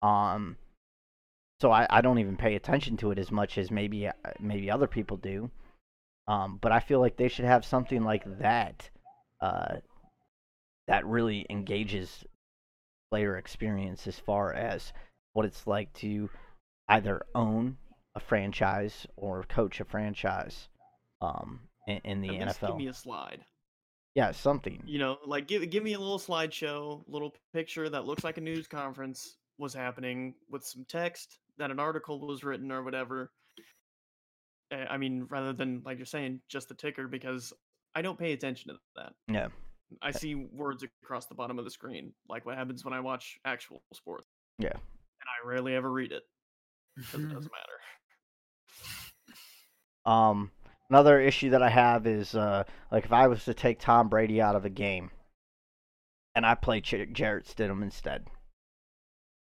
Um, 0.01 0.57
so 1.59 1.71
I, 1.71 1.87
I 1.89 2.01
don't 2.01 2.19
even 2.19 2.37
pay 2.37 2.55
attention 2.55 2.97
to 2.97 3.11
it 3.11 3.19
as 3.19 3.31
much 3.31 3.57
as 3.57 3.71
maybe 3.71 4.07
uh, 4.07 4.13
maybe 4.39 4.69
other 4.69 4.87
people 4.87 5.17
do. 5.17 5.49
Um, 6.27 6.59
but 6.61 6.71
I 6.71 6.79
feel 6.79 6.99
like 6.99 7.17
they 7.17 7.29
should 7.29 7.45
have 7.45 7.65
something 7.65 8.03
like 8.03 8.23
that 8.39 8.89
uh, 9.41 9.77
that 10.87 11.05
really 11.05 11.45
engages 11.49 12.25
player 13.09 13.37
experience 13.37 14.07
as 14.07 14.19
far 14.19 14.53
as 14.53 14.91
what 15.33 15.45
it's 15.45 15.65
like 15.65 15.93
to 15.93 16.29
either 16.89 17.25
own 17.33 17.77
a 18.15 18.19
franchise 18.19 19.07
or 19.15 19.43
coach 19.43 19.79
a 19.79 19.85
franchise 19.85 20.67
um, 21.21 21.61
in, 21.87 22.01
in 22.03 22.21
the 22.21 22.37
At 22.39 22.49
NFL. 22.49 22.67
Give 22.67 22.77
me 22.77 22.87
a 22.87 22.93
slide. 22.93 23.39
yeah, 24.15 24.31
something. 24.31 24.83
You 24.85 24.99
know, 24.99 25.17
like 25.25 25.47
give 25.47 25.67
give 25.69 25.83
me 25.83 25.93
a 25.93 25.99
little 25.99 26.19
slideshow, 26.19 27.03
little 27.07 27.33
picture 27.53 27.87
that 27.89 28.05
looks 28.05 28.23
like 28.23 28.37
a 28.37 28.41
news 28.41 28.67
conference 28.67 29.37
was 29.57 29.73
happening 29.73 30.35
with 30.51 30.63
some 30.63 30.85
text 30.87 31.39
that 31.57 31.71
an 31.71 31.79
article 31.79 32.19
was 32.25 32.43
written 32.43 32.71
or 32.71 32.83
whatever. 32.83 33.31
I 34.71 34.97
mean, 34.97 35.27
rather 35.29 35.53
than 35.53 35.81
like 35.85 35.97
you're 35.97 36.05
saying, 36.05 36.41
just 36.49 36.67
the 36.69 36.75
ticker, 36.75 37.07
because 37.07 37.53
I 37.95 38.01
don't 38.01 38.19
pay 38.19 38.33
attention 38.33 38.73
to 38.73 38.79
that. 38.97 39.13
Yeah. 39.27 39.47
I 40.01 40.11
see 40.11 40.35
words 40.35 40.83
across 41.03 41.27
the 41.27 41.35
bottom 41.35 41.57
of 41.57 41.65
the 41.65 41.71
screen, 41.71 42.11
like 42.27 42.45
what 42.45 42.57
happens 42.57 42.83
when 42.83 42.93
I 42.93 42.99
watch 42.99 43.39
actual 43.45 43.81
sports. 43.93 44.27
Yeah. 44.59 44.73
And 44.73 44.75
I 44.75 45.47
rarely 45.47 45.73
ever 45.73 45.89
read 45.89 46.11
it 46.11 46.23
because 46.95 47.13
it 47.21 47.33
doesn't 47.33 47.51
matter. 47.51 47.79
Um, 50.05 50.51
another 50.89 51.21
issue 51.21 51.51
that 51.51 51.63
I 51.63 51.69
have 51.69 52.05
is 52.07 52.35
uh, 52.35 52.63
like 52.91 53.05
if 53.05 53.13
I 53.13 53.27
was 53.27 53.45
to 53.45 53.53
take 53.53 53.79
Tom 53.79 54.09
Brady 54.09 54.41
out 54.41 54.55
of 54.55 54.65
a 54.65 54.69
game, 54.69 55.11
and 56.35 56.45
I 56.45 56.55
play 56.55 56.81
Ch- 56.81 57.11
Jarrett 57.11 57.45
Stidham 57.47 57.81
instead, 57.81 58.27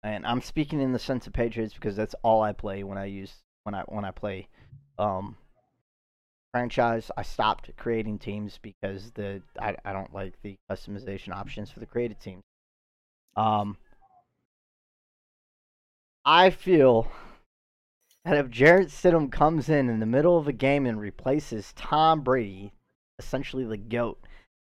and 0.06 0.26
I'm 0.26 0.40
speaking 0.40 0.80
in 0.80 0.92
the 0.92 0.98
sense 0.98 1.26
of 1.26 1.32
Patriots 1.32 1.74
because 1.74 1.96
that's 1.96 2.14
all 2.22 2.42
I 2.42 2.52
play 2.52 2.84
when 2.84 2.98
I 2.98 3.06
use 3.06 3.32
when 3.64 3.74
I 3.74 3.82
when 3.86 4.04
I 4.04 4.10
play 4.10 4.48
um, 4.98 5.36
franchise. 6.52 7.10
I 7.16 7.22
stopped 7.22 7.70
creating 7.76 8.18
teams 8.18 8.58
because 8.62 9.10
the 9.12 9.42
I, 9.60 9.76
I 9.84 9.92
don't 9.92 10.14
like 10.14 10.34
the 10.42 10.56
customization 10.70 11.34
options 11.34 11.70
for 11.70 11.80
the 11.80 11.86
created 11.86 12.20
teams. 12.20 12.42
Um, 13.36 13.76
I 16.24 16.50
feel 16.50 17.10
that 18.24 18.36
if 18.36 18.50
Jarrett 18.50 18.88
Stidham 18.88 19.30
comes 19.30 19.68
in 19.68 19.88
in 19.88 20.00
the 20.00 20.06
middle 20.06 20.38
of 20.38 20.48
a 20.48 20.52
game 20.52 20.86
and 20.86 21.00
replaces 21.00 21.72
Tom 21.74 22.22
Brady, 22.22 22.72
essentially 23.18 23.64
the 23.64 23.76
GOAT, 23.76 24.18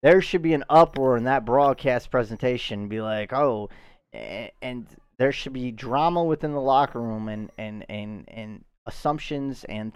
there 0.03 0.21
should 0.21 0.43
be 0.43 0.55
an 0.55 0.65
uproar 0.69 1.17
in 1.17 1.25
that 1.25 1.45
broadcast 1.45 2.11
presentation. 2.11 2.89
Be 2.89 3.01
like, 3.01 3.33
oh, 3.33 3.69
and 4.13 4.87
there 5.21 5.33
should 5.33 5.53
be 5.53 5.71
drama 5.71 6.25
within 6.25 6.53
the 6.53 6.61
locker 6.61 6.99
room 6.99 7.29
and, 7.29 7.53
and, 7.59 7.85
and, 7.91 8.25
and 8.29 8.65
assumptions 8.87 9.65
and 9.65 9.93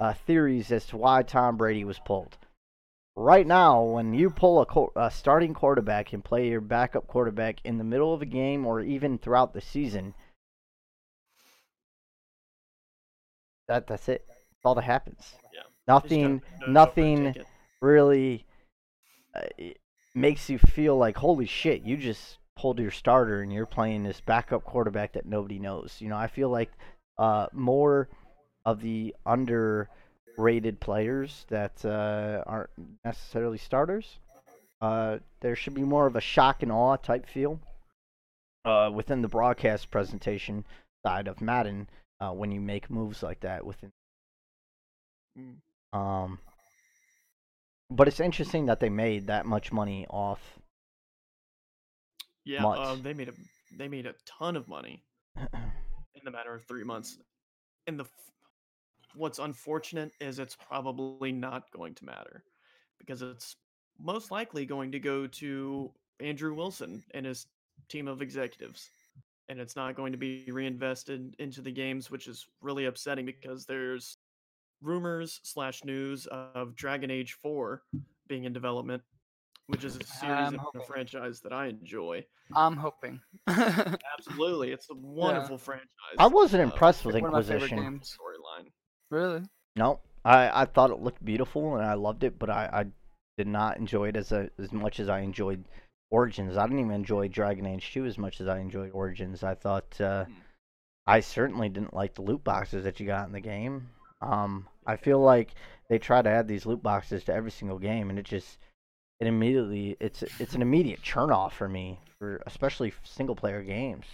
uh, 0.00 0.12
theories 0.12 0.72
as 0.72 0.84
to 0.86 0.96
why 0.96 1.22
Tom 1.22 1.56
Brady 1.56 1.84
was 1.84 2.00
pulled. 2.00 2.36
Right 3.14 3.46
now, 3.46 3.84
when 3.84 4.12
you 4.12 4.28
pull 4.28 4.60
a, 4.60 4.66
co- 4.66 4.90
a 4.96 5.08
starting 5.08 5.54
quarterback 5.54 6.12
and 6.12 6.24
play 6.24 6.48
your 6.48 6.60
backup 6.60 7.06
quarterback 7.06 7.60
in 7.62 7.78
the 7.78 7.84
middle 7.84 8.12
of 8.12 8.22
a 8.22 8.26
game 8.26 8.66
or 8.66 8.80
even 8.80 9.18
throughout 9.18 9.54
the 9.54 9.60
season, 9.60 10.14
that 13.68 13.86
that's 13.86 14.08
it. 14.08 14.24
That's 14.28 14.64
all 14.64 14.74
that 14.74 14.82
happens. 14.82 15.32
Yeah. 15.54 15.60
Nothing, 15.86 16.22
don't- 16.22 16.42
don't 16.60 16.72
nothing 16.72 17.34
really 17.80 18.44
uh, 19.32 19.42
makes 20.16 20.50
you 20.50 20.58
feel 20.58 20.96
like 20.98 21.16
holy 21.16 21.46
shit. 21.46 21.82
You 21.82 21.96
just 21.96 22.38
pulled 22.56 22.78
your 22.78 22.90
starter 22.90 23.42
and 23.42 23.52
you're 23.52 23.66
playing 23.66 24.02
this 24.02 24.20
backup 24.20 24.64
quarterback 24.64 25.12
that 25.12 25.26
nobody 25.26 25.58
knows. 25.58 25.96
You 26.00 26.08
know, 26.08 26.16
I 26.16 26.26
feel 26.26 26.48
like 26.48 26.70
uh, 27.18 27.46
more 27.52 28.08
of 28.64 28.80
the 28.80 29.14
underrated 29.24 30.80
players 30.80 31.46
that 31.48 31.84
uh, 31.84 32.42
aren't 32.46 32.70
necessarily 33.04 33.58
starters. 33.58 34.18
Uh, 34.80 35.18
there 35.40 35.56
should 35.56 35.74
be 35.74 35.82
more 35.82 36.06
of 36.06 36.16
a 36.16 36.20
shock 36.20 36.62
and 36.62 36.72
awe 36.72 36.96
type 36.96 37.26
feel 37.26 37.60
uh, 38.64 38.90
within 38.92 39.22
the 39.22 39.28
broadcast 39.28 39.90
presentation 39.90 40.64
side 41.04 41.28
of 41.28 41.40
Madden 41.40 41.88
uh, 42.20 42.30
when 42.30 42.50
you 42.50 42.60
make 42.60 42.90
moves 42.90 43.22
like 43.22 43.40
that 43.40 43.64
within. 43.64 43.92
Mm. 45.38 45.56
Um, 45.98 46.38
but 47.90 48.08
it's 48.08 48.20
interesting 48.20 48.66
that 48.66 48.80
they 48.80 48.88
made 48.88 49.28
that 49.28 49.46
much 49.46 49.72
money 49.72 50.06
off. 50.10 50.58
Yeah, 52.46 52.64
uh, 52.64 52.94
they 52.94 53.12
made 53.12 53.28
a 53.28 53.32
they 53.76 53.88
made 53.88 54.06
a 54.06 54.14
ton 54.24 54.56
of 54.56 54.68
money 54.68 55.02
in 55.36 56.22
the 56.24 56.30
matter 56.30 56.54
of 56.54 56.64
three 56.64 56.84
months. 56.84 57.18
And 57.88 57.98
the 57.98 58.06
what's 59.16 59.40
unfortunate 59.40 60.12
is 60.20 60.38
it's 60.38 60.56
probably 60.56 61.32
not 61.32 61.64
going 61.72 61.94
to 61.96 62.04
matter 62.04 62.44
because 62.98 63.20
it's 63.20 63.56
most 64.00 64.30
likely 64.30 64.64
going 64.64 64.92
to 64.92 65.00
go 65.00 65.26
to 65.26 65.90
Andrew 66.20 66.54
Wilson 66.54 67.02
and 67.14 67.26
his 67.26 67.46
team 67.88 68.06
of 68.06 68.22
executives. 68.22 68.90
And 69.48 69.60
it's 69.60 69.76
not 69.76 69.96
going 69.96 70.12
to 70.12 70.18
be 70.18 70.46
reinvested 70.48 71.34
into 71.38 71.62
the 71.62 71.70
games, 71.70 72.10
which 72.10 72.28
is 72.28 72.46
really 72.60 72.86
upsetting 72.86 73.26
because 73.26 73.64
there's 73.64 74.18
rumors 74.82 75.40
slash 75.42 75.84
news 75.84 76.26
of 76.26 76.76
Dragon 76.76 77.10
Age 77.10 77.38
4 77.42 77.82
being 78.28 78.44
in 78.44 78.52
development, 78.52 79.02
which 79.68 79.84
is 79.84 79.96
a 79.96 80.04
series 80.04 80.36
I'm 80.48 80.54
and 80.54 80.60
a 80.74 80.84
franchise 80.86 81.40
that 81.40 81.52
I 81.52 81.66
enjoy. 81.66 82.24
I'm 82.54 82.76
hoping. 82.76 83.20
Absolutely, 83.48 84.72
it's 84.72 84.88
a 84.90 84.94
wonderful 84.94 85.58
franchise. 85.58 85.86
I 86.18 86.26
wasn't 86.26 86.60
uh, 86.62 86.64
impressed 86.72 87.04
with 87.04 87.14
One 87.16 87.24
of 87.26 87.32
my 87.32 87.42
favorite 87.42 87.72
Inquisition. 87.72 87.78
games. 87.82 88.16
storyline. 88.18 88.70
really? 89.10 89.42
No, 89.76 90.00
I, 90.24 90.62
I 90.62 90.64
thought 90.64 90.90
it 90.90 91.00
looked 91.00 91.24
beautiful 91.24 91.76
and 91.76 91.84
I 91.84 91.94
loved 91.94 92.24
it, 92.24 92.38
but 92.38 92.48
I, 92.50 92.68
I 92.72 92.84
did 93.36 93.46
not 93.48 93.76
enjoy 93.76 94.08
it 94.08 94.16
as 94.16 94.32
a, 94.32 94.48
as 94.58 94.72
much 94.72 95.00
as 95.00 95.08
I 95.08 95.20
enjoyed 95.20 95.64
Origins. 96.10 96.56
I 96.56 96.62
didn't 96.64 96.78
even 96.80 96.92
enjoy 96.92 97.28
Dragon 97.28 97.66
Age 97.66 97.90
2 97.92 98.06
as 98.06 98.16
much 98.16 98.40
as 98.40 98.48
I 98.48 98.58
enjoyed 98.58 98.90
Origins. 98.92 99.42
I 99.42 99.54
thought 99.54 100.00
uh, 100.00 100.24
Hmm. 100.24 100.32
I 101.08 101.20
certainly 101.20 101.68
didn't 101.68 101.94
like 101.94 102.14
the 102.14 102.22
loot 102.22 102.42
boxes 102.42 102.82
that 102.84 102.98
you 102.98 103.06
got 103.06 103.26
in 103.26 103.32
the 103.32 103.40
game. 103.40 103.90
Um, 104.22 104.66
I 104.86 104.96
feel 104.96 105.20
like 105.20 105.54
they 105.88 105.98
try 105.98 106.20
to 106.22 106.28
add 106.30 106.48
these 106.48 106.66
loot 106.66 106.82
boxes 106.82 107.22
to 107.24 107.32
every 107.34 107.50
single 107.52 107.78
game, 107.78 108.10
and 108.10 108.18
it 108.18 108.24
just 108.24 108.58
it 109.20 109.26
immediately 109.26 109.96
it's 110.00 110.22
it's 110.38 110.54
an 110.54 110.62
immediate 110.62 111.02
churn 111.02 111.30
off 111.30 111.56
for 111.56 111.68
me 111.68 111.98
for 112.18 112.42
especially 112.46 112.92
single 113.04 113.36
player 113.36 113.62
games. 113.62 114.04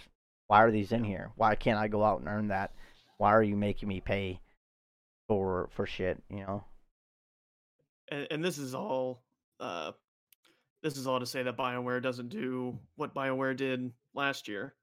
Why 0.47 0.61
are 0.63 0.71
these 0.71 0.91
in 0.91 1.03
here? 1.03 1.31
Why 1.35 1.55
can't 1.55 1.79
I 1.79 1.87
go 1.87 2.03
out 2.03 2.19
and 2.19 2.27
earn 2.27 2.47
that? 2.49 2.71
Why 3.17 3.31
are 3.31 3.43
you 3.43 3.55
making 3.55 3.89
me 3.89 4.01
pay 4.01 4.39
for 5.27 5.69
for 5.71 5.85
shit? 5.85 6.21
You 6.29 6.39
know. 6.41 6.63
and, 8.11 8.27
and 8.31 8.43
this 8.43 8.57
is 8.57 8.75
all 8.75 9.23
uh 9.59 9.91
this 10.81 10.97
is 10.97 11.07
all 11.07 11.19
to 11.19 11.25
say 11.25 11.43
that 11.43 11.57
bioware 11.57 12.01
doesn't 12.01 12.29
do 12.29 12.77
what 12.95 13.13
bioware 13.15 13.55
did 13.55 13.91
last 14.13 14.47
year 14.47 14.73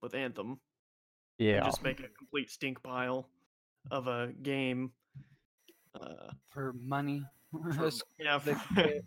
with 0.00 0.14
anthem 0.14 0.48
and 0.48 0.58
Yeah. 1.38 1.60
just 1.64 1.82
make 1.82 2.00
a 2.00 2.08
complete 2.08 2.50
stink 2.50 2.82
pile 2.82 3.28
of 3.90 4.06
a 4.06 4.32
game 4.42 4.92
uh 6.00 6.30
For 6.50 6.72
money. 6.72 7.24
for- 7.76 7.86
It's- 7.86 8.02
yeah 8.18 8.38
they 8.38 8.54
for- 8.54 9.00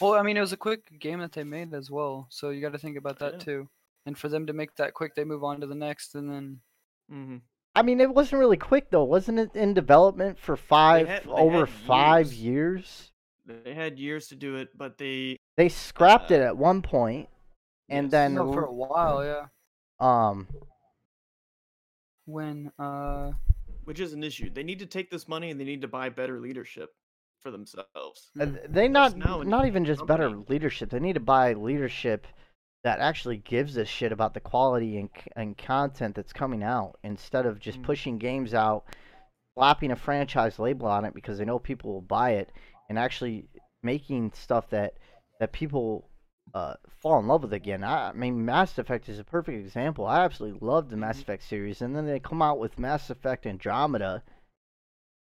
well, 0.00 0.14
I 0.14 0.22
mean, 0.22 0.36
it 0.36 0.40
was 0.40 0.52
a 0.52 0.56
quick 0.56 0.98
game 1.00 1.20
that 1.20 1.32
they 1.32 1.44
made 1.44 1.72
as 1.74 1.90
well, 1.90 2.26
so 2.30 2.50
you 2.50 2.60
got 2.60 2.72
to 2.72 2.78
think 2.78 2.96
about 2.98 3.18
that 3.20 3.34
Yeah. 3.34 3.38
too. 3.38 3.68
And 4.06 4.16
for 4.16 4.28
them 4.28 4.46
to 4.46 4.52
make 4.52 4.74
that 4.76 4.94
quick, 4.94 5.14
they 5.14 5.24
move 5.24 5.44
on 5.44 5.60
to 5.60 5.66
the 5.66 5.74
next, 5.74 6.14
and 6.14 6.30
then 6.30 6.60
Mhm. 7.12 7.40
I 7.74 7.82
mean, 7.82 8.00
it 8.00 8.12
wasn't 8.12 8.40
really 8.40 8.56
quick 8.56 8.90
though, 8.90 9.04
wasn't 9.04 9.38
it? 9.38 9.54
In 9.54 9.72
development 9.74 10.38
for 10.38 10.56
five 10.56 11.06
had- 11.06 11.24
they 11.24 11.30
over 11.30 11.66
five 11.66 12.32
years. 12.32 13.12
years. 13.46 13.62
they 13.64 13.72
had 13.74 13.98
years 13.98 14.28
to 14.28 14.36
do 14.36 14.56
it 14.56 14.76
but 14.76 14.98
they 14.98 15.38
They 15.56 15.68
scrapped 15.70 16.30
Uh, 16.30 16.34
it 16.34 16.40
at 16.42 16.56
one 16.56 16.82
point, 16.82 17.30
and 17.88 18.06
yes. 18.06 18.10
then 18.10 18.34
no, 18.34 18.52
for 18.52 18.64
a 18.64 18.72
while, 18.72 19.24
yeah. 19.24 19.46
um, 20.00 20.46
When 22.26 22.70
uh, 22.78 23.32
which 23.84 24.00
is 24.00 24.12
an 24.12 24.22
issue 24.22 24.50
they 24.50 24.62
need 24.62 24.78
to 24.80 24.86
take 24.86 25.10
this 25.10 25.26
money 25.28 25.50
and 25.50 25.58
they 25.58 25.64
need 25.64 25.80
to 25.82 25.88
buy 25.88 26.10
better 26.10 26.40
leadership 26.40 26.94
for 27.40 27.50
themselves 27.50 28.30
uh, 28.40 28.46
they 28.68 28.88
not 28.88 29.16
not 29.16 29.66
even 29.66 29.84
just 29.84 30.06
better 30.06 30.30
leadership. 30.48 30.90
They 30.90 31.00
need 31.00 31.14
to 31.14 31.20
buy 31.20 31.52
leadership 31.54 32.26
that 32.84 33.00
actually 33.00 33.38
gives 33.38 33.76
a 33.76 33.84
shit 33.84 34.12
about 34.12 34.34
the 34.34 34.40
quality 34.40 34.98
and 34.98 35.10
and 35.36 35.56
content 35.58 36.14
that's 36.14 36.32
coming 36.32 36.62
out 36.62 36.98
instead 37.02 37.46
of 37.46 37.58
just 37.58 37.80
Mm. 37.80 37.84
pushing 37.84 38.18
games 38.18 38.54
out, 38.54 38.84
slapping 39.54 39.90
a 39.90 39.96
franchise 39.96 40.58
label 40.58 40.86
on 40.86 41.04
it 41.04 41.14
because 41.14 41.38
they 41.38 41.44
know 41.44 41.58
people 41.58 41.92
will 41.92 42.00
buy 42.00 42.30
it, 42.32 42.52
and 42.88 42.98
actually 42.98 43.48
making 43.82 44.32
stuff 44.32 44.68
that 44.70 44.94
that 45.40 45.52
people 45.52 46.08
uh, 46.54 46.74
fall 47.02 47.18
in 47.18 47.26
love 47.26 47.42
with 47.42 47.52
again. 47.52 47.84
I, 47.84 48.08
I 48.08 48.12
mean, 48.12 48.44
Mass 48.44 48.78
Effect 48.78 49.08
is 49.08 49.18
a 49.18 49.24
perfect 49.24 49.58
example. 49.58 50.06
I 50.06 50.24
absolutely 50.24 50.66
loved 50.66 50.90
the 50.90 50.96
Mass 50.96 51.18
Mhm. 51.18 51.22
Effect 51.22 51.42
series, 51.42 51.82
and 51.82 51.94
then 51.94 52.06
they 52.06 52.20
come 52.20 52.40
out 52.42 52.58
with 52.58 52.78
Mass 52.78 53.10
Effect 53.10 53.46
Andromeda, 53.46 54.22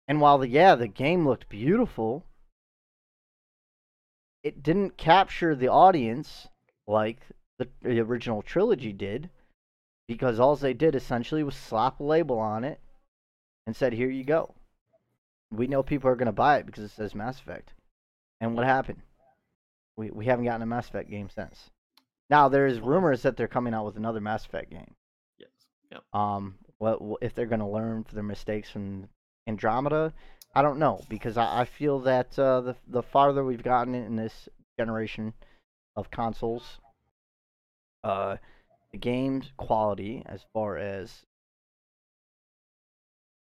and 0.08 0.22
while 0.22 0.38
the 0.38 0.48
yeah 0.48 0.76
the 0.76 0.88
game 0.88 1.28
looked 1.28 1.50
beautiful, 1.50 2.26
it 4.44 4.64
didn't 4.64 4.98
capture 4.98 5.56
the 5.56 5.68
audience 5.68 6.48
like 6.88 7.20
the, 7.58 7.68
the 7.82 8.00
original 8.00 8.42
trilogy 8.42 8.92
did, 8.92 9.30
because 10.08 10.40
all 10.40 10.56
they 10.56 10.74
did 10.74 10.96
essentially 10.96 11.44
was 11.44 11.56
slap 11.56 12.00
a 12.00 12.04
label 12.04 12.40
on 12.40 12.64
it 12.64 12.80
and 13.68 13.76
said, 13.76 13.94
"Here 13.94 14.10
you 14.10 14.24
go." 14.24 14.56
We 15.52 15.68
know 15.68 15.84
people 15.84 16.10
are 16.10 16.16
gonna 16.16 16.32
buy 16.32 16.58
it 16.58 16.66
because 16.66 16.84
it 16.84 16.90
says 16.92 17.14
Mass 17.14 17.40
Effect. 17.40 17.74
And 18.40 18.56
what 18.56 18.66
happened? 18.66 19.02
We 19.98 20.10
we 20.12 20.26
haven't 20.26 20.46
gotten 20.46 20.62
a 20.64 20.66
Mass 20.66 20.88
Effect 20.88 21.10
game 21.10 21.30
since. 21.30 21.70
Now 22.30 22.48
there's 22.50 22.80
rumors 22.80 23.22
that 23.24 23.36
they're 23.38 23.48
coming 23.48 23.74
out 23.74 23.86
with 23.86 23.98
another 23.98 24.22
Mass 24.22 24.46
Effect 24.46 24.72
game. 24.72 24.96
yes 25.38 25.50
yep 25.92 26.04
Um, 26.14 26.58
what 26.80 27.02
what- 27.02 27.22
if 27.22 27.36
they're 27.36 27.46
gonna 27.46 27.70
learn 27.70 28.04
from 28.04 28.16
their 28.16 28.24
mistakes 28.24 28.72
from 28.72 29.08
Andromeda? 29.48 30.14
I 30.54 30.62
don't 30.62 30.80
know 30.80 31.04
because 31.10 31.38
I, 31.38 31.62
I 31.62 31.66
feel 31.66 32.00
that 32.00 32.38
uh, 32.38 32.62
the 32.62 32.76
the 32.88 33.04
farther 33.04 33.44
we've 33.44 33.64
gotten 33.64 33.96
in 33.96 34.16
this 34.16 34.50
generation 34.78 35.34
of 35.96 36.12
consoles, 36.12 36.80
uh, 38.04 38.38
the 38.92 38.98
game's 38.98 39.52
quality 39.58 40.24
as 40.26 40.42
far 40.54 40.78
as 40.78 41.26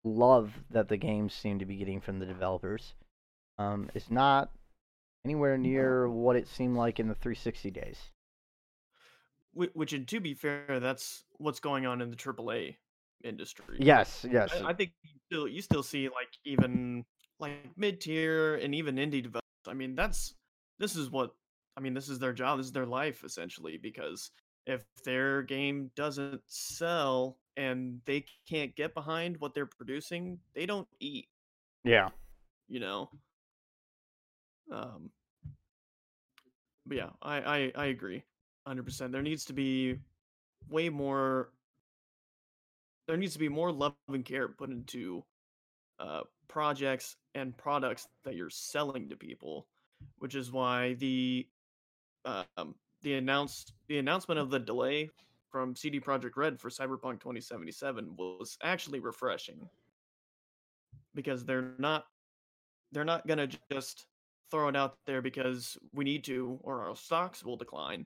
love 0.03 0.53
that 0.69 0.87
the 0.87 0.97
games 0.97 1.33
seem 1.33 1.59
to 1.59 1.65
be 1.65 1.75
getting 1.75 2.01
from 2.01 2.19
the 2.19 2.25
developers, 2.25 2.93
um, 3.57 3.89
is 3.93 4.09
not 4.09 4.49
anywhere 5.25 5.57
near 5.57 6.09
what 6.09 6.35
it 6.35 6.47
seemed 6.47 6.75
like 6.75 6.99
in 6.99 7.07
the 7.07 7.15
360 7.15 7.71
days. 7.71 7.97
Which 9.53 9.91
and 9.91 10.07
to 10.07 10.21
be 10.21 10.33
fair 10.33 10.79
that's 10.79 11.25
what's 11.37 11.59
going 11.59 11.85
on 11.85 12.01
in 12.01 12.09
the 12.09 12.15
AAA 12.15 12.77
industry 13.24 13.78
Yes, 13.80 14.26
yes. 14.30 14.51
I, 14.63 14.69
I 14.69 14.74
think 14.74 14.91
you 15.03 15.09
still 15.28 15.47
you 15.47 15.61
still 15.61 15.84
see 15.84 16.07
like 16.09 16.30
even 16.45 17.05
like 17.39 17.53
mid 17.76 17.99
tier 17.99 18.55
and 18.55 18.74
even 18.76 18.95
indie 18.95 19.24
developers. 19.24 19.41
I 19.67 19.74
mean, 19.74 19.95
that's 19.95 20.36
this 20.80 20.95
is 20.95 21.09
what 21.09 21.32
I 21.76 21.82
mean. 21.82 21.93
This 21.93 22.09
is 22.09 22.19
their 22.19 22.34
job. 22.34 22.59
This 22.59 22.67
is 22.67 22.72
their 22.72 22.86
life 22.86 23.24
essentially. 23.24 23.78
Because 23.78 24.32
if 24.65 24.84
their 25.03 25.41
game 25.41 25.91
doesn't 25.95 26.41
sell 26.47 27.38
and 27.57 27.99
they 28.05 28.26
can't 28.47 28.76
get 28.76 28.93
behind 28.93 29.38
what 29.39 29.53
they're 29.53 29.65
producing, 29.65 30.39
they 30.55 30.65
don't 30.65 30.88
eat. 30.99 31.28
yeah. 31.84 32.09
You 32.69 32.80
know. 32.80 33.09
Um. 34.72 35.09
But 36.86 36.97
yeah, 36.97 37.09
I 37.22 37.36
I, 37.38 37.72
I 37.76 37.86
agree, 37.88 38.24
hundred 38.65 38.84
percent. 38.84 39.11
There 39.11 39.22
needs 39.22 39.45
to 39.45 39.53
be 39.53 39.97
way 40.69 40.89
more 40.89 41.49
there 43.07 43.17
needs 43.17 43.33
to 43.33 43.39
be 43.39 43.49
more 43.49 43.71
love 43.71 43.95
and 44.07 44.25
care 44.25 44.47
put 44.47 44.69
into 44.69 45.23
uh, 45.99 46.21
projects 46.47 47.15
and 47.35 47.57
products 47.57 48.07
that 48.23 48.35
you're 48.35 48.49
selling 48.49 49.09
to 49.09 49.15
people, 49.15 49.67
which 50.19 50.35
is 50.35 50.51
why 50.51 50.93
the 50.95 51.47
um, 52.25 52.75
the 53.01 53.15
announced 53.15 53.73
the 53.87 53.97
announcement 53.97 54.39
of 54.39 54.49
the 54.49 54.59
delay 54.59 55.09
from 55.51 55.75
CD 55.75 55.99
Projekt 55.99 56.37
Red 56.37 56.59
for 56.59 56.69
Cyberpunk 56.69 57.19
2077 57.19 58.15
was 58.17 58.57
actually 58.63 58.99
refreshing 58.99 59.67
because 61.13 61.43
they're 61.43 61.73
not 61.77 62.05
they're 62.91 63.05
not 63.05 63.27
gonna 63.27 63.47
just 63.71 64.05
throw 64.49 64.67
it 64.67 64.75
out 64.75 64.97
there 65.05 65.21
because 65.21 65.77
we 65.93 66.03
need 66.03 66.23
to 66.25 66.59
or 66.63 66.87
our 66.87 66.95
stocks 66.95 67.43
will 67.43 67.57
decline. 67.57 68.05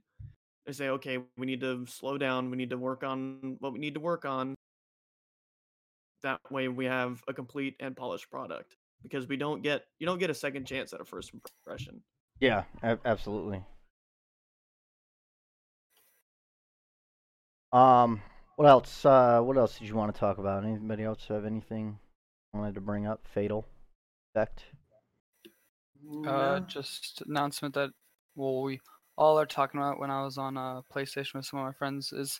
They 0.66 0.74
say, 0.74 0.90
okay, 0.90 1.20
we 1.38 1.46
need 1.46 1.62
to 1.62 1.86
slow 1.86 2.18
down. 2.18 2.50
We 2.50 2.58
need 2.58 2.72
to 2.72 2.78
work 2.78 3.04
on 3.04 3.58
what 3.60 3.74
we 3.74 3.80
need 3.80 3.94
to 3.94 4.00
work 4.00 4.26
on 4.26 4.55
that 6.26 6.40
way 6.52 6.68
we 6.68 6.86
have 6.86 7.24
a 7.28 7.34
complete 7.34 7.76
and 7.80 7.96
polished 7.96 8.30
product 8.30 8.76
because 9.04 9.28
we 9.28 9.38
don't 9.38 9.62
get 9.62 9.84
you 10.00 10.06
don't 10.06 10.20
get 10.20 10.30
a 10.30 10.34
second 10.34 10.66
chance 10.66 10.92
at 10.94 11.00
a 11.02 11.06
first 11.06 11.32
impression 11.34 12.02
Yeah, 12.40 12.64
a- 12.84 13.00
absolutely. 13.06 13.64
Um, 17.72 18.22
what 18.56 18.68
else? 18.68 19.06
Uh, 19.06 19.42
what 19.42 19.58
else 19.58 19.78
did 19.78 19.88
you 19.88 19.96
want 19.96 20.14
to 20.14 20.20
talk 20.20 20.38
about? 20.38 20.64
Anybody 20.64 21.04
else 21.04 21.26
have 21.28 21.46
anything 21.46 22.00
wanted 22.54 22.76
to 22.76 22.82
bring 22.82 23.06
up? 23.06 23.22
Fatal 23.34 23.66
effect. 24.34 24.64
uh, 26.26 26.60
just 26.62 27.22
announcement 27.28 27.74
that 27.74 27.90
well 28.36 28.62
we 28.62 28.80
all 29.18 29.40
are 29.40 29.46
talking 29.46 29.80
about 29.80 30.00
when 30.00 30.12
I 30.12 30.24
was 30.24 30.38
on 30.38 30.58
uh, 30.58 30.82
PlayStation 30.94 31.36
with 31.36 31.46
some 31.46 31.60
of 31.60 31.66
my 31.66 31.74
friends 31.74 32.12
is 32.12 32.40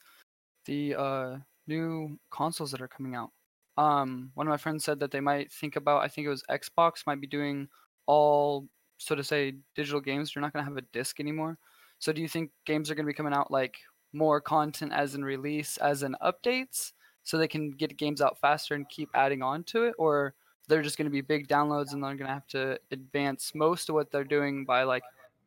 the 0.66 0.96
uh, 0.96 1.38
new 1.68 2.18
consoles 2.32 2.72
that 2.72 2.82
are 2.82 2.88
coming 2.88 3.16
out. 3.16 3.32
Um, 3.78 4.32
one 4.36 4.48
of 4.48 4.52
my 4.52 4.58
friends 4.58 4.84
said 4.86 5.00
that 5.00 5.12
they 5.12 5.20
might 5.20 5.52
think 5.52 5.76
about 5.76 6.04
I 6.04 6.08
think 6.08 6.26
it 6.26 6.30
was 6.30 6.44
Xbox 6.50 7.06
might 7.06 7.20
be 7.20 7.28
doing 7.28 7.68
all 8.06 8.68
so 8.98 9.16
to 9.16 9.24
say 9.24 9.56
digital 9.76 10.00
games. 10.02 10.34
You're 10.34 10.42
not 10.42 10.54
gonna 10.54 10.66
have 10.66 10.78
a 10.78 10.82
disc 10.94 11.20
anymore. 11.20 11.58
So 12.00 12.14
do 12.14 12.22
you 12.22 12.28
think 12.28 12.52
games 12.66 12.90
are 12.90 12.96
gonna 12.96 13.08
be 13.08 13.14
coming 13.14 13.34
out 13.34 13.52
like 13.52 13.78
more 14.16 14.40
content 14.42 14.94
as 14.94 15.14
in 15.14 15.24
release, 15.24 15.78
as 15.78 16.02
in 16.02 16.16
updates, 16.24 16.94
so 17.24 17.38
they 17.38 17.48
can 17.48 17.72
get 17.72 17.98
games 17.98 18.22
out 18.22 18.40
faster 18.40 18.74
and 18.74 18.90
keep 18.90 19.10
adding 19.14 19.44
on 19.44 19.64
to 19.66 19.84
it, 19.84 19.94
or 19.98 20.34
they're 20.68 20.82
just 20.82 20.98
going 20.98 21.06
to 21.06 21.12
be 21.12 21.22
big 21.22 21.48
downloads, 21.48 21.94
and 21.94 22.04
they're 22.04 22.16
going 22.16 22.28
to 22.28 22.34
have 22.34 22.48
to 22.48 22.80
advance 22.92 23.54
most 23.54 23.90
of 23.90 23.96
what 23.96 24.12
they're 24.12 24.24
doing 24.24 24.66
by 24.66 24.84
like, 24.84 25.04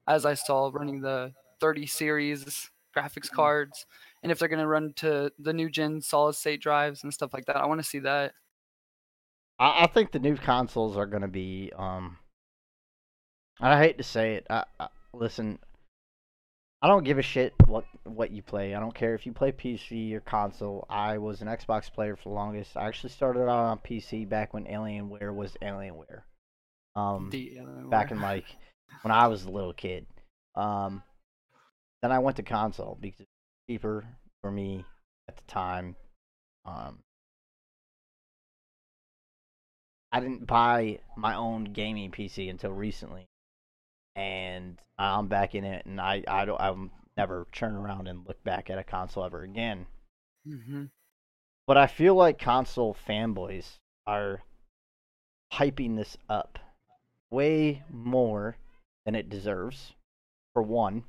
as 0.07 0.27
I 0.27 0.35
saw, 0.35 0.71
running 0.73 1.01
the 1.01 1.33
30 1.61 1.87
series 1.87 2.71
graphics 2.97 3.31
cards, 3.31 3.87
and 4.23 4.33
if 4.33 4.39
they're 4.39 4.49
going 4.49 4.61
to 4.61 4.67
run 4.67 4.93
to 4.97 5.33
the 5.39 5.53
new 5.53 5.71
gen 5.71 6.01
solid 6.01 6.35
state 6.35 6.61
drives 6.61 7.03
and 7.03 7.13
stuff 7.13 7.33
like 7.33 7.47
that, 7.47 7.57
I 7.57 7.67
want 7.67 7.81
to 7.81 7.87
see 7.89 8.01
that. 8.01 8.33
I, 9.59 9.85
I 9.85 9.87
think 9.87 10.13
the 10.13 10.19
new 10.19 10.37
consoles 10.37 10.97
are 10.97 11.07
going 11.07 11.23
to 11.23 11.29
be. 11.29 11.73
Um, 11.77 12.19
I 13.61 13.79
hate 13.79 13.99
to 13.99 14.05
say 14.05 14.35
it. 14.35 14.47
I, 14.51 14.65
I, 14.79 14.89
listen, 15.13 15.59
I 16.81 16.89
don't 16.89 17.05
give 17.05 17.19
a 17.19 17.23
shit 17.23 17.55
what 17.67 17.85
what 18.05 18.31
you 18.31 18.43
play. 18.43 18.75
I 18.75 18.81
don't 18.81 18.95
care 18.95 19.15
if 19.15 19.27
you 19.27 19.33
play 19.33 19.53
PC 19.53 20.13
or 20.15 20.21
console. 20.21 20.87
I 20.89 21.19
was 21.19 21.43
an 21.43 21.49
Xbox 21.49 21.93
player 21.93 22.17
for 22.17 22.29
the 22.29 22.35
longest. 22.35 22.77
I 22.77 22.87
actually 22.87 23.11
started 23.11 23.43
out 23.43 23.49
on 23.49 23.79
PC 23.79 24.29
back 24.29 24.55
when 24.55 24.65
Alienware 24.65 25.35
was 25.35 25.57
Alienware. 25.63 26.23
Um, 26.95 27.31
uh, 27.33 27.89
back 27.89 28.11
in 28.11 28.21
like 28.21 28.45
when 29.03 29.13
I 29.13 29.29
was 29.29 29.45
a 29.45 29.51
little 29.51 29.73
kid. 29.73 30.07
Um, 30.55 31.03
then 32.03 32.13
I 32.13 32.21
went 32.21 32.37
to 32.37 32.43
console 32.43 32.97
because 33.01 33.27
cheaper 33.69 34.05
for 34.41 34.51
me 34.51 34.85
at 35.29 35.37
the 35.37 35.43
time. 35.45 35.95
Um, 36.65 36.99
I 40.11 40.21
didn't 40.21 40.47
buy 40.47 41.01
my 41.17 41.35
own 41.35 41.65
gaming 41.65 42.11
PC 42.11 42.49
until 42.49 42.73
recently, 42.73 43.29
and 44.17 44.81
I'm 44.99 45.29
back 45.29 45.55
in 45.55 45.65
it, 45.65 45.87
and 45.87 46.01
I 46.01 46.25
I 46.27 46.45
don't 46.45 46.61
I'm 46.61 46.91
never 47.17 47.47
turn 47.53 47.75
around 47.75 48.09
and 48.09 48.27
look 48.27 48.43
back 48.45 48.71
at 48.71 48.79
a 48.79 48.85
console 48.85 49.25
ever 49.25 49.43
again. 49.43 49.87
Mhm. 50.47 50.91
But 51.67 51.77
I 51.77 51.87
feel 51.87 52.15
like 52.15 52.39
console 52.39 52.95
fanboys 52.95 53.79
are 54.07 54.43
hyping 55.53 55.97
this 55.97 56.17
up 56.29 56.59
way 57.31 57.83
more 57.91 58.57
than 59.05 59.15
it 59.15 59.29
deserves, 59.29 59.95
for 60.55 60.63
one. 60.63 61.05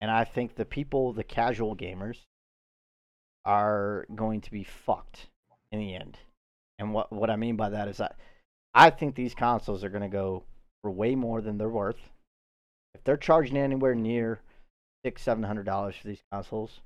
And 0.00 0.10
I 0.10 0.24
think 0.24 0.54
the 0.54 0.64
people, 0.64 1.12
the 1.12 1.24
casual 1.24 1.74
gamers, 1.74 2.18
are 3.44 4.06
going 4.14 4.40
to 4.42 4.50
be 4.50 4.64
fucked 4.64 5.28
in 5.72 5.78
the 5.78 5.94
end. 5.94 6.18
And 6.78 6.92
what 6.92 7.12
what 7.12 7.30
I 7.30 7.36
mean 7.36 7.56
by 7.56 7.70
that 7.70 7.88
is 7.88 7.96
that 7.98 8.16
I 8.74 8.90
think 8.90 9.14
these 9.14 9.34
consoles 9.34 9.82
are 9.82 9.88
going 9.88 10.02
to 10.02 10.08
go 10.08 10.42
for 10.82 10.90
way 10.90 11.14
more 11.14 11.40
than 11.40 11.56
they're 11.56 11.68
worth. 11.68 12.10
If 12.94 13.04
they're 13.04 13.16
charging 13.16 13.56
anywhere 13.56 13.94
near 13.94 14.40
six, 15.04 15.22
seven 15.22 15.44
hundred 15.44 15.64
dollars 15.64 15.94
for 15.96 16.08
these 16.08 16.22
consoles, 16.32 16.80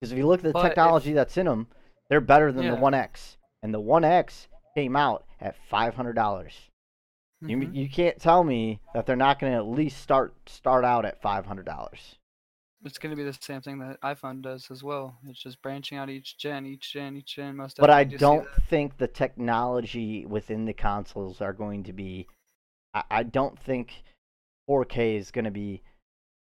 because 0.00 0.12
if 0.12 0.18
you 0.18 0.26
look 0.26 0.40
at 0.40 0.44
the 0.44 0.52
But 0.52 0.66
if- 0.66 0.70
technology 0.70 1.12
that's 1.12 1.36
in 1.36 1.46
them, 1.46 1.66
they're 2.08 2.20
better 2.20 2.52
than 2.52 2.66
the 2.66 2.76
One 2.76 2.94
X, 2.94 3.38
and 3.62 3.72
the 3.74 3.80
One 3.80 4.04
X 4.04 4.46
came 4.76 4.94
out 4.94 5.24
at 5.40 5.56
five 5.68 5.94
hundred 5.94 6.14
dollars. 6.14 6.52
You 7.48 7.56
Mhm. 7.56 7.74
you 7.74 7.88
can't 7.88 8.20
tell 8.20 8.44
me 8.44 8.80
that 8.94 9.04
they're 9.06 9.16
not 9.16 9.40
going 9.40 9.52
to 9.52 9.58
at 9.58 9.66
least 9.66 10.00
start 10.00 10.34
start 10.48 10.84
out 10.84 11.04
at 11.04 11.20
five 11.20 11.46
hundred 11.46 11.66
dollars. 11.66 12.16
It's 12.84 12.98
going 12.98 13.10
to 13.10 13.16
be 13.16 13.24
the 13.24 13.36
same 13.40 13.60
thing 13.60 13.78
that 13.78 14.00
iPhone 14.00 14.42
does 14.42 14.70
as 14.70 14.82
well. 14.82 15.16
It's 15.26 15.40
just 15.40 15.62
branching 15.62 15.98
out 15.98 16.10
each 16.10 16.36
gen, 16.36 16.66
each 16.66 16.92
gen, 16.92 17.16
each 17.16 17.36
gen. 17.36 17.56
Most 17.56 17.76
But 17.78 17.90
I 17.90 18.04
do 18.04 18.16
see 18.16 18.18
don't 18.18 18.48
think 18.68 18.96
the 18.96 19.06
technology 19.06 20.26
within 20.26 20.64
the 20.64 20.72
consoles 20.72 21.40
are 21.40 21.52
going 21.52 21.84
to 21.84 21.92
be. 21.92 22.26
I, 22.94 23.04
I 23.10 23.22
don't 23.22 23.58
think 23.58 24.02
4K 24.68 25.16
is 25.16 25.30
going 25.30 25.44
to 25.44 25.50
be 25.52 25.82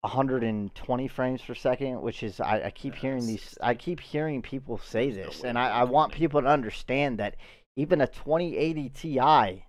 120 0.03 1.09
frames 1.09 1.43
per 1.43 1.55
second, 1.55 2.01
which 2.01 2.23
is 2.23 2.41
I, 2.41 2.65
I 2.67 2.71
keep 2.71 2.95
hearing 2.95 3.27
these. 3.27 3.59
I 3.61 3.75
keep 3.75 4.01
hearing 4.01 4.41
people 4.43 4.79
say 4.79 5.11
this, 5.11 5.45
and 5.45 5.59
I, 5.59 5.69
I 5.69 5.85
want 5.85 6.13
people 6.13 6.41
to 6.43 6.49
understand 6.49 7.19
that 7.19 7.37
even 7.77 8.01
a 8.01 8.07
2080 8.07 8.89
Ti, 8.89 9.19
all 9.21 9.61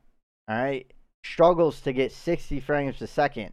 right, 0.47 0.91
struggles 1.23 1.81
to 1.81 1.93
get 1.93 2.11
60 2.11 2.59
frames 2.59 3.01
a 3.01 3.07
second 3.07 3.51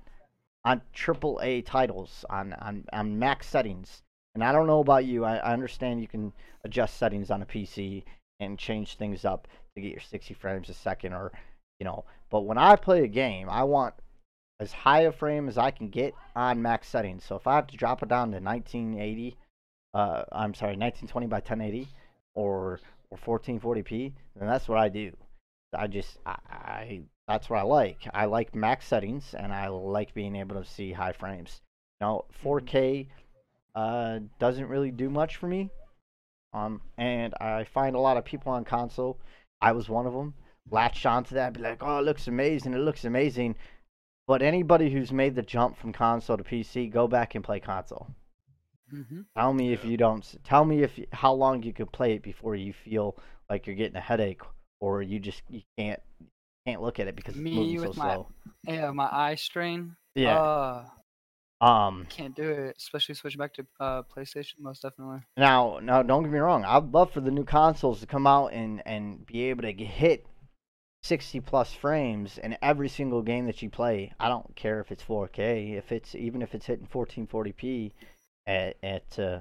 on 0.64 0.82
AAA 0.94 1.64
titles 1.64 2.24
on 2.30 2.52
on 2.54 2.84
on 2.92 3.18
max 3.18 3.46
settings. 3.46 4.02
And 4.34 4.44
I 4.44 4.52
don't 4.52 4.66
know 4.66 4.80
about 4.80 5.04
you. 5.04 5.24
I, 5.24 5.36
I 5.36 5.52
understand 5.52 6.00
you 6.00 6.08
can 6.08 6.32
adjust 6.64 6.98
settings 6.98 7.30
on 7.30 7.42
a 7.42 7.46
PC 7.46 8.04
and 8.40 8.58
change 8.58 8.96
things 8.96 9.24
up 9.24 9.48
to 9.74 9.80
get 9.80 9.90
your 9.90 10.00
60 10.00 10.34
frames 10.34 10.68
a 10.68 10.74
second, 10.74 11.12
or 11.12 11.32
you 11.80 11.84
know. 11.84 12.04
But 12.30 12.42
when 12.42 12.58
I 12.58 12.76
play 12.76 13.02
a 13.04 13.08
game, 13.08 13.48
I 13.48 13.64
want 13.64 13.94
as 14.60 14.72
high 14.72 15.02
a 15.02 15.12
frame 15.12 15.48
as 15.48 15.56
I 15.56 15.70
can 15.70 15.88
get 15.88 16.14
on 16.36 16.62
max 16.62 16.88
settings. 16.88 17.24
So 17.24 17.36
if 17.36 17.46
I 17.46 17.56
have 17.56 17.68
to 17.68 17.76
drop 17.76 18.02
it 18.02 18.08
down 18.08 18.32
to 18.32 18.38
1980, 18.38 19.36
uh, 19.94 20.24
I'm 20.32 20.54
sorry, 20.54 20.76
1920 20.76 21.26
by 21.26 21.36
1080, 21.36 21.88
or 22.34 22.80
or 23.10 23.18
1440p, 23.18 24.12
then 24.36 24.48
that's 24.48 24.68
what 24.68 24.78
I 24.78 24.88
do. 24.88 25.12
I 25.74 25.86
just 25.86 26.18
I, 26.26 26.36
I 26.50 27.02
that's 27.28 27.48
what 27.50 27.58
I 27.60 27.62
like. 27.62 28.08
I 28.14 28.24
like 28.24 28.54
max 28.54 28.86
settings, 28.86 29.34
and 29.34 29.52
I 29.52 29.68
like 29.68 30.14
being 30.14 30.34
able 30.34 30.56
to 30.56 30.68
see 30.68 30.92
high 30.92 31.12
frames. 31.12 31.60
Now 32.00 32.24
4K 32.42 33.08
uh, 33.74 34.20
doesn't 34.40 34.68
really 34.68 34.90
do 34.90 35.10
much 35.10 35.36
for 35.36 35.46
me. 35.46 35.70
Um, 36.54 36.80
and 36.96 37.34
I 37.40 37.64
find 37.64 37.94
a 37.94 38.00
lot 38.00 38.16
of 38.16 38.24
people 38.24 38.50
on 38.52 38.64
console. 38.64 39.20
I 39.60 39.72
was 39.72 39.88
one 39.88 40.06
of 40.06 40.14
them. 40.14 40.34
Latched 40.70 41.06
onto 41.06 41.34
that, 41.34 41.52
be 41.52 41.60
like, 41.60 41.82
"Oh, 41.82 41.98
it 41.98 42.04
looks 42.04 42.26
amazing! 42.28 42.74
It 42.74 42.78
looks 42.78 43.04
amazing!" 43.04 43.54
But 44.26 44.42
anybody 44.42 44.90
who's 44.90 45.12
made 45.12 45.34
the 45.34 45.42
jump 45.42 45.76
from 45.76 45.92
console 45.92 46.36
to 46.36 46.44
PC, 46.44 46.88
go 46.90 47.08
back 47.08 47.34
and 47.34 47.44
play 47.44 47.60
console. 47.60 48.08
Mhm. 48.92 49.26
Tell 49.36 49.52
me 49.52 49.72
if 49.72 49.84
you 49.84 49.96
don't. 49.96 50.36
Tell 50.44 50.64
me 50.64 50.82
if 50.82 50.98
y- 50.98 51.06
how 51.12 51.32
long 51.32 51.62
you 51.62 51.72
could 51.72 51.92
play 51.92 52.14
it 52.14 52.22
before 52.22 52.54
you 52.56 52.72
feel 52.72 53.16
like 53.48 53.66
you're 53.66 53.76
getting 53.76 53.96
a 53.96 54.00
headache, 54.00 54.42
or 54.80 55.02
you 55.02 55.18
just 55.20 55.42
you 55.48 55.62
can't 55.76 56.02
can't 56.68 56.82
look 56.82 57.00
at 57.00 57.08
it 57.08 57.16
because 57.16 57.34
it's 57.34 57.42
Me 57.42 57.54
moving 57.54 57.80
so 57.80 57.88
with 57.88 57.96
my- 57.96 58.14
slow. 58.14 58.28
Yeah, 58.66 58.90
my 58.90 59.08
eye 59.10 59.34
strain. 59.36 59.96
Yeah. 60.14 60.38
Uh, 60.38 60.84
um. 61.60 62.06
can't 62.08 62.36
do 62.36 62.48
it, 62.50 62.76
especially 62.78 63.14
switching 63.14 63.38
back 63.38 63.54
to 63.54 63.66
uh, 63.80 64.02
PlayStation. 64.02 64.54
Most 64.60 64.82
definitely. 64.82 65.20
Now, 65.36 65.78
now, 65.82 66.02
don't 66.02 66.22
get 66.22 66.32
me 66.32 66.38
wrong. 66.38 66.64
I'd 66.64 66.92
love 66.92 67.12
for 67.12 67.20
the 67.20 67.30
new 67.30 67.44
consoles 67.44 68.00
to 68.00 68.06
come 68.06 68.26
out 68.26 68.52
and 68.52 68.82
and 68.86 69.24
be 69.26 69.44
able 69.44 69.62
to 69.62 69.72
hit 69.72 70.26
60 71.02 71.40
plus 71.40 71.72
frames 71.72 72.38
in 72.38 72.56
every 72.62 72.88
single 72.88 73.22
game 73.22 73.46
that 73.46 73.62
you 73.62 73.70
play. 73.70 74.12
I 74.20 74.28
don't 74.28 74.54
care 74.56 74.80
if 74.80 74.92
it's 74.92 75.02
4K, 75.02 75.76
if 75.76 75.90
it's 75.92 76.14
even 76.14 76.42
if 76.42 76.54
it's 76.54 76.66
hitting 76.66 76.86
1440p 76.86 77.92
at 78.46 78.76
at, 78.82 79.18
uh, 79.18 79.40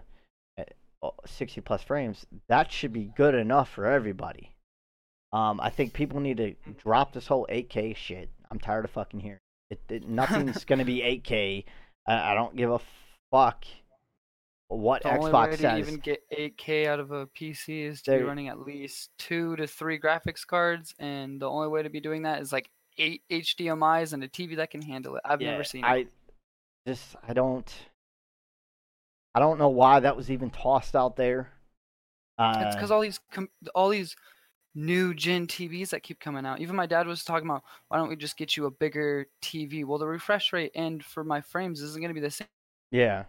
at 0.58 0.74
uh, 1.04 1.10
60 1.26 1.62
plus 1.62 1.84
frames. 1.84 2.26
That 2.48 2.72
should 2.72 2.94
be 2.94 3.12
good 3.16 3.36
enough 3.36 3.70
for 3.70 3.86
everybody. 3.86 4.54
Um, 5.34 5.60
I 5.62 5.70
think 5.70 5.94
people 5.94 6.20
need 6.20 6.38
to 6.38 6.56
drop 6.82 7.14
this 7.14 7.28
whole 7.28 7.46
8K 7.50 7.96
shit. 7.96 8.30
I'm 8.50 8.60
tired 8.60 8.86
of 8.86 8.92
fucking 8.92 9.20
hearing 9.20 9.40
it. 9.70 9.82
it 9.90 10.08
nothing's 10.08 10.64
gonna 10.66 10.86
be 10.86 11.00
8K. 11.26 11.66
I, 12.08 12.32
I 12.32 12.34
don't 12.34 12.56
give 12.56 12.72
a 12.72 12.80
fuck 13.32 13.66
what 14.70 15.04
The 15.04 15.18
only 15.18 15.32
Xbox 15.32 15.46
way 15.46 15.52
to 15.52 15.58
says. 15.58 15.80
even 15.80 16.00
get 16.00 16.22
8K 16.32 16.88
out 16.88 17.00
of 17.00 17.12
a 17.12 17.28
PC 17.28 17.84
is 17.84 18.02
to 18.04 18.12
They- 18.12 18.18
be 18.20 18.24
running 18.24 18.48
at 18.48 18.60
least 18.60 19.10
two 19.20 19.56
to 19.58 19.68
three 19.68 20.00
graphics 20.00 20.46
cards, 20.48 20.94
and 21.00 21.42
the 21.42 21.50
only 21.50 21.68
way 21.68 21.84
to 21.84 21.90
be 21.90 22.00
doing 22.00 22.24
that 22.24 22.42
is 22.42 22.52
like 22.54 22.70
eight 22.98 23.22
HDMI's 23.30 24.14
and 24.14 24.24
a 24.24 24.28
TV 24.30 24.56
that 24.58 24.72
can 24.72 24.82
handle 24.82 25.16
it. 25.18 25.22
I've 25.26 25.42
yeah, 25.42 25.52
never 25.52 25.64
seen 25.64 25.84
I 25.84 25.98
it. 25.98 26.08
just 26.88 27.16
I 27.28 27.34
don't 27.34 27.72
I 29.36 29.40
don't 29.40 29.60
know 29.60 29.70
why 29.70 30.00
that 30.00 30.16
was 30.18 30.32
even 30.32 30.50
tossed 30.50 30.96
out 30.96 31.16
there. 31.16 31.52
Uh, 32.40 32.64
It's 32.66 32.76
because 32.76 32.92
all 32.92 33.02
these 33.02 33.20
com- 33.32 33.50
all 33.76 33.90
these 33.90 34.16
new 34.78 35.14
gen 35.14 35.48
TVs 35.48 35.90
that 35.90 36.04
keep 36.04 36.20
coming 36.20 36.46
out. 36.46 36.62
Even 36.62 36.76
my 36.76 36.86
dad 36.86 37.08
was 37.08 37.24
talking 37.24 37.50
about 37.50 37.64
why 37.88 37.98
don't 37.98 38.10
we 38.10 38.16
just 38.16 38.38
get 38.38 38.56
you 38.56 38.68
a 38.68 38.72
bigger 38.72 39.28
TV? 39.42 39.84
Well, 39.84 39.98
the 39.98 40.08
refresh 40.08 40.54
rate 40.54 40.72
and 40.76 41.04
for 41.04 41.24
my 41.24 41.42
frames 41.42 41.82
isn't 41.82 42.00
going 42.00 42.10
to 42.10 42.14
be 42.14 42.22
the 42.22 42.32
same. 42.32 42.48
yeah. 42.92 43.24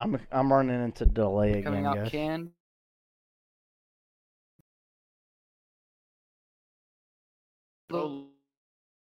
I'm 0.00 0.18
I'm 0.32 0.52
running 0.52 0.82
into 0.82 1.06
delay 1.06 1.50
again, 1.50 1.62
coming 1.62 1.86
out 1.86 1.94
guys. 1.94 2.10
canned. 2.10 2.50
Oh, 7.92 8.31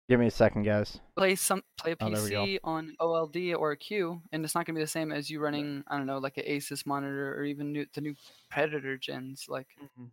Give 0.10 0.20
me 0.20 0.26
a 0.26 0.32
second, 0.32 0.64
guys. 0.64 0.99
play 1.16 1.36
some 1.36 1.62
play 1.80 1.91
a 1.91 1.95
Oh, 2.01 2.10
there 2.10 2.24
we 2.24 2.30
go. 2.32 2.43
PC 2.43 2.57
on 2.64 2.95
OLED 2.99 3.55
or 3.55 3.72
a 3.74 3.78
Q, 3.78 4.24
and 4.32 4.43
it's 4.43 4.55
not 4.55 4.66
gonna 4.66 4.78
be 4.78 4.84
the 4.84 4.88
same 4.88 5.12
as 5.12 5.30
you 5.30 5.39
running 5.39 5.84
I 5.88 5.97
don't 5.97 6.07
know 6.07 6.18
like 6.18 6.38
an 6.38 6.45
Asus 6.45 6.84
monitor 6.88 7.36
or 7.36 7.43
even 7.43 7.72
new, 7.72 7.86
the 7.93 8.01
new 8.01 8.16
Predator 8.49 8.97
gens. 8.97 9.45
Like 9.47 9.68
mhm. 9.80 10.10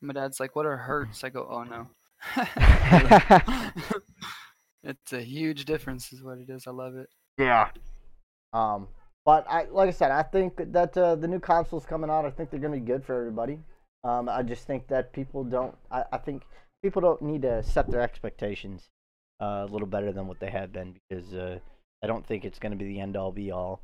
my 0.00 0.12
dad's 0.12 0.40
like, 0.40 0.56
"What 0.56 0.66
are 0.66 0.76
hertz?" 0.76 1.22
I 1.22 1.28
go, 1.28 1.46
"Oh 1.48 1.62
no." 1.62 1.86
it's 4.82 5.12
a 5.12 5.22
huge 5.22 5.66
difference, 5.66 6.12
is 6.12 6.20
what 6.20 6.38
it 6.38 6.50
is. 6.50 6.66
I 6.66 6.72
love 6.72 6.96
it. 6.96 7.08
Yeah. 7.38 7.68
Um, 8.52 8.88
but 9.24 9.46
I 9.48 9.66
like 9.70 9.88
I 9.88 9.92
said, 9.92 10.10
I 10.10 10.24
think 10.24 10.72
that 10.72 10.98
uh, 10.98 11.14
the 11.14 11.28
new 11.28 11.38
consoles 11.38 11.86
coming 11.86 12.10
out, 12.10 12.24
I 12.24 12.30
think 12.30 12.50
they're 12.50 12.58
gonna 12.58 12.74
be 12.74 12.80
good 12.80 13.04
for 13.04 13.16
everybody. 13.16 13.60
Um, 14.04 14.28
I 14.28 14.42
just 14.42 14.66
think 14.66 14.88
that 14.88 15.12
people 15.12 15.44
don't. 15.44 15.74
I, 15.90 16.04
I 16.12 16.18
think 16.18 16.42
people 16.82 17.02
don't 17.02 17.22
need 17.22 17.42
to 17.42 17.62
set 17.62 17.90
their 17.90 18.00
expectations 18.00 18.88
uh, 19.40 19.66
a 19.68 19.72
little 19.72 19.88
better 19.88 20.12
than 20.12 20.26
what 20.26 20.40
they 20.40 20.50
have 20.50 20.72
been 20.72 20.94
because 21.08 21.34
uh, 21.34 21.58
I 22.02 22.06
don't 22.06 22.26
think 22.26 22.44
it's 22.44 22.58
gonna 22.58 22.76
be 22.76 22.86
the 22.86 23.00
end 23.00 23.16
all 23.16 23.32
be 23.32 23.50
all. 23.50 23.80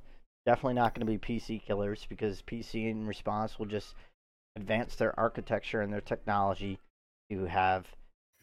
definitely 0.47 0.75
not 0.75 0.95
going 0.95 1.07
to 1.07 1.19
be 1.19 1.19
PC 1.19 1.63
killers 1.63 2.07
because 2.09 2.43
PC 2.43 2.91
in 2.91 3.07
response 3.07 3.59
will 3.59 3.67
just 3.67 3.95
advance 4.57 4.97
their 4.97 5.19
architecture 5.19 5.81
and 5.81 5.93
their 5.93 6.01
technology 6.01 6.79
to 7.31 7.45
have 7.45 7.87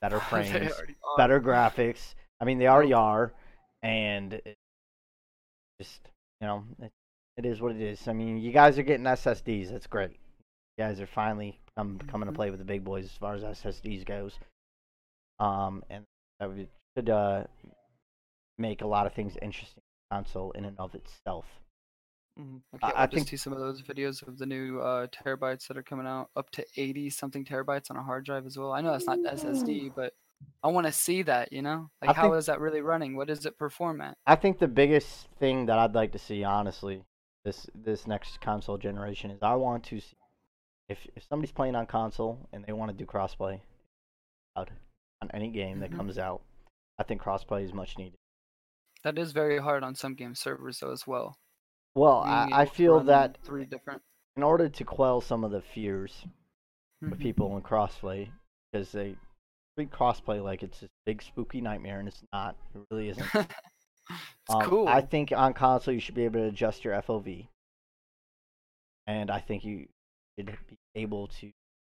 better 0.02 0.20
frames, 0.30 0.74
better 1.18 1.40
graphics. 1.40 2.16
I 2.42 2.46
mean, 2.46 2.58
they 2.58 2.68
already 2.68 2.94
are, 2.94 3.34
and 3.84 4.42
just 5.80 6.02
you 6.42 6.48
know, 6.48 6.64
it, 6.82 6.92
it 7.38 7.46
is 7.46 7.62
what 7.62 7.74
it 7.74 7.82
is. 7.82 8.08
I 8.08 8.14
mean, 8.14 8.38
you 8.38 8.52
guys 8.52 8.78
are 8.78 8.84
getting 8.84 9.06
SSDs. 9.06 9.72
That's 9.72 9.88
great. 9.88 10.18
Guys 10.80 11.02
are 11.02 11.08
finally 11.08 11.60
come, 11.78 12.00
coming 12.08 12.28
to 12.28 12.32
Mhm. 12.32 12.36
play 12.38 12.50
with 12.52 12.60
the 12.60 12.66
big 12.66 12.86
boys 12.86 13.04
as 13.04 13.12
far 13.12 13.36
as 13.36 13.44
SSDs 13.44 14.06
goes. 14.06 14.40
Um, 15.38 15.84
and 15.90 16.06
that 16.40 16.48
would, 16.48 16.70
should 16.98 17.10
uh 17.10 17.44
make 18.58 18.82
a 18.82 18.88
lot 18.88 19.06
of 19.06 19.14
things 19.14 19.38
interesting 19.42 19.84
console 20.12 20.52
in 20.52 20.64
and 20.66 20.78
of 20.80 20.96
itself. 20.96 21.46
Mhm. 22.40 22.62
I 22.74 22.78
can't 22.78 22.98
I 22.98 23.08
think- 23.08 23.28
see 23.28 23.36
some 23.38 23.52
of 23.54 23.60
those 23.60 23.82
videos 23.82 24.26
of 24.26 24.38
the 24.38 24.46
new 24.46 24.80
uh, 24.80 25.08
terabytes 25.08 25.68
that 25.68 25.78
are 25.78 25.84
coming 25.84 26.08
out, 26.08 26.30
up 26.38 26.50
to 26.52 26.66
80 26.78 27.10
something 27.10 27.44
terabytes 27.44 27.90
on 27.92 27.98
a 27.98 28.04
hard 28.04 28.24
drive 28.26 28.46
as 28.46 28.58
well. 28.58 28.72
I 28.72 28.80
know 28.82 28.92
that's 28.92 29.06
not 29.06 29.20
SSD, 29.20 29.90
but 29.94 30.14
I 30.64 30.70
want 30.70 30.88
to 30.88 30.94
see 30.94 31.22
that, 31.24 31.52
you 31.52 31.62
know? 31.62 31.90
Like, 32.02 32.16
how 32.16 32.32
is 32.34 32.46
think- 32.46 32.56
that 32.58 32.62
really 32.62 32.82
running? 32.82 33.18
What 33.18 33.28
does 33.28 33.46
it 33.46 33.58
perform 33.58 34.00
at? 34.00 34.18
I 34.26 34.36
think 34.38 34.60
the 34.60 34.68
biggest 34.70 35.28
thing 35.40 35.66
that 35.66 35.78
I'd 35.78 35.94
like 35.96 36.14
to 36.14 36.20
see, 36.20 36.44
honestly, 36.46 37.04
this 37.46 37.70
this 37.74 38.08
next 38.08 38.40
console 38.42 38.78
generation 38.78 39.32
is 39.32 39.42
I 39.42 39.56
want 39.56 39.84
to 39.86 40.00
see 40.02 40.16
if 40.90 40.98
if 41.16 41.24
somebody's 41.30 41.52
playing 41.52 41.76
on 41.76 41.86
console 41.86 42.48
and 42.52 42.66
they 42.66 42.74
want 42.74 42.92
to 42.92 42.98
do 42.98 43.06
crossplay 43.06 43.62
out 44.58 44.70
on 45.22 45.30
any 45.34 45.50
game 45.50 45.80
that 45.80 45.92
Mhm. 45.92 45.96
comes 45.98 46.18
out. 46.18 46.42
I 46.98 47.04
think 47.04 47.22
crossplay 47.22 47.64
is 47.64 47.74
much 47.74 47.98
needed. 47.98 48.18
That 49.04 49.18
is 49.18 49.32
very 49.32 49.60
hard 49.60 49.84
on 49.84 49.96
some 49.96 50.16
game 50.16 50.36
servers, 50.36 50.80
though, 50.80 50.92
as 50.92 51.08
well. 51.08 51.38
Well, 51.96 52.20
I, 52.20 52.50
I 52.52 52.66
feel 52.66 53.00
that 53.02 53.38
three 53.44 53.66
different. 53.66 54.02
in 54.36 54.44
order 54.44 54.68
to 54.70 54.84
quell 54.84 55.22
some 55.22 55.44
of 55.44 55.52
the 55.52 55.62
fears 55.62 56.26
of 57.02 57.10
Mhm. 57.18 57.20
people 57.20 57.56
in 57.56 57.64
crossplay, 57.64 58.30
because 58.72 58.92
they 58.92 59.16
treat 59.78 59.90
crossplay 59.92 60.44
like 60.44 60.64
it's 60.64 60.82
this 60.82 60.90
big 61.06 61.22
spooky 61.22 61.62
nightmare, 61.62 62.00
and 62.00 62.08
it's 62.10 62.24
not. 62.34 62.56
It 62.76 62.86
really 62.92 63.10
isn't. 63.10 63.26
it's 64.10 64.56
Um, 64.56 64.62
cool. 64.70 64.88
I 64.88 65.02
think 65.02 65.32
on 65.32 65.54
console 65.54 65.94
you 65.94 66.00
should 66.02 66.16
be 66.16 66.26
able 66.26 66.40
to 66.42 66.48
adjust 66.48 66.84
your 66.84 66.94
FOV, 66.96 67.48
and 69.08 69.30
I 69.32 69.40
think 69.40 69.64
you 69.64 69.88
should 70.40 70.58
be 70.68 70.78
able 70.96 71.28
to 71.28 71.52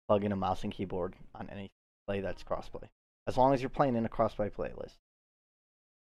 plug 0.08 0.24
in 0.24 0.32
a 0.32 0.36
mouse 0.36 0.62
and 0.64 0.72
keyboard 0.72 1.14
on 1.34 1.48
any 1.50 1.70
play 2.06 2.20
that's 2.20 2.42
crossplay, 2.44 2.88
as 3.26 3.36
long 3.36 3.52
as 3.52 3.60
you're 3.60 3.70
playing 3.70 3.96
in 3.96 4.06
a 4.06 4.08
crossplay 4.08 4.50
playlist. 4.50 4.96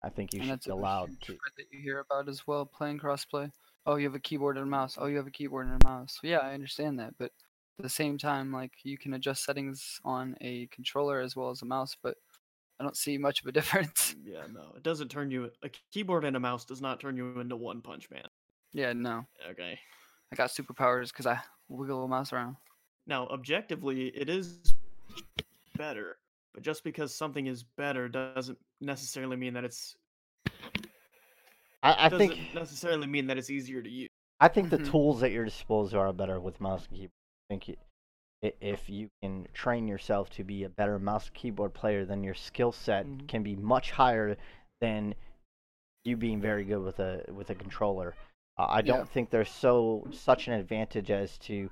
I 0.03 0.09
think 0.09 0.34
you 0.34 0.39
and 0.39 0.47
should 0.47 0.53
that's 0.53 0.65
be 0.65 0.71
a 0.71 0.75
allowed 0.75 1.09
huge 1.09 1.21
to. 1.27 1.38
that 1.57 1.65
you 1.71 1.79
hear 1.82 1.99
about 1.99 2.27
as 2.27 2.47
well, 2.47 2.65
playing 2.65 2.99
crossplay. 2.99 3.51
Oh, 3.86 3.95
you 3.95 4.05
have 4.05 4.15
a 4.15 4.19
keyboard 4.19 4.57
and 4.57 4.65
a 4.65 4.69
mouse. 4.69 4.97
Oh, 4.99 5.07
you 5.07 5.17
have 5.17 5.27
a 5.27 5.32
keyboard 5.32 5.67
and 5.67 5.82
a 5.84 5.88
mouse. 5.88 6.19
Yeah, 6.23 6.39
I 6.39 6.53
understand 6.53 6.99
that, 6.99 7.13
but 7.19 7.32
at 7.79 7.84
the 7.84 7.89
same 7.89 8.17
time, 8.17 8.51
like 8.51 8.71
you 8.84 8.97
can 8.97 9.13
adjust 9.13 9.43
settings 9.43 9.99
on 10.05 10.36
a 10.41 10.67
controller 10.67 11.19
as 11.19 11.36
well 11.36 11.49
as 11.49 11.61
a 11.61 11.65
mouse, 11.65 11.95
but 12.01 12.17
I 12.79 12.84
don't 12.84 12.97
see 12.97 13.17
much 13.17 13.41
of 13.41 13.47
a 13.47 13.51
difference. 13.51 14.15
Mm, 14.15 14.21
yeah, 14.25 14.43
no, 14.51 14.73
it 14.75 14.84
doesn't 14.84 15.09
turn 15.09 15.29
you. 15.32 15.51
A 15.63 15.69
keyboard 15.91 16.25
and 16.25 16.36
a 16.36 16.39
mouse 16.39 16.65
does 16.65 16.82
not 16.82 16.99
turn 16.99 17.17
you 17.17 17.39
into 17.39 17.55
One 17.55 17.82
Punch 17.82 18.09
Man. 18.09 18.25
yeah, 18.73 18.93
no. 18.93 19.25
Okay. 19.51 19.77
I 20.32 20.36
got 20.36 20.49
superpowers 20.49 21.07
because 21.09 21.27
I 21.27 21.39
wiggle 21.67 22.03
a 22.03 22.07
mouse 22.07 22.32
around. 22.32 22.55
Now, 23.07 23.27
objectively, 23.27 24.07
it 24.07 24.29
is 24.29 24.75
better, 25.75 26.17
but 26.53 26.63
just 26.63 26.84
because 26.84 27.13
something 27.13 27.47
is 27.47 27.63
better 27.63 28.07
doesn't 28.07 28.57
necessarily 28.79 29.36
mean 29.36 29.53
that 29.53 29.65
it's 29.65 29.95
I, 31.84 32.05
I 32.05 32.09
doesn't 32.09 32.29
think 32.29 32.53
necessarily 32.53 33.07
mean 33.07 33.27
that 33.27 33.38
it's 33.38 33.49
easier 33.49 33.82
to 33.82 33.89
use. 33.89 34.07
I 34.39 34.47
think 34.47 34.69
the 34.69 34.77
Mhm. 34.77 34.91
tools 34.91 35.23
at 35.23 35.32
your 35.32 35.45
disposal 35.45 35.99
are 35.99 36.13
better 36.13 36.39
with 36.39 36.61
mouse 36.61 36.88
and 36.88 36.97
keyboard. 36.97 37.11
I 37.49 37.53
think 37.53 37.67
you, 37.67 37.75
if 38.61 38.89
you 38.89 39.09
can 39.21 39.47
train 39.53 39.88
yourself 39.88 40.29
to 40.32 40.43
be 40.43 40.63
a 40.63 40.69
better 40.69 40.97
mouse 40.97 41.27
and 41.27 41.36
keyboard 41.36 41.73
player, 41.73 42.05
then 42.05 42.23
your 42.23 42.34
skill 42.34 42.71
set 42.71 43.05
Mhm. 43.05 43.27
can 43.27 43.43
be 43.43 43.55
much 43.55 43.91
higher 43.91 44.38
than 44.79 45.15
you 46.05 46.17
being 46.17 46.39
very 46.39 46.63
good 46.63 46.82
with 46.82 46.99
a 46.99 47.23
with 47.32 47.49
a 47.49 47.55
controller. 47.55 48.15
Uh, 48.58 48.66
I 48.70 48.82
don't 48.82 48.99
Yeah. 48.99 49.04
think 49.06 49.30
there's 49.30 49.49
so 49.49 50.08
such 50.12 50.47
an 50.47 50.54
advantage 50.54 51.10
as 51.12 51.38
to 51.39 51.70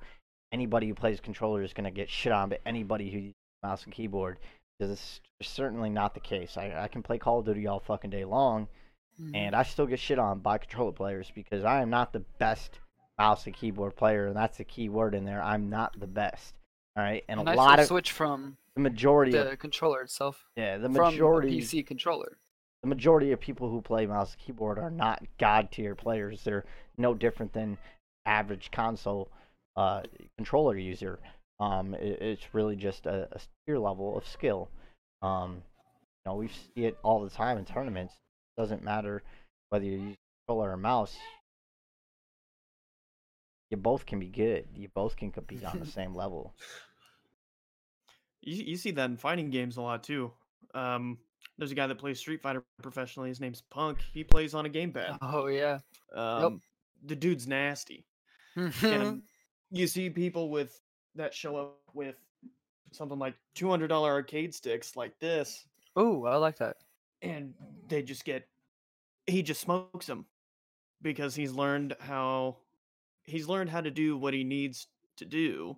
anybody 0.52 0.88
who 0.88 0.94
plays 0.94 1.20
controller 1.20 1.62
is 1.62 1.72
going 1.72 1.84
to 1.84 1.90
get 1.90 2.08
shit 2.10 2.32
on, 2.32 2.48
but 2.48 2.60
anybody 2.66 3.10
who 3.10 3.18
uses 3.18 3.34
mouse 3.62 3.84
and 3.84 3.92
keyboard 3.92 4.38
because 4.78 4.90
it's 4.92 5.20
certainly 5.46 5.90
not 5.90 6.14
the 6.14 6.20
case. 6.20 6.56
I, 6.56 6.72
I 6.84 6.88
can 6.88 7.02
play 7.02 7.18
Call 7.18 7.40
of 7.40 7.44
Duty 7.46 7.66
all 7.66 7.80
fucking 7.80 8.10
day 8.10 8.24
long, 8.24 8.66
Mhm. 9.20 9.36
and 9.36 9.54
I 9.54 9.62
still 9.62 9.86
get 9.86 10.00
shit 10.00 10.18
on 10.18 10.40
by 10.40 10.56
controller 10.58 10.92
players 10.92 11.30
because 11.34 11.64
I 11.64 11.82
am 11.82 11.90
not 11.90 12.12
the 12.12 12.20
best 12.20 12.80
mouse 13.18 13.44
and 13.46 13.54
keyboard 13.54 13.94
player, 13.96 14.26
and 14.28 14.36
that's 14.36 14.56
the 14.56 14.64
key 14.64 14.88
word 14.88 15.14
in 15.14 15.26
there. 15.26 15.42
I'm 15.42 15.68
not 15.68 16.00
the 16.00 16.06
best. 16.06 16.54
All 16.96 17.04
right, 17.04 17.22
and, 17.28 17.38
And 17.40 17.48
a 17.48 17.52
I 17.52 17.54
lot 17.54 17.78
of 17.78 17.86
switch 17.86 18.10
from 18.10 18.56
the 18.74 18.80
majority 18.80 19.32
the 19.32 19.52
of 19.52 19.58
controller 19.58 20.00
itself 20.00 20.46
yeah 20.56 20.78
the 20.78 20.88
majority 20.88 21.60
PC 21.60 21.82
controller. 21.86 22.38
The 22.82 22.88
majority 22.88 23.32
of 23.32 23.40
people 23.40 23.68
who 23.68 23.82
play 23.82 24.06
mouse 24.06 24.32
and 24.32 24.42
keyboard 24.42 24.78
are 24.78 24.90
not 24.90 25.22
god 25.38 25.70
tier 25.70 25.94
players. 25.94 26.42
They're 26.42 26.64
no 26.96 27.14
different 27.14 27.52
than 27.52 27.78
average 28.26 28.70
console 28.70 29.30
uh, 29.76 30.02
controller 30.38 30.76
user. 30.76 31.18
Um, 31.58 31.94
it, 31.94 32.20
it's 32.22 32.54
really 32.54 32.76
just 32.76 33.06
a, 33.06 33.28
a 33.32 33.40
tier 33.66 33.78
level 33.78 34.16
of 34.16 34.26
skill. 34.26 34.70
Um, 35.22 35.62
you 36.24 36.30
know, 36.30 36.36
we 36.36 36.48
see 36.48 36.86
it 36.86 36.98
all 37.02 37.22
the 37.22 37.30
time 37.30 37.58
in 37.58 37.64
tournaments. 37.64 38.14
It 38.56 38.60
doesn't 38.60 38.82
matter 38.82 39.22
whether 39.68 39.84
you 39.84 39.98
use 39.98 40.16
controller 40.46 40.72
or 40.72 40.76
mouse. 40.76 41.16
You 43.70 43.76
both 43.76 44.06
can 44.06 44.18
be 44.18 44.26
good. 44.26 44.66
You 44.74 44.88
both 44.94 45.16
can 45.16 45.30
compete 45.30 45.64
on 45.64 45.78
the 45.78 45.86
same 45.98 46.14
level. 46.14 46.54
You, 48.42 48.64
you 48.64 48.76
see 48.76 48.90
that 48.92 49.10
in 49.10 49.16
fighting 49.16 49.50
games 49.50 49.76
a 49.76 49.82
lot 49.82 50.02
too. 50.02 50.32
Um, 50.74 51.18
there's 51.60 51.70
a 51.72 51.74
guy 51.74 51.86
that 51.86 51.98
plays 51.98 52.18
Street 52.18 52.40
Fighter 52.40 52.64
professionally. 52.82 53.28
His 53.28 53.38
name's 53.38 53.60
Punk. 53.60 53.98
He 54.14 54.24
plays 54.24 54.54
on 54.54 54.64
a 54.64 54.68
gamepad. 54.70 55.18
Oh 55.20 55.46
yeah. 55.46 55.78
Um, 56.14 56.60
The 57.04 57.14
dude's 57.14 57.46
nasty. 57.46 58.06
and 58.82 59.22
you 59.70 59.86
see 59.86 60.08
people 60.10 60.48
with 60.50 60.80
that 61.14 61.34
show 61.34 61.56
up 61.56 61.78
with 61.94 62.16
something 62.92 63.18
like 63.18 63.34
two 63.54 63.68
hundred 63.68 63.88
dollar 63.88 64.10
arcade 64.10 64.54
sticks 64.54 64.96
like 64.96 65.16
this, 65.20 65.64
Ooh, 65.98 66.26
I 66.26 66.36
like 66.36 66.56
that. 66.58 66.78
and 67.22 67.54
they 67.88 68.02
just 68.02 68.24
get 68.24 68.48
he 69.26 69.42
just 69.42 69.60
smokes 69.60 70.06
them 70.06 70.24
because 71.02 71.34
he's 71.34 71.52
learned 71.52 71.94
how 72.00 72.56
he's 73.24 73.46
learned 73.48 73.70
how 73.70 73.80
to 73.80 73.90
do 73.90 74.16
what 74.16 74.34
he 74.34 74.42
needs 74.44 74.88
to 75.18 75.24
do 75.24 75.76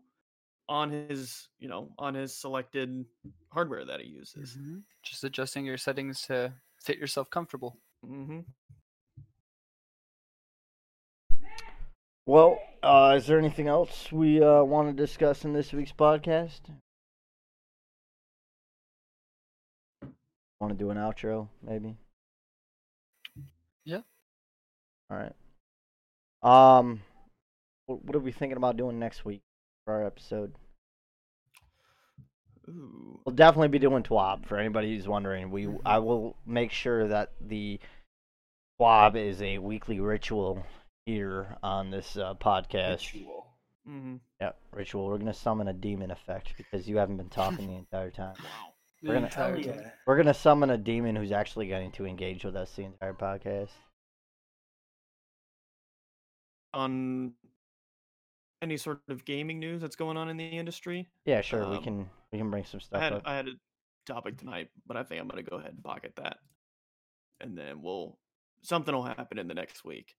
on 0.72 0.90
his 0.90 1.48
you 1.58 1.68
know 1.68 1.92
on 1.98 2.14
his 2.14 2.34
selected 2.34 3.04
hardware 3.52 3.84
that 3.84 4.00
he 4.00 4.06
uses. 4.08 4.56
Mhm. 4.56 4.82
Just 5.02 5.22
adjusting 5.22 5.66
your 5.66 5.76
settings 5.76 6.22
to 6.22 6.54
fit 6.80 6.96
yourself 6.96 7.28
comfortable. 7.28 7.78
Mm-hmm. 8.04 8.40
Well, 12.24 12.58
uh, 12.82 13.14
is 13.18 13.26
there 13.26 13.38
anything 13.38 13.68
else 13.68 14.10
we 14.10 14.42
uh, 14.42 14.62
want 14.62 14.88
to 14.88 14.94
discuss 14.94 15.44
in 15.44 15.52
this 15.52 15.72
week's 15.72 15.92
podcast? 15.92 16.60
Want 20.60 20.72
to 20.72 20.78
do 20.78 20.90
an 20.90 20.96
outro, 20.96 21.48
maybe? 21.62 21.96
Yeah. 23.84 24.02
All 25.10 25.18
right. 25.18 25.34
Um, 26.42 27.02
what 27.86 28.14
are 28.16 28.20
we 28.20 28.32
thinking 28.32 28.56
about 28.56 28.76
doing 28.76 28.98
next 28.98 29.24
week 29.24 29.42
for 29.84 29.94
our 29.94 30.06
episode? 30.06 30.54
Ooh. 32.72 33.20
We'll 33.24 33.34
definitely 33.34 33.68
be 33.68 33.78
doing 33.78 34.02
TWAB 34.02 34.46
for 34.46 34.56
anybody 34.58 34.94
who's 34.96 35.06
wondering. 35.06 35.50
We 35.50 35.66
Mhm. 35.66 35.80
I 35.84 35.98
will 35.98 36.36
make 36.46 36.70
sure 36.72 37.06
that 37.08 37.32
the 37.40 37.78
TWAB 38.80 39.16
is 39.16 39.42
a 39.42 39.58
weekly 39.58 40.00
ritual 40.00 40.64
here 41.06 41.56
on 41.62 41.90
this 41.90 42.16
uh, 42.16 42.34
podcast. 42.34 43.12
Ritual. 43.12 43.46
Mm-hmm. 43.88 44.16
Yeah, 44.40 44.52
ritual. 44.72 45.06
We're 45.08 45.18
gonna 45.18 45.34
summon 45.34 45.68
a 45.68 45.72
demon 45.72 46.10
effect 46.10 46.54
because 46.56 46.88
you 46.88 46.96
haven't 46.98 47.16
been 47.16 47.28
talking 47.28 47.66
the 47.68 47.74
entire 47.76 48.10
time. 48.10 48.34
The 49.02 49.08
We're 49.08 49.14
gonna- 49.14 49.26
entire 49.26 49.60
time. 49.64 49.92
We're 50.06 50.16
gonna 50.16 50.32
summon 50.32 50.70
a 50.70 50.78
demon 50.78 51.16
who's 51.16 51.32
actually 51.32 51.66
going 51.66 51.90
to 51.92 52.06
engage 52.06 52.44
with 52.44 52.54
us 52.54 52.72
the 52.76 52.84
entire 52.84 53.12
podcast. 53.14 53.70
On 56.74 57.34
any 58.62 58.76
sort 58.76 59.00
of 59.08 59.24
gaming 59.24 59.58
news 59.58 59.80
that's 59.82 59.96
going 59.96 60.16
on 60.16 60.28
in 60.28 60.36
the 60.36 60.46
industry, 60.46 61.08
Yeah, 61.26 61.40
sure. 61.40 61.68
we 61.68 61.78
Um, 61.78 61.82
can 61.82 62.10
we 62.32 62.38
can 62.38 62.50
bring 62.50 62.64
some 62.64 62.80
I 62.80 62.84
stuff 62.84 63.02
had 63.02 63.12
up. 63.12 63.22
I 63.24 63.36
had 63.36 63.48
a 63.48 63.52
topic 64.06 64.38
tonight, 64.38 64.70
but 64.86 64.96
I 64.96 65.02
think 65.02 65.20
I'm 65.20 65.28
gonna 65.28 65.42
go 65.42 65.56
ahead 65.56 65.72
and 65.72 65.84
pocket 65.84 66.14
that, 66.16 66.38
and 67.40 67.56
then 67.56 67.82
we'll 67.82 68.18
something 68.62 68.94
will 68.94 69.02
happen 69.04 69.38
in 69.38 69.48
the 69.48 69.54
next 69.54 69.84
week. 69.84 70.14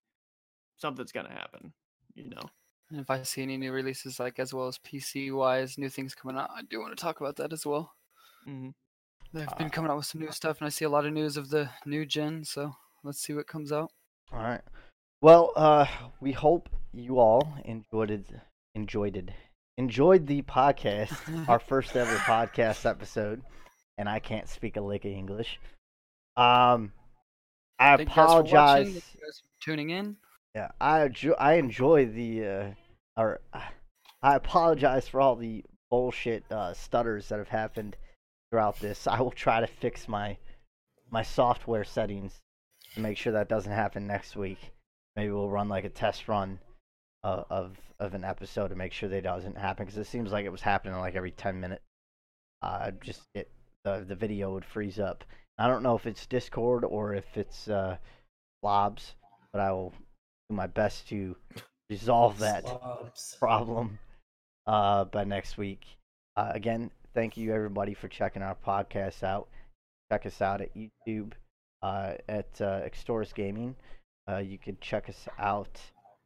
Something's 0.78 1.12
gonna 1.12 1.32
happen, 1.34 1.74
you 2.14 2.30
know. 2.30 2.50
And 2.90 3.00
if 3.00 3.10
I 3.10 3.24
see 3.24 3.42
any 3.42 3.58
new 3.58 3.72
releases, 3.72 4.20
like 4.20 4.40
as 4.40 4.54
well 4.54 4.68
as 4.68 4.78
PC 4.78 5.32
wise, 5.34 5.78
new 5.78 5.90
things 5.90 6.14
coming 6.14 6.38
out, 6.38 6.52
I 6.56 6.62
do 6.70 6.80
want 6.80 6.96
to 6.96 7.02
talk 7.02 7.22
about 7.22 7.38
that 7.38 7.54
as 7.54 7.66
well. 7.66 7.94
Mm-hmm. 8.48 8.70
They've 9.34 9.48
Uh, 9.48 9.56
been 9.56 9.70
coming 9.72 9.90
out 9.90 9.98
with 9.98 10.06
some 10.06 10.22
new 10.22 10.32
stuff, 10.32 10.60
and 10.60 10.68
I 10.68 10.70
see 10.70 10.86
a 10.86 10.90
lot 10.90 11.06
of 11.06 11.14
news 11.14 11.38
of 11.38 11.50
the 11.50 11.72
new 11.86 12.06
gen. 12.06 12.44
So 12.44 12.76
let's 13.04 13.20
see 13.20 13.34
what 13.34 13.48
comes 13.48 13.72
out. 13.72 13.92
All 14.32 14.40
right. 14.44 14.62
Well, 15.22 15.54
uh, 15.56 15.88
we 16.20 16.34
hope 16.34 16.70
you 16.92 17.18
all 17.18 17.58
enjoyed 17.66 18.12
it. 18.12 18.28
Enjoyed 18.76 19.16
it. 19.16 19.30
Enjoyed 19.78 20.28
the 20.28 20.42
podcast, 20.44 21.48
our 21.50 21.60
first 21.60 21.96
ever 21.96 22.16
podcast 22.18 22.88
episode, 22.88 23.42
and 23.98 24.08
I 24.08 24.20
can't 24.20 24.48
speak 24.48 24.78
a 24.78 24.82
lick 24.82 25.06
of 25.06 25.12
English. 25.12 25.60
Um, 26.38 26.92
I 27.80 27.98
Thank 27.98 28.02
you 28.02 28.06
guys 28.06 28.16
for 28.16 28.22
apologize. 28.22 28.88
you 28.88 28.94
guys 28.94 29.42
for 29.42 29.66
tuning 29.66 29.90
in. 29.90 30.18
Yeah, 30.56 30.70
I 30.80 31.06
enjoy, 31.06 31.32
I 31.32 31.54
enjoy 31.54 32.06
the 32.06 32.46
uh, 32.46 32.66
or 33.18 33.40
I 34.22 34.36
apologize 34.36 35.08
for 35.08 35.20
all 35.20 35.36
the 35.36 35.64
bullshit 35.90 36.44
uh, 36.52 36.74
stutters 36.74 37.30
that 37.30 37.40
have 37.40 37.50
happened 37.50 37.98
throughout 38.50 38.80
this. 38.80 39.08
I 39.08 39.20
will 39.22 39.32
try 39.32 39.60
to 39.60 39.68
fix 39.68 40.08
my 40.08 40.38
my 41.10 41.24
software 41.24 41.84
settings 41.84 42.40
to 42.94 43.00
make 43.00 43.18
sure 43.18 43.34
that 43.34 43.50
doesn't 43.50 43.72
happen 43.72 44.06
next 44.06 44.36
week. 44.36 44.72
Maybe 45.16 45.32
we'll 45.32 45.50
run 45.50 45.68
like 45.68 45.84
a 45.84 45.90
test 45.90 46.28
run 46.28 46.60
of 47.24 47.78
of 48.00 48.14
an 48.14 48.24
episode 48.24 48.70
to 48.70 48.76
make 48.76 48.92
sure 48.92 49.10
that 49.10 49.24
doesn't 49.24 49.58
happen 49.58 49.86
because 49.86 49.98
it 49.98 50.08
seems 50.08 50.32
like 50.32 50.46
it 50.46 50.52
was 50.52 50.62
happening 50.62 50.98
like 51.00 51.16
every 51.16 51.32
ten 51.32 51.60
minutes. 51.60 51.84
Uh, 52.62 52.92
just 53.04 53.24
it 53.34 53.50
the 53.84 54.06
the 54.08 54.16
video 54.16 54.54
would 54.54 54.66
freeze 54.66 55.00
up. 55.00 55.24
I 55.58 55.68
don't 55.68 55.84
know 55.84 55.96
if 55.96 56.06
it's 56.06 56.26
Discord 56.26 56.84
or 56.84 57.14
if 57.14 57.26
it's 57.36 57.68
uh, 57.68 57.98
Blobs, 58.62 59.16
but 59.52 59.62
I 59.62 59.72
will 59.72 59.94
do 60.50 60.56
my 60.56 60.68
best 60.68 61.08
to 61.10 61.36
resolve 61.90 62.40
that 62.40 62.68
Slobs. 62.68 63.36
problem 63.40 64.00
uh, 64.66 65.06
by 65.06 65.24
next 65.24 65.58
week. 65.58 65.82
Uh, 66.36 66.52
again, 66.54 66.90
thank 67.14 67.38
you 67.38 67.54
everybody 67.54 67.94
for 67.94 68.08
checking 68.08 68.42
our 68.42 68.58
podcast 68.66 69.24
out. 69.24 69.48
Check 70.12 70.26
us 70.26 70.42
out 70.42 70.62
at 70.62 70.72
YouTube 70.76 71.34
uh, 71.82 72.14
at 72.28 72.50
uh, 72.60 72.82
Extors 72.82 73.34
Gaming. 73.34 73.76
Uh, 74.30 74.38
you 74.38 74.58
can 74.58 74.78
check 74.82 75.10
us 75.10 75.28
out 75.38 75.80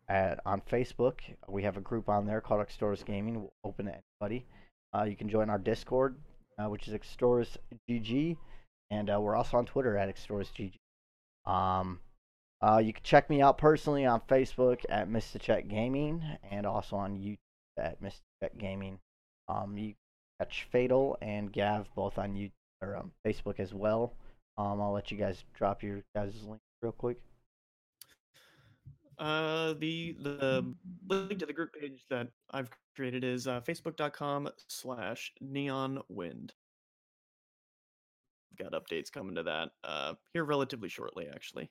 at, 0.09 0.39
on 0.45 0.61
Facebook. 0.61 1.19
We 1.47 1.63
have 1.63 1.77
a 1.77 1.81
group 1.81 2.09
on 2.09 2.25
there 2.25 2.41
called 2.41 2.65
Extors 2.65 3.05
Gaming. 3.05 3.35
We'll 3.35 3.53
open 3.63 3.85
to 3.85 3.99
anybody. 4.21 4.45
Uh, 4.95 5.03
you 5.03 5.15
can 5.15 5.29
join 5.29 5.49
our 5.49 5.57
Discord, 5.57 6.15
uh, 6.57 6.69
which 6.69 6.87
is 6.87 6.93
Extors 6.93 7.57
GG, 7.89 8.37
and 8.89 9.09
uh, 9.09 9.19
we're 9.19 9.35
also 9.35 9.57
on 9.57 9.65
Twitter 9.65 9.97
at 9.97 10.13
Extors 10.13 10.47
GG. 10.53 11.51
Um, 11.51 11.99
uh, 12.61 12.81
you 12.83 12.93
can 12.93 13.03
check 13.03 13.29
me 13.29 13.41
out 13.41 13.57
personally 13.57 14.05
on 14.05 14.21
Facebook 14.21 14.83
at 14.89 15.09
Mr. 15.09 15.39
Check 15.39 15.67
Gaming 15.67 16.23
and 16.49 16.65
also 16.65 16.95
on 16.95 17.17
YouTube 17.17 17.37
at 17.77 18.01
Mr. 18.01 18.19
Check 18.41 18.57
Gaming. 18.57 18.99
Um, 19.47 19.77
you 19.77 19.93
catch 20.39 20.67
Fatal 20.71 21.17
and 21.21 21.51
Gav 21.51 21.87
both 21.95 22.17
on 22.17 22.33
YouTube 22.33 22.51
or 22.81 22.97
um, 22.97 23.11
Facebook 23.25 23.59
as 23.59 23.73
well. 23.73 24.13
Um, 24.57 24.81
I'll 24.81 24.91
let 24.91 25.11
you 25.11 25.17
guys 25.17 25.43
drop 25.55 25.83
your 25.83 26.01
guys' 26.15 26.43
link 26.47 26.61
real 26.81 26.91
quick. 26.91 27.17
Uh, 29.19 29.73
the 29.79 30.15
the 30.19 30.73
link 31.09 31.39
to 31.39 31.45
the 31.45 31.53
group 31.53 31.73
page 31.73 32.05
that 32.09 32.27
I've 32.51 32.69
created 32.95 33.23
is 33.23 33.47
uh, 33.47 33.61
facebook.com 33.61 34.49
slash 34.67 35.31
neon 35.41 36.01
wind. 36.07 36.53
Got 38.59 38.73
updates 38.73 39.11
coming 39.11 39.35
to 39.35 39.43
that 39.43 39.69
uh, 39.83 40.13
here 40.33 40.43
relatively 40.45 40.89
shortly, 40.89 41.27
actually. 41.33 41.69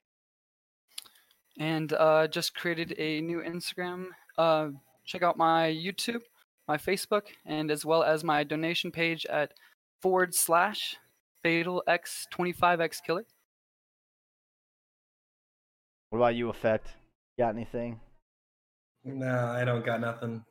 and 1.59 1.93
uh, 1.93 2.27
just 2.29 2.55
created 2.55 2.95
a 2.99 3.21
new 3.21 3.41
Instagram. 3.43 4.07
Uh, 4.39 4.69
check 5.05 5.23
out 5.23 5.37
my 5.37 5.69
YouTube, 5.69 6.23
my 6.69 6.77
Facebook, 6.77 7.23
and 7.45 7.71
as 7.71 7.85
well 7.85 8.03
as 8.03 8.23
my 8.25 8.45
donation 8.45 8.91
page 8.93 9.25
at 9.27 9.53
forward 10.03 10.35
slash 10.35 10.97
fatal 11.43 11.83
x 11.87 12.27
25x 12.37 12.99
killer. 13.07 13.25
What 16.11 16.19
about 16.19 16.35
you, 16.35 16.49
Effect? 16.51 16.95
Got 17.39 17.55
anything? 17.55 18.01
No, 19.05 19.47
I 19.47 19.65
don't 19.65 19.85
got 19.85 20.01
nothing. 20.01 20.45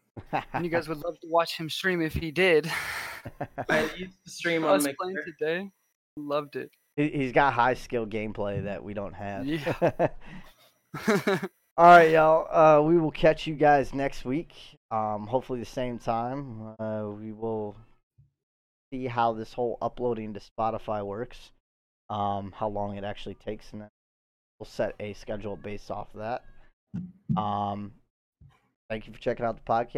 And 0.54 0.64
you 0.64 0.72
guys 0.72 0.88
would 0.88 1.00
love 1.00 1.20
to 1.20 1.28
watch 1.28 1.58
him 1.58 1.70
stream 1.70 2.02
if 2.02 2.14
he 2.14 2.32
did. 2.32 2.72
I 3.70 3.90
used 3.98 4.18
to 4.24 4.30
stream 4.30 4.64
on 4.64 4.78
Us 4.78 4.88
playing 5.00 5.18
today, 5.26 5.72
loved 6.18 6.56
it. 6.56 6.70
He- 6.96 7.10
He's 7.10 7.32
got 7.32 7.54
high 7.54 7.74
skill 7.74 8.06
gameplay 8.06 8.64
that 8.64 8.84
we 8.84 8.94
don't 8.94 9.14
have. 9.14 9.46
Yeah. 9.46 9.74
All 11.78 11.88
right, 11.88 12.12
y'all. 12.12 12.48
Uh, 12.50 12.82
we 12.82 12.98
will 12.98 13.12
catch 13.12 13.46
you 13.48 13.56
guys 13.56 13.94
next 13.94 14.24
week. 14.24 14.54
Um, 14.92 15.28
hopefully 15.28 15.60
the 15.60 15.66
same 15.66 16.00
time. 16.00 16.76
Uh, 16.80 17.08
we 17.10 17.34
will 17.34 17.76
see 18.94 19.08
how 19.08 19.34
this 19.34 19.52
whole 19.52 19.78
uploading 19.82 20.34
to 20.36 20.40
Spotify 20.40 21.06
works. 21.06 21.52
Um, 22.10 22.54
how 22.56 22.70
long 22.70 22.96
it 22.96 23.04
actually 23.04 23.36
takes, 23.36 23.74
and 23.74 23.82
then 23.82 23.90
we'll 24.60 24.68
set 24.68 24.94
a 25.02 25.12
schedule 25.14 25.58
based 25.58 25.92
off 25.92 26.08
of 26.14 26.22
that. 26.22 26.44
Um, 27.36 27.94
thank 28.90 29.08
you 29.08 29.14
for 29.14 29.20
checking 29.20 29.46
out 29.46 29.56
the 29.56 29.64
podcast. 29.64 29.90